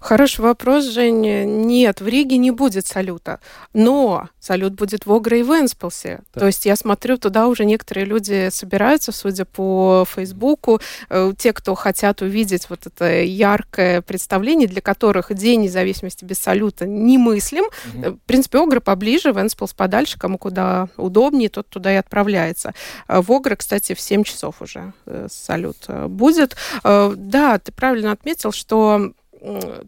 Хороший 0.00 0.42
вопрос, 0.42 0.84
Женя. 0.84 1.44
Нет, 1.44 2.00
в 2.00 2.06
Риге 2.06 2.36
не 2.36 2.50
будет 2.50 2.86
салюта. 2.86 3.40
Но 3.72 4.28
салют 4.38 4.74
будет 4.74 5.06
в 5.06 5.12
Огре 5.12 5.40
и 5.40 5.42
Венспилсе. 5.42 6.20
Да. 6.34 6.40
То 6.40 6.46
есть 6.46 6.66
я 6.66 6.76
смотрю, 6.76 7.16
туда 7.16 7.48
уже 7.48 7.64
некоторые 7.64 8.04
люди 8.04 8.50
собираются, 8.50 9.12
судя 9.12 9.44
по 9.46 10.04
Фейсбуку. 10.14 10.80
Э, 11.08 11.32
те, 11.36 11.52
кто 11.52 11.74
хотят 11.74 12.20
увидеть 12.20 12.68
вот 12.68 12.86
это 12.86 13.22
яркое 13.22 14.02
представление, 14.14 14.68
для 14.68 14.80
которых 14.80 15.34
День 15.34 15.62
независимости 15.62 16.24
без 16.24 16.38
салюта 16.38 16.86
немыслим. 16.86 17.64
Угу. 17.64 18.10
В 18.12 18.18
принципе, 18.26 18.58
Огры 18.58 18.80
поближе, 18.80 19.32
Венспилс 19.32 19.72
подальше, 19.72 20.20
кому 20.20 20.38
куда 20.38 20.88
удобнее, 20.96 21.48
тот 21.48 21.68
туда 21.68 21.92
и 21.92 21.96
отправляется. 21.96 22.74
Э, 23.08 23.20
в 23.20 23.32
Огры, 23.32 23.56
кстати, 23.56 23.92
в 23.94 24.00
7 24.00 24.22
часов 24.22 24.62
уже 24.62 24.92
салют 25.28 25.88
будет. 26.08 26.56
Да, 26.84 27.58
ты 27.58 27.72
правильно 27.72 28.12
отметил, 28.12 28.52
что 28.52 29.12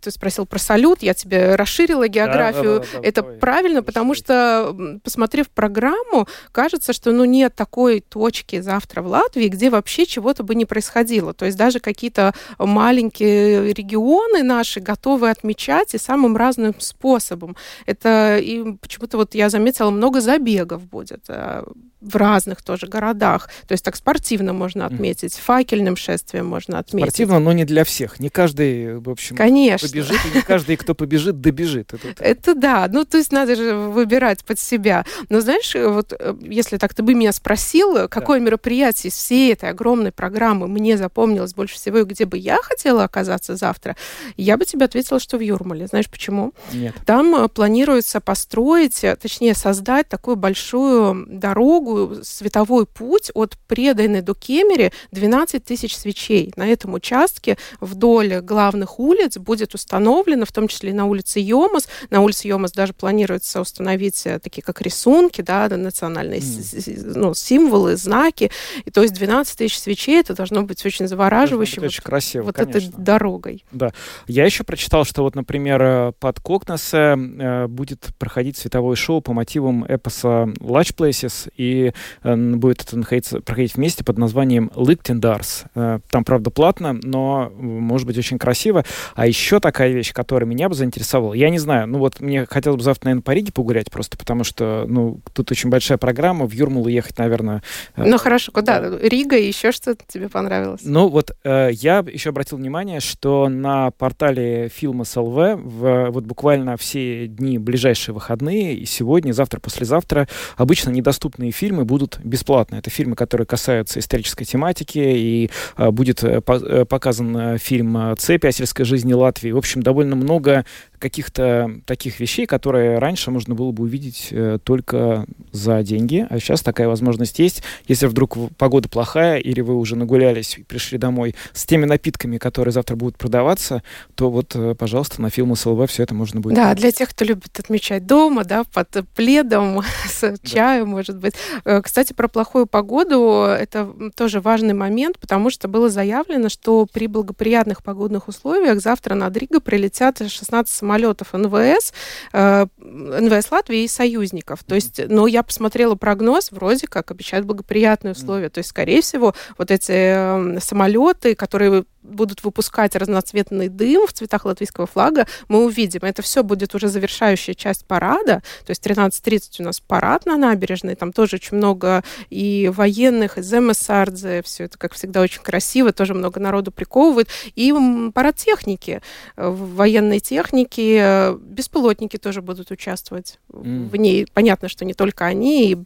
ты 0.00 0.10
спросил 0.10 0.46
про 0.46 0.58
салют, 0.58 1.02
я 1.02 1.14
тебе 1.14 1.54
расширила 1.54 2.08
географию. 2.08 2.80
Да, 2.80 2.80
да, 2.80 2.86
да, 2.92 3.00
да, 3.00 3.08
Это 3.08 3.22
давай, 3.22 3.38
правильно, 3.38 3.82
потому 3.82 4.14
что, 4.14 4.98
посмотрев 5.02 5.48
программу, 5.48 6.26
кажется, 6.52 6.92
что 6.92 7.12
ну, 7.12 7.24
нет 7.24 7.54
такой 7.54 8.00
точки 8.00 8.60
завтра 8.60 9.02
в 9.02 9.06
Латвии, 9.06 9.48
где 9.48 9.70
вообще 9.70 10.06
чего-то 10.06 10.42
бы 10.42 10.54
не 10.54 10.64
происходило. 10.64 11.32
То 11.32 11.46
есть 11.46 11.56
даже 11.56 11.80
какие-то 11.80 12.34
маленькие 12.58 13.72
регионы 13.72 14.42
наши 14.42 14.80
готовы 14.80 15.30
отмечать 15.30 15.94
и 15.94 15.98
самым 15.98 16.36
разным 16.36 16.74
способом. 16.78 17.56
Это 17.86 18.38
и 18.38 18.72
почему-то 18.72 19.16
вот 19.16 19.34
я 19.34 19.48
заметила, 19.48 19.90
много 19.90 20.20
забегов 20.20 20.84
будет 20.84 21.24
э, 21.28 21.64
в 22.00 22.16
разных 22.16 22.62
тоже 22.62 22.86
городах. 22.86 23.48
То 23.66 23.72
есть 23.72 23.84
так 23.84 23.96
спортивно 23.96 24.52
можно 24.52 24.86
отметить, 24.86 25.34
факельным 25.34 25.96
шествием 25.96 26.46
можно 26.46 26.78
отметить. 26.78 27.10
Спортивно, 27.10 27.38
но 27.40 27.52
не 27.52 27.64
для 27.64 27.84
всех. 27.84 28.20
Не 28.20 28.28
каждый, 28.28 28.98
в 28.98 29.10
общем, 29.10 29.36
Конечно. 29.46 29.88
побежит, 29.88 30.18
и 30.26 30.36
не 30.36 30.42
каждый, 30.42 30.76
кто 30.76 30.94
побежит, 30.94 31.40
добежит. 31.40 31.94
Это, 31.94 32.24
это 32.24 32.54
да. 32.54 32.88
Ну, 32.90 33.04
то 33.04 33.16
есть 33.16 33.32
надо 33.32 33.54
же 33.54 33.74
выбирать 33.74 34.44
под 34.44 34.58
себя. 34.58 35.04
Но 35.28 35.40
знаешь, 35.40 35.72
вот 35.74 36.12
э, 36.18 36.34
если 36.42 36.78
так 36.78 36.94
ты 36.94 37.02
бы 37.02 37.14
меня 37.14 37.32
спросил, 37.32 38.08
какое 38.08 38.40
да. 38.40 38.46
мероприятие 38.46 39.10
из 39.10 39.14
всей 39.14 39.52
этой 39.52 39.70
огромной 39.70 40.10
программы 40.10 40.66
мне 40.66 40.96
запомнилось 40.96 41.54
больше 41.54 41.76
всего, 41.76 41.98
и 41.98 42.04
где 42.04 42.24
бы 42.24 42.38
я 42.38 42.58
хотела 42.60 43.04
оказаться 43.04 43.54
завтра, 43.54 43.96
я 44.36 44.56
бы 44.56 44.64
тебе 44.64 44.86
ответила, 44.86 45.20
что 45.20 45.38
в 45.38 45.40
Юрмале. 45.40 45.86
Знаешь 45.86 46.10
почему? 46.10 46.52
Нет. 46.72 46.94
Там 47.06 47.34
э, 47.36 47.48
планируется 47.48 48.20
построить, 48.20 49.04
э, 49.04 49.14
точнее, 49.16 49.54
создать 49.54 50.08
такую 50.08 50.36
большую 50.36 51.26
дорогу, 51.28 52.16
световой 52.22 52.86
путь 52.86 53.30
от 53.34 53.56
Предайны 53.68 54.22
до 54.22 54.34
Кемери 54.34 54.92
12 55.12 55.64
тысяч 55.64 55.96
свечей. 55.96 56.52
На 56.56 56.66
этом 56.66 56.94
участке 56.94 57.56
вдоль 57.80 58.40
главных 58.40 58.98
улиц 58.98 59.35
будет 59.40 59.74
установлено, 59.74 60.44
в 60.44 60.52
том 60.52 60.68
числе 60.68 60.90
и 60.90 60.92
на 60.92 61.06
улице 61.06 61.40
Йомас. 61.40 61.88
На 62.10 62.20
улице 62.20 62.48
Йомас 62.48 62.72
даже 62.72 62.92
планируется 62.92 63.60
установить 63.60 64.26
э, 64.26 64.38
такие 64.38 64.62
как 64.62 64.80
рисунки, 64.82 65.40
да, 65.42 65.68
национальные 65.68 66.40
mm. 66.40 67.12
ну, 67.14 67.34
символы, 67.34 67.96
знаки. 67.96 68.50
И 68.84 68.90
то 68.90 69.02
есть 69.02 69.14
12 69.14 69.58
тысяч 69.58 69.78
свечей, 69.78 70.20
это 70.20 70.34
должно 70.34 70.62
быть 70.62 70.84
очень 70.84 71.08
завораживающим. 71.08 71.82
Быть 71.82 71.90
очень 71.92 72.02
вот, 72.02 72.10
красиво, 72.10 72.42
Вот 72.44 72.56
конечно. 72.56 72.78
этой 72.78 72.92
дорогой. 72.96 73.64
Да. 73.72 73.92
Я 74.26 74.44
еще 74.44 74.64
прочитал, 74.64 75.04
что 75.04 75.22
вот, 75.22 75.34
например, 75.34 75.82
э, 75.82 76.12
под 76.18 76.40
Кокнесе 76.40 77.16
э, 77.16 77.66
будет 77.66 78.08
проходить 78.18 78.56
световое 78.56 78.96
шоу 78.96 79.20
по 79.20 79.32
мотивам 79.32 79.84
эпоса 79.88 80.48
Large 80.60 80.94
Places, 80.94 81.50
и 81.56 81.92
Э, 82.22 82.36
будет 82.36 82.82
это 82.82 82.98
находиться, 82.98 83.40
проходить 83.40 83.74
вместе 83.74 84.04
под 84.04 84.18
названием 84.18 84.70
Ликтендарс. 84.76 85.64
Э, 85.74 86.00
там, 86.10 86.24
правда, 86.24 86.50
платно, 86.50 86.98
но 87.02 87.50
может 87.56 88.06
быть 88.06 88.18
очень 88.18 88.38
красиво. 88.38 88.84
А 89.16 89.26
еще 89.26 89.60
такая 89.60 89.90
вещь, 89.90 90.12
которая 90.12 90.48
меня 90.48 90.68
бы 90.68 90.74
заинтересовала, 90.74 91.34
я 91.34 91.50
не 91.50 91.58
знаю, 91.58 91.88
ну 91.88 91.98
вот 91.98 92.20
мне 92.20 92.46
хотелось 92.46 92.78
бы 92.78 92.84
завтра, 92.84 93.06
наверное, 93.06 93.22
по 93.22 93.32
Риге 93.32 93.52
погулять 93.52 93.90
просто, 93.90 94.16
потому 94.16 94.44
что, 94.44 94.84
ну, 94.86 95.20
тут 95.32 95.50
очень 95.50 95.70
большая 95.70 95.98
программа, 95.98 96.46
в 96.46 96.52
Юрмалу 96.52 96.88
ехать, 96.88 97.18
наверное... 97.18 97.62
Э, 97.96 98.04
ну, 98.04 98.18
хорошо, 98.18 98.52
куда? 98.52 98.80
Да. 98.80 98.98
Рига 98.98 99.36
и 99.36 99.46
еще 99.46 99.72
что-то 99.72 100.04
тебе 100.06 100.28
понравилось? 100.28 100.82
Ну, 100.84 101.08
вот 101.08 101.36
я 101.44 102.04
еще 102.06 102.30
обратил 102.30 102.58
внимание, 102.58 103.00
что 103.00 103.48
на 103.48 103.90
портале 103.90 104.68
фильма 104.68 105.04
СЛВ 105.04 105.56
в, 105.56 106.10
вот 106.10 106.24
буквально 106.24 106.76
все 106.76 107.26
дни, 107.26 107.58
ближайшие 107.58 108.14
выходные, 108.14 108.74
и 108.74 108.84
сегодня, 108.86 109.32
завтра, 109.32 109.60
послезавтра, 109.60 110.28
обычно 110.56 110.90
недоступные 110.90 111.50
фильмы 111.50 111.84
будут 111.84 112.18
бесплатно. 112.22 112.76
Это 112.76 112.90
фильмы, 112.90 113.16
которые 113.16 113.46
касаются 113.46 113.98
исторической 113.98 114.44
тематики, 114.44 114.98
и 114.98 115.50
а, 115.76 115.90
будет 115.90 116.22
э, 116.22 116.40
э, 116.46 116.84
показан 116.84 117.36
э, 117.36 117.58
фильм 117.58 118.16
«Цепи 118.18 118.46
о 118.46 118.52
сельской 118.52 118.84
жизни 118.84 119.05
Латвии». 119.14 119.50
В 119.50 119.58
общем, 119.58 119.82
довольно 119.82 120.16
много 120.16 120.64
каких-то 120.98 121.70
таких 121.86 122.20
вещей, 122.20 122.46
которые 122.46 122.98
раньше 122.98 123.30
можно 123.30 123.54
было 123.54 123.72
бы 123.72 123.84
увидеть 123.84 124.28
э, 124.30 124.58
только 124.62 125.26
за 125.52 125.82
деньги, 125.82 126.26
а 126.28 126.38
сейчас 126.38 126.62
такая 126.62 126.88
возможность 126.88 127.38
есть. 127.38 127.62
Если 127.88 128.06
вдруг 128.06 128.36
погода 128.56 128.88
плохая 128.88 129.38
или 129.38 129.60
вы 129.60 129.76
уже 129.76 129.96
нагулялись 129.96 130.58
и 130.58 130.62
пришли 130.62 130.98
домой 130.98 131.34
с 131.52 131.64
теми 131.64 131.84
напитками, 131.84 132.38
которые 132.38 132.72
завтра 132.72 132.96
будут 132.96 133.16
продаваться, 133.18 133.82
то 134.14 134.30
вот, 134.30 134.54
э, 134.54 134.74
пожалуйста, 134.74 135.22
на 135.22 135.30
фильм 135.30 135.54
СЛВ 135.54 135.88
все 135.90 136.02
это 136.02 136.14
можно 136.14 136.40
будет. 136.40 136.54
Да, 136.54 136.74
для 136.74 136.92
тех, 136.92 137.10
кто 137.10 137.24
любит 137.24 137.58
отмечать 137.58 138.06
дома, 138.06 138.44
да, 138.44 138.64
под 138.64 138.88
пледом, 139.14 139.82
с 140.08 140.20
да. 140.20 140.36
чаем, 140.42 140.88
может 140.88 141.18
быть. 141.18 141.34
Э, 141.64 141.82
кстати, 141.82 142.12
про 142.12 142.28
плохую 142.28 142.66
погоду, 142.66 143.44
это 143.48 143.90
тоже 144.14 144.40
важный 144.40 144.74
момент, 144.74 145.18
потому 145.18 145.50
что 145.50 145.68
было 145.68 145.88
заявлено, 145.88 146.48
что 146.48 146.86
при 146.92 147.06
благоприятных 147.06 147.82
погодных 147.82 148.28
условиях 148.28 148.80
завтра 148.80 149.14
над 149.14 149.36
Ригой 149.36 149.60
прилетят 149.60 150.18
16 150.18 150.82
самолетов 150.86 151.32
НВС, 151.32 151.92
э, 152.32 152.66
НВС 152.78 153.50
Латвии 153.50 153.84
и 153.84 153.88
союзников. 153.88 154.62
То 154.64 154.76
есть, 154.76 155.00
но 155.08 155.26
я 155.26 155.42
посмотрела 155.42 155.96
прогноз, 155.96 156.52
вроде 156.52 156.86
как 156.86 157.10
обещают 157.10 157.44
благоприятные 157.44 158.12
условия. 158.12 158.48
То 158.50 158.58
есть, 158.58 158.70
скорее 158.70 159.02
всего, 159.02 159.34
вот 159.58 159.70
эти 159.70 159.92
эм, 159.92 160.60
самолеты, 160.60 161.34
которые 161.34 161.84
будут 162.06 162.44
выпускать 162.44 162.96
разноцветный 162.96 163.68
дым 163.68 164.06
в 164.06 164.12
цветах 164.12 164.44
латвийского 164.44 164.86
флага, 164.86 165.26
мы 165.48 165.64
увидим. 165.64 166.00
Это 166.02 166.22
все 166.22 166.42
будет 166.42 166.74
уже 166.74 166.88
завершающая 166.88 167.54
часть 167.54 167.84
парада. 167.84 168.42
То 168.64 168.70
есть 168.70 168.84
13.30 168.84 169.40
у 169.60 169.62
нас 169.64 169.80
парад 169.80 170.26
на 170.26 170.36
набережной. 170.36 170.94
Там 170.94 171.12
тоже 171.12 171.36
очень 171.36 171.56
много 171.56 172.04
и 172.30 172.70
военных, 172.74 173.38
и 173.38 173.42
земесардзе. 173.42 174.42
Все 174.42 174.64
это, 174.64 174.78
как 174.78 174.94
всегда, 174.94 175.20
очень 175.20 175.42
красиво. 175.42 175.92
Тоже 175.92 176.14
много 176.14 176.40
народу 176.40 176.72
приковывает. 176.72 177.28
И 177.54 177.72
парад 178.14 178.36
техники. 178.36 179.02
Военной 179.36 180.20
технике 180.20 181.34
беспилотники 181.40 182.16
тоже 182.16 182.42
будут 182.42 182.70
участвовать 182.70 183.38
mm. 183.50 183.88
в 183.88 183.96
ней. 183.96 184.26
Понятно, 184.32 184.68
что 184.68 184.84
не 184.84 184.94
только 184.94 185.26
они, 185.26 185.72
и 185.72 185.78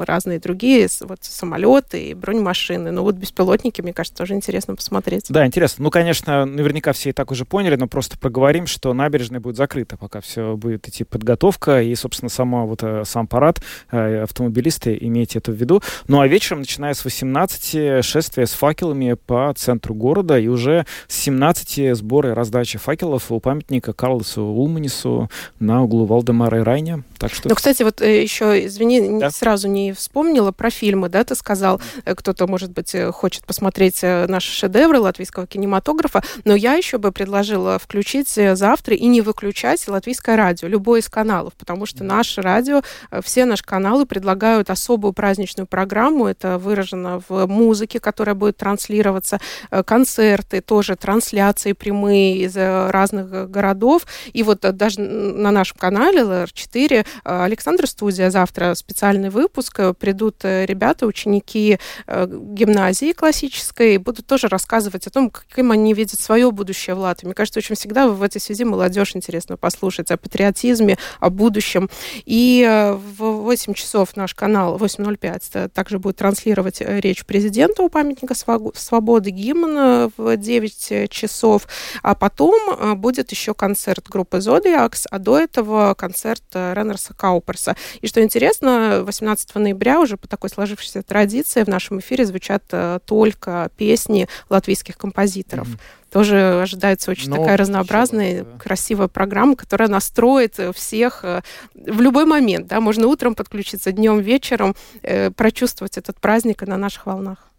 разные 0.00 0.38
другие 0.38 0.88
вот, 1.00 1.18
самолеты 1.22 2.08
и 2.08 2.14
бронемашины. 2.14 2.90
Но 2.90 3.02
вот 3.02 3.16
беспилотники, 3.16 3.80
мне 3.82 3.92
кажется, 3.92 4.18
тоже 4.18 4.34
интересно 4.34 4.76
посмотреть. 4.76 5.26
Да, 5.28 5.49
интересно. 5.50 5.82
Ну, 5.82 5.90
конечно, 5.90 6.46
наверняка 6.46 6.92
все 6.92 7.10
и 7.10 7.12
так 7.12 7.32
уже 7.32 7.44
поняли, 7.44 7.74
но 7.74 7.88
просто 7.88 8.16
проговорим, 8.16 8.68
что 8.68 8.94
набережная 8.94 9.40
будет 9.40 9.56
закрыта, 9.56 9.96
пока 9.96 10.20
все 10.20 10.56
будет 10.56 10.88
идти 10.88 11.02
подготовка 11.02 11.82
и, 11.82 11.92
собственно, 11.96 12.28
сама, 12.28 12.64
вот, 12.64 12.84
э, 12.84 13.02
сам 13.04 13.26
парад, 13.26 13.60
э, 13.90 14.22
автомобилисты, 14.22 14.96
имейте 15.00 15.40
это 15.40 15.50
в 15.50 15.56
виду. 15.56 15.82
Ну, 16.06 16.20
а 16.20 16.28
вечером, 16.28 16.60
начиная 16.60 16.94
с 16.94 17.04
18, 17.04 18.04
шествие 18.04 18.46
с 18.46 18.52
факелами 18.52 19.14
по 19.14 19.52
центру 19.56 19.92
города, 19.92 20.38
и 20.38 20.46
уже 20.46 20.86
с 21.08 21.16
17 21.16 21.94
сборы 21.96 22.32
раздачи 22.32 22.78
факелов 22.78 23.32
у 23.32 23.40
памятника 23.40 23.92
Карлосу 23.92 24.42
Улманису 24.42 25.28
на 25.58 25.82
углу 25.82 26.04
Валдемара 26.06 26.58
и 26.58 26.62
Райня. 26.62 27.02
Так 27.18 27.34
что... 27.34 27.48
Ну, 27.48 27.56
кстати, 27.56 27.82
вот 27.82 28.00
э, 28.00 28.22
еще, 28.22 28.64
извини, 28.66 29.18
да? 29.18 29.30
сразу 29.30 29.66
не 29.66 29.92
вспомнила 29.92 30.52
про 30.52 30.70
фильмы, 30.70 31.08
да, 31.08 31.24
ты 31.24 31.34
сказал, 31.34 31.80
кто-то, 32.04 32.46
может 32.46 32.70
быть, 32.70 32.94
хочет 33.12 33.44
посмотреть 33.46 34.02
наши 34.02 34.52
шедевры 34.52 35.00
латвийского 35.00 35.39
латвийского 35.40 35.46
кинематографа, 35.46 36.22
но 36.44 36.54
я 36.54 36.74
еще 36.74 36.98
бы 36.98 37.12
предложила 37.12 37.78
включить 37.78 38.36
э, 38.38 38.56
завтра 38.56 38.94
и 38.94 39.06
не 39.06 39.20
выключать 39.20 39.86
латвийское 39.88 40.36
радио, 40.36 40.68
любой 40.68 41.00
из 41.00 41.08
каналов, 41.08 41.52
потому 41.54 41.86
что 41.86 42.04
наше 42.04 42.42
радио, 42.42 42.82
э, 43.10 43.20
все 43.22 43.44
наши 43.44 43.64
каналы 43.64 44.06
предлагают 44.06 44.70
особую 44.70 45.12
праздничную 45.12 45.66
программу, 45.66 46.26
это 46.26 46.58
выражено 46.58 47.22
в 47.28 47.46
музыке, 47.46 48.00
которая 48.00 48.34
будет 48.34 48.56
транслироваться, 48.56 49.40
э, 49.70 49.82
концерты, 49.82 50.60
тоже 50.60 50.96
трансляции 50.96 51.72
прямые 51.72 52.38
из 52.44 52.56
разных 52.56 53.50
городов, 53.50 54.06
и 54.32 54.42
вот 54.42 54.60
даже 54.60 55.00
на 55.00 55.50
нашем 55.50 55.78
канале 55.78 56.20
LR4 56.20 57.06
Александр 57.24 57.86
Студия 57.86 58.30
завтра 58.30 58.74
специальный 58.74 59.30
выпуск, 59.30 59.80
придут 59.98 60.44
ребята, 60.44 61.06
ученики 61.06 61.78
гимназии 62.06 63.12
классической, 63.12 63.98
будут 63.98 64.26
тоже 64.26 64.48
рассказывать 64.48 65.06
о 65.06 65.10
том, 65.10 65.19
каким 65.28 65.72
они 65.72 65.92
видят 65.92 66.20
свое 66.20 66.50
будущее 66.50 66.94
в 66.94 67.00
Латвии. 67.00 67.26
Мне 67.26 67.34
кажется, 67.34 67.58
очень 67.58 67.74
всегда 67.74 68.08
в 68.08 68.22
этой 68.22 68.40
связи 68.40 68.64
молодежь 68.64 69.14
интересно 69.14 69.56
послушать 69.56 70.10
о 70.10 70.16
патриотизме, 70.16 70.96
о 71.18 71.30
будущем. 71.30 71.90
И 72.24 72.64
э, 72.66 72.94
в 72.94 73.42
8 73.42 73.74
часов 73.74 74.16
наш 74.16 74.34
канал 74.34 74.76
8.05 74.78 75.42
э, 75.54 75.68
также 75.68 75.98
будет 75.98 76.16
транслировать 76.16 76.80
э, 76.80 77.00
речь 77.00 77.24
президента 77.24 77.82
у 77.82 77.88
памятника 77.88 78.34
свободы, 78.74 79.30
гимн 79.30 80.12
в 80.16 80.36
9 80.36 81.10
часов. 81.10 81.66
А 82.02 82.14
потом 82.14 82.96
будет 82.96 83.30
еще 83.30 83.54
концерт 83.54 84.08
группы 84.08 84.40
Зодиакс, 84.40 85.06
а 85.10 85.18
до 85.18 85.38
этого 85.38 85.94
концерт 85.94 86.42
Реннерса 86.52 87.14
Кауперса. 87.14 87.76
И 88.00 88.06
что 88.06 88.22
интересно, 88.22 89.02
18 89.04 89.54
ноября 89.56 90.00
уже 90.00 90.16
по 90.16 90.28
такой 90.28 90.50
сложившейся 90.50 91.02
традиции 91.02 91.64
в 91.64 91.68
нашем 91.68 92.00
эфире 92.00 92.24
звучат 92.26 92.62
только 93.04 93.70
песни 93.76 94.28
латвийских 94.48 94.96
композиторов 94.96 95.09
композиторов. 95.10 95.68
Mm-hmm. 95.68 96.10
Тоже 96.10 96.60
ожидается 96.62 97.10
очень 97.10 97.30
Но 97.30 97.36
такая 97.36 97.56
разнообразная, 97.56 98.44
да. 98.44 98.58
красивая 98.58 99.08
программа, 99.08 99.56
которая 99.56 99.88
настроит 99.88 100.58
всех 100.74 101.24
э, 101.24 101.42
в 101.74 102.00
любой 102.00 102.24
момент. 102.24 102.66
Да? 102.66 102.80
Можно 102.80 103.06
утром 103.06 103.34
подключиться, 103.34 103.92
днем, 103.92 104.20
вечером, 104.20 104.74
э, 105.02 105.30
прочувствовать 105.30 105.98
этот 105.98 106.20
праздник 106.20 106.62
на 106.62 106.76
наших 106.76 107.06
волнах. 107.06 107.49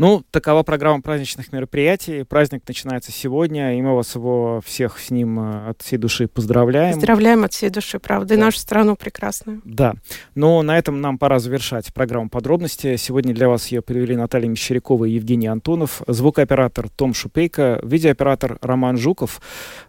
Ну, 0.00 0.24
такова 0.30 0.62
программа 0.62 1.02
праздничных 1.02 1.52
мероприятий. 1.52 2.24
Праздник 2.24 2.62
начинается 2.66 3.12
сегодня, 3.12 3.76
и 3.76 3.82
мы 3.82 3.94
вас 3.94 4.14
его 4.14 4.62
всех 4.64 4.98
с 4.98 5.10
ним 5.10 5.38
э, 5.38 5.68
от 5.68 5.82
всей 5.82 5.98
души 5.98 6.26
поздравляем. 6.26 6.94
Поздравляем 6.94 7.44
от 7.44 7.52
всей 7.52 7.68
души, 7.68 7.98
правда, 7.98 8.28
да. 8.28 8.34
и 8.36 8.38
нашу 8.38 8.60
страну 8.60 8.96
прекрасную. 8.96 9.60
Да. 9.62 9.92
Но 10.34 10.62
на 10.62 10.78
этом 10.78 11.02
нам 11.02 11.18
пора 11.18 11.38
завершать 11.38 11.92
программу 11.92 12.30
подробности. 12.30 12.96
Сегодня 12.96 13.34
для 13.34 13.50
вас 13.50 13.66
ее 13.66 13.82
привели 13.82 14.16
Наталья 14.16 14.48
Мещерякова 14.48 15.04
и 15.04 15.10
Евгений 15.10 15.48
Антонов, 15.48 16.00
звукооператор 16.06 16.88
Том 16.88 17.12
Шупейко, 17.12 17.78
видеооператор 17.82 18.56
Роман 18.62 18.96
Жуков. 18.96 19.42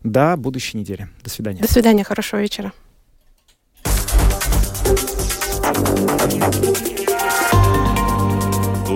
До 0.04 0.36
будущей 0.36 0.78
недели. 0.78 1.08
До 1.24 1.30
свидания. 1.30 1.62
До 1.62 1.72
свидания, 1.72 2.04
хорошего 2.04 2.42
вечера. 2.42 2.74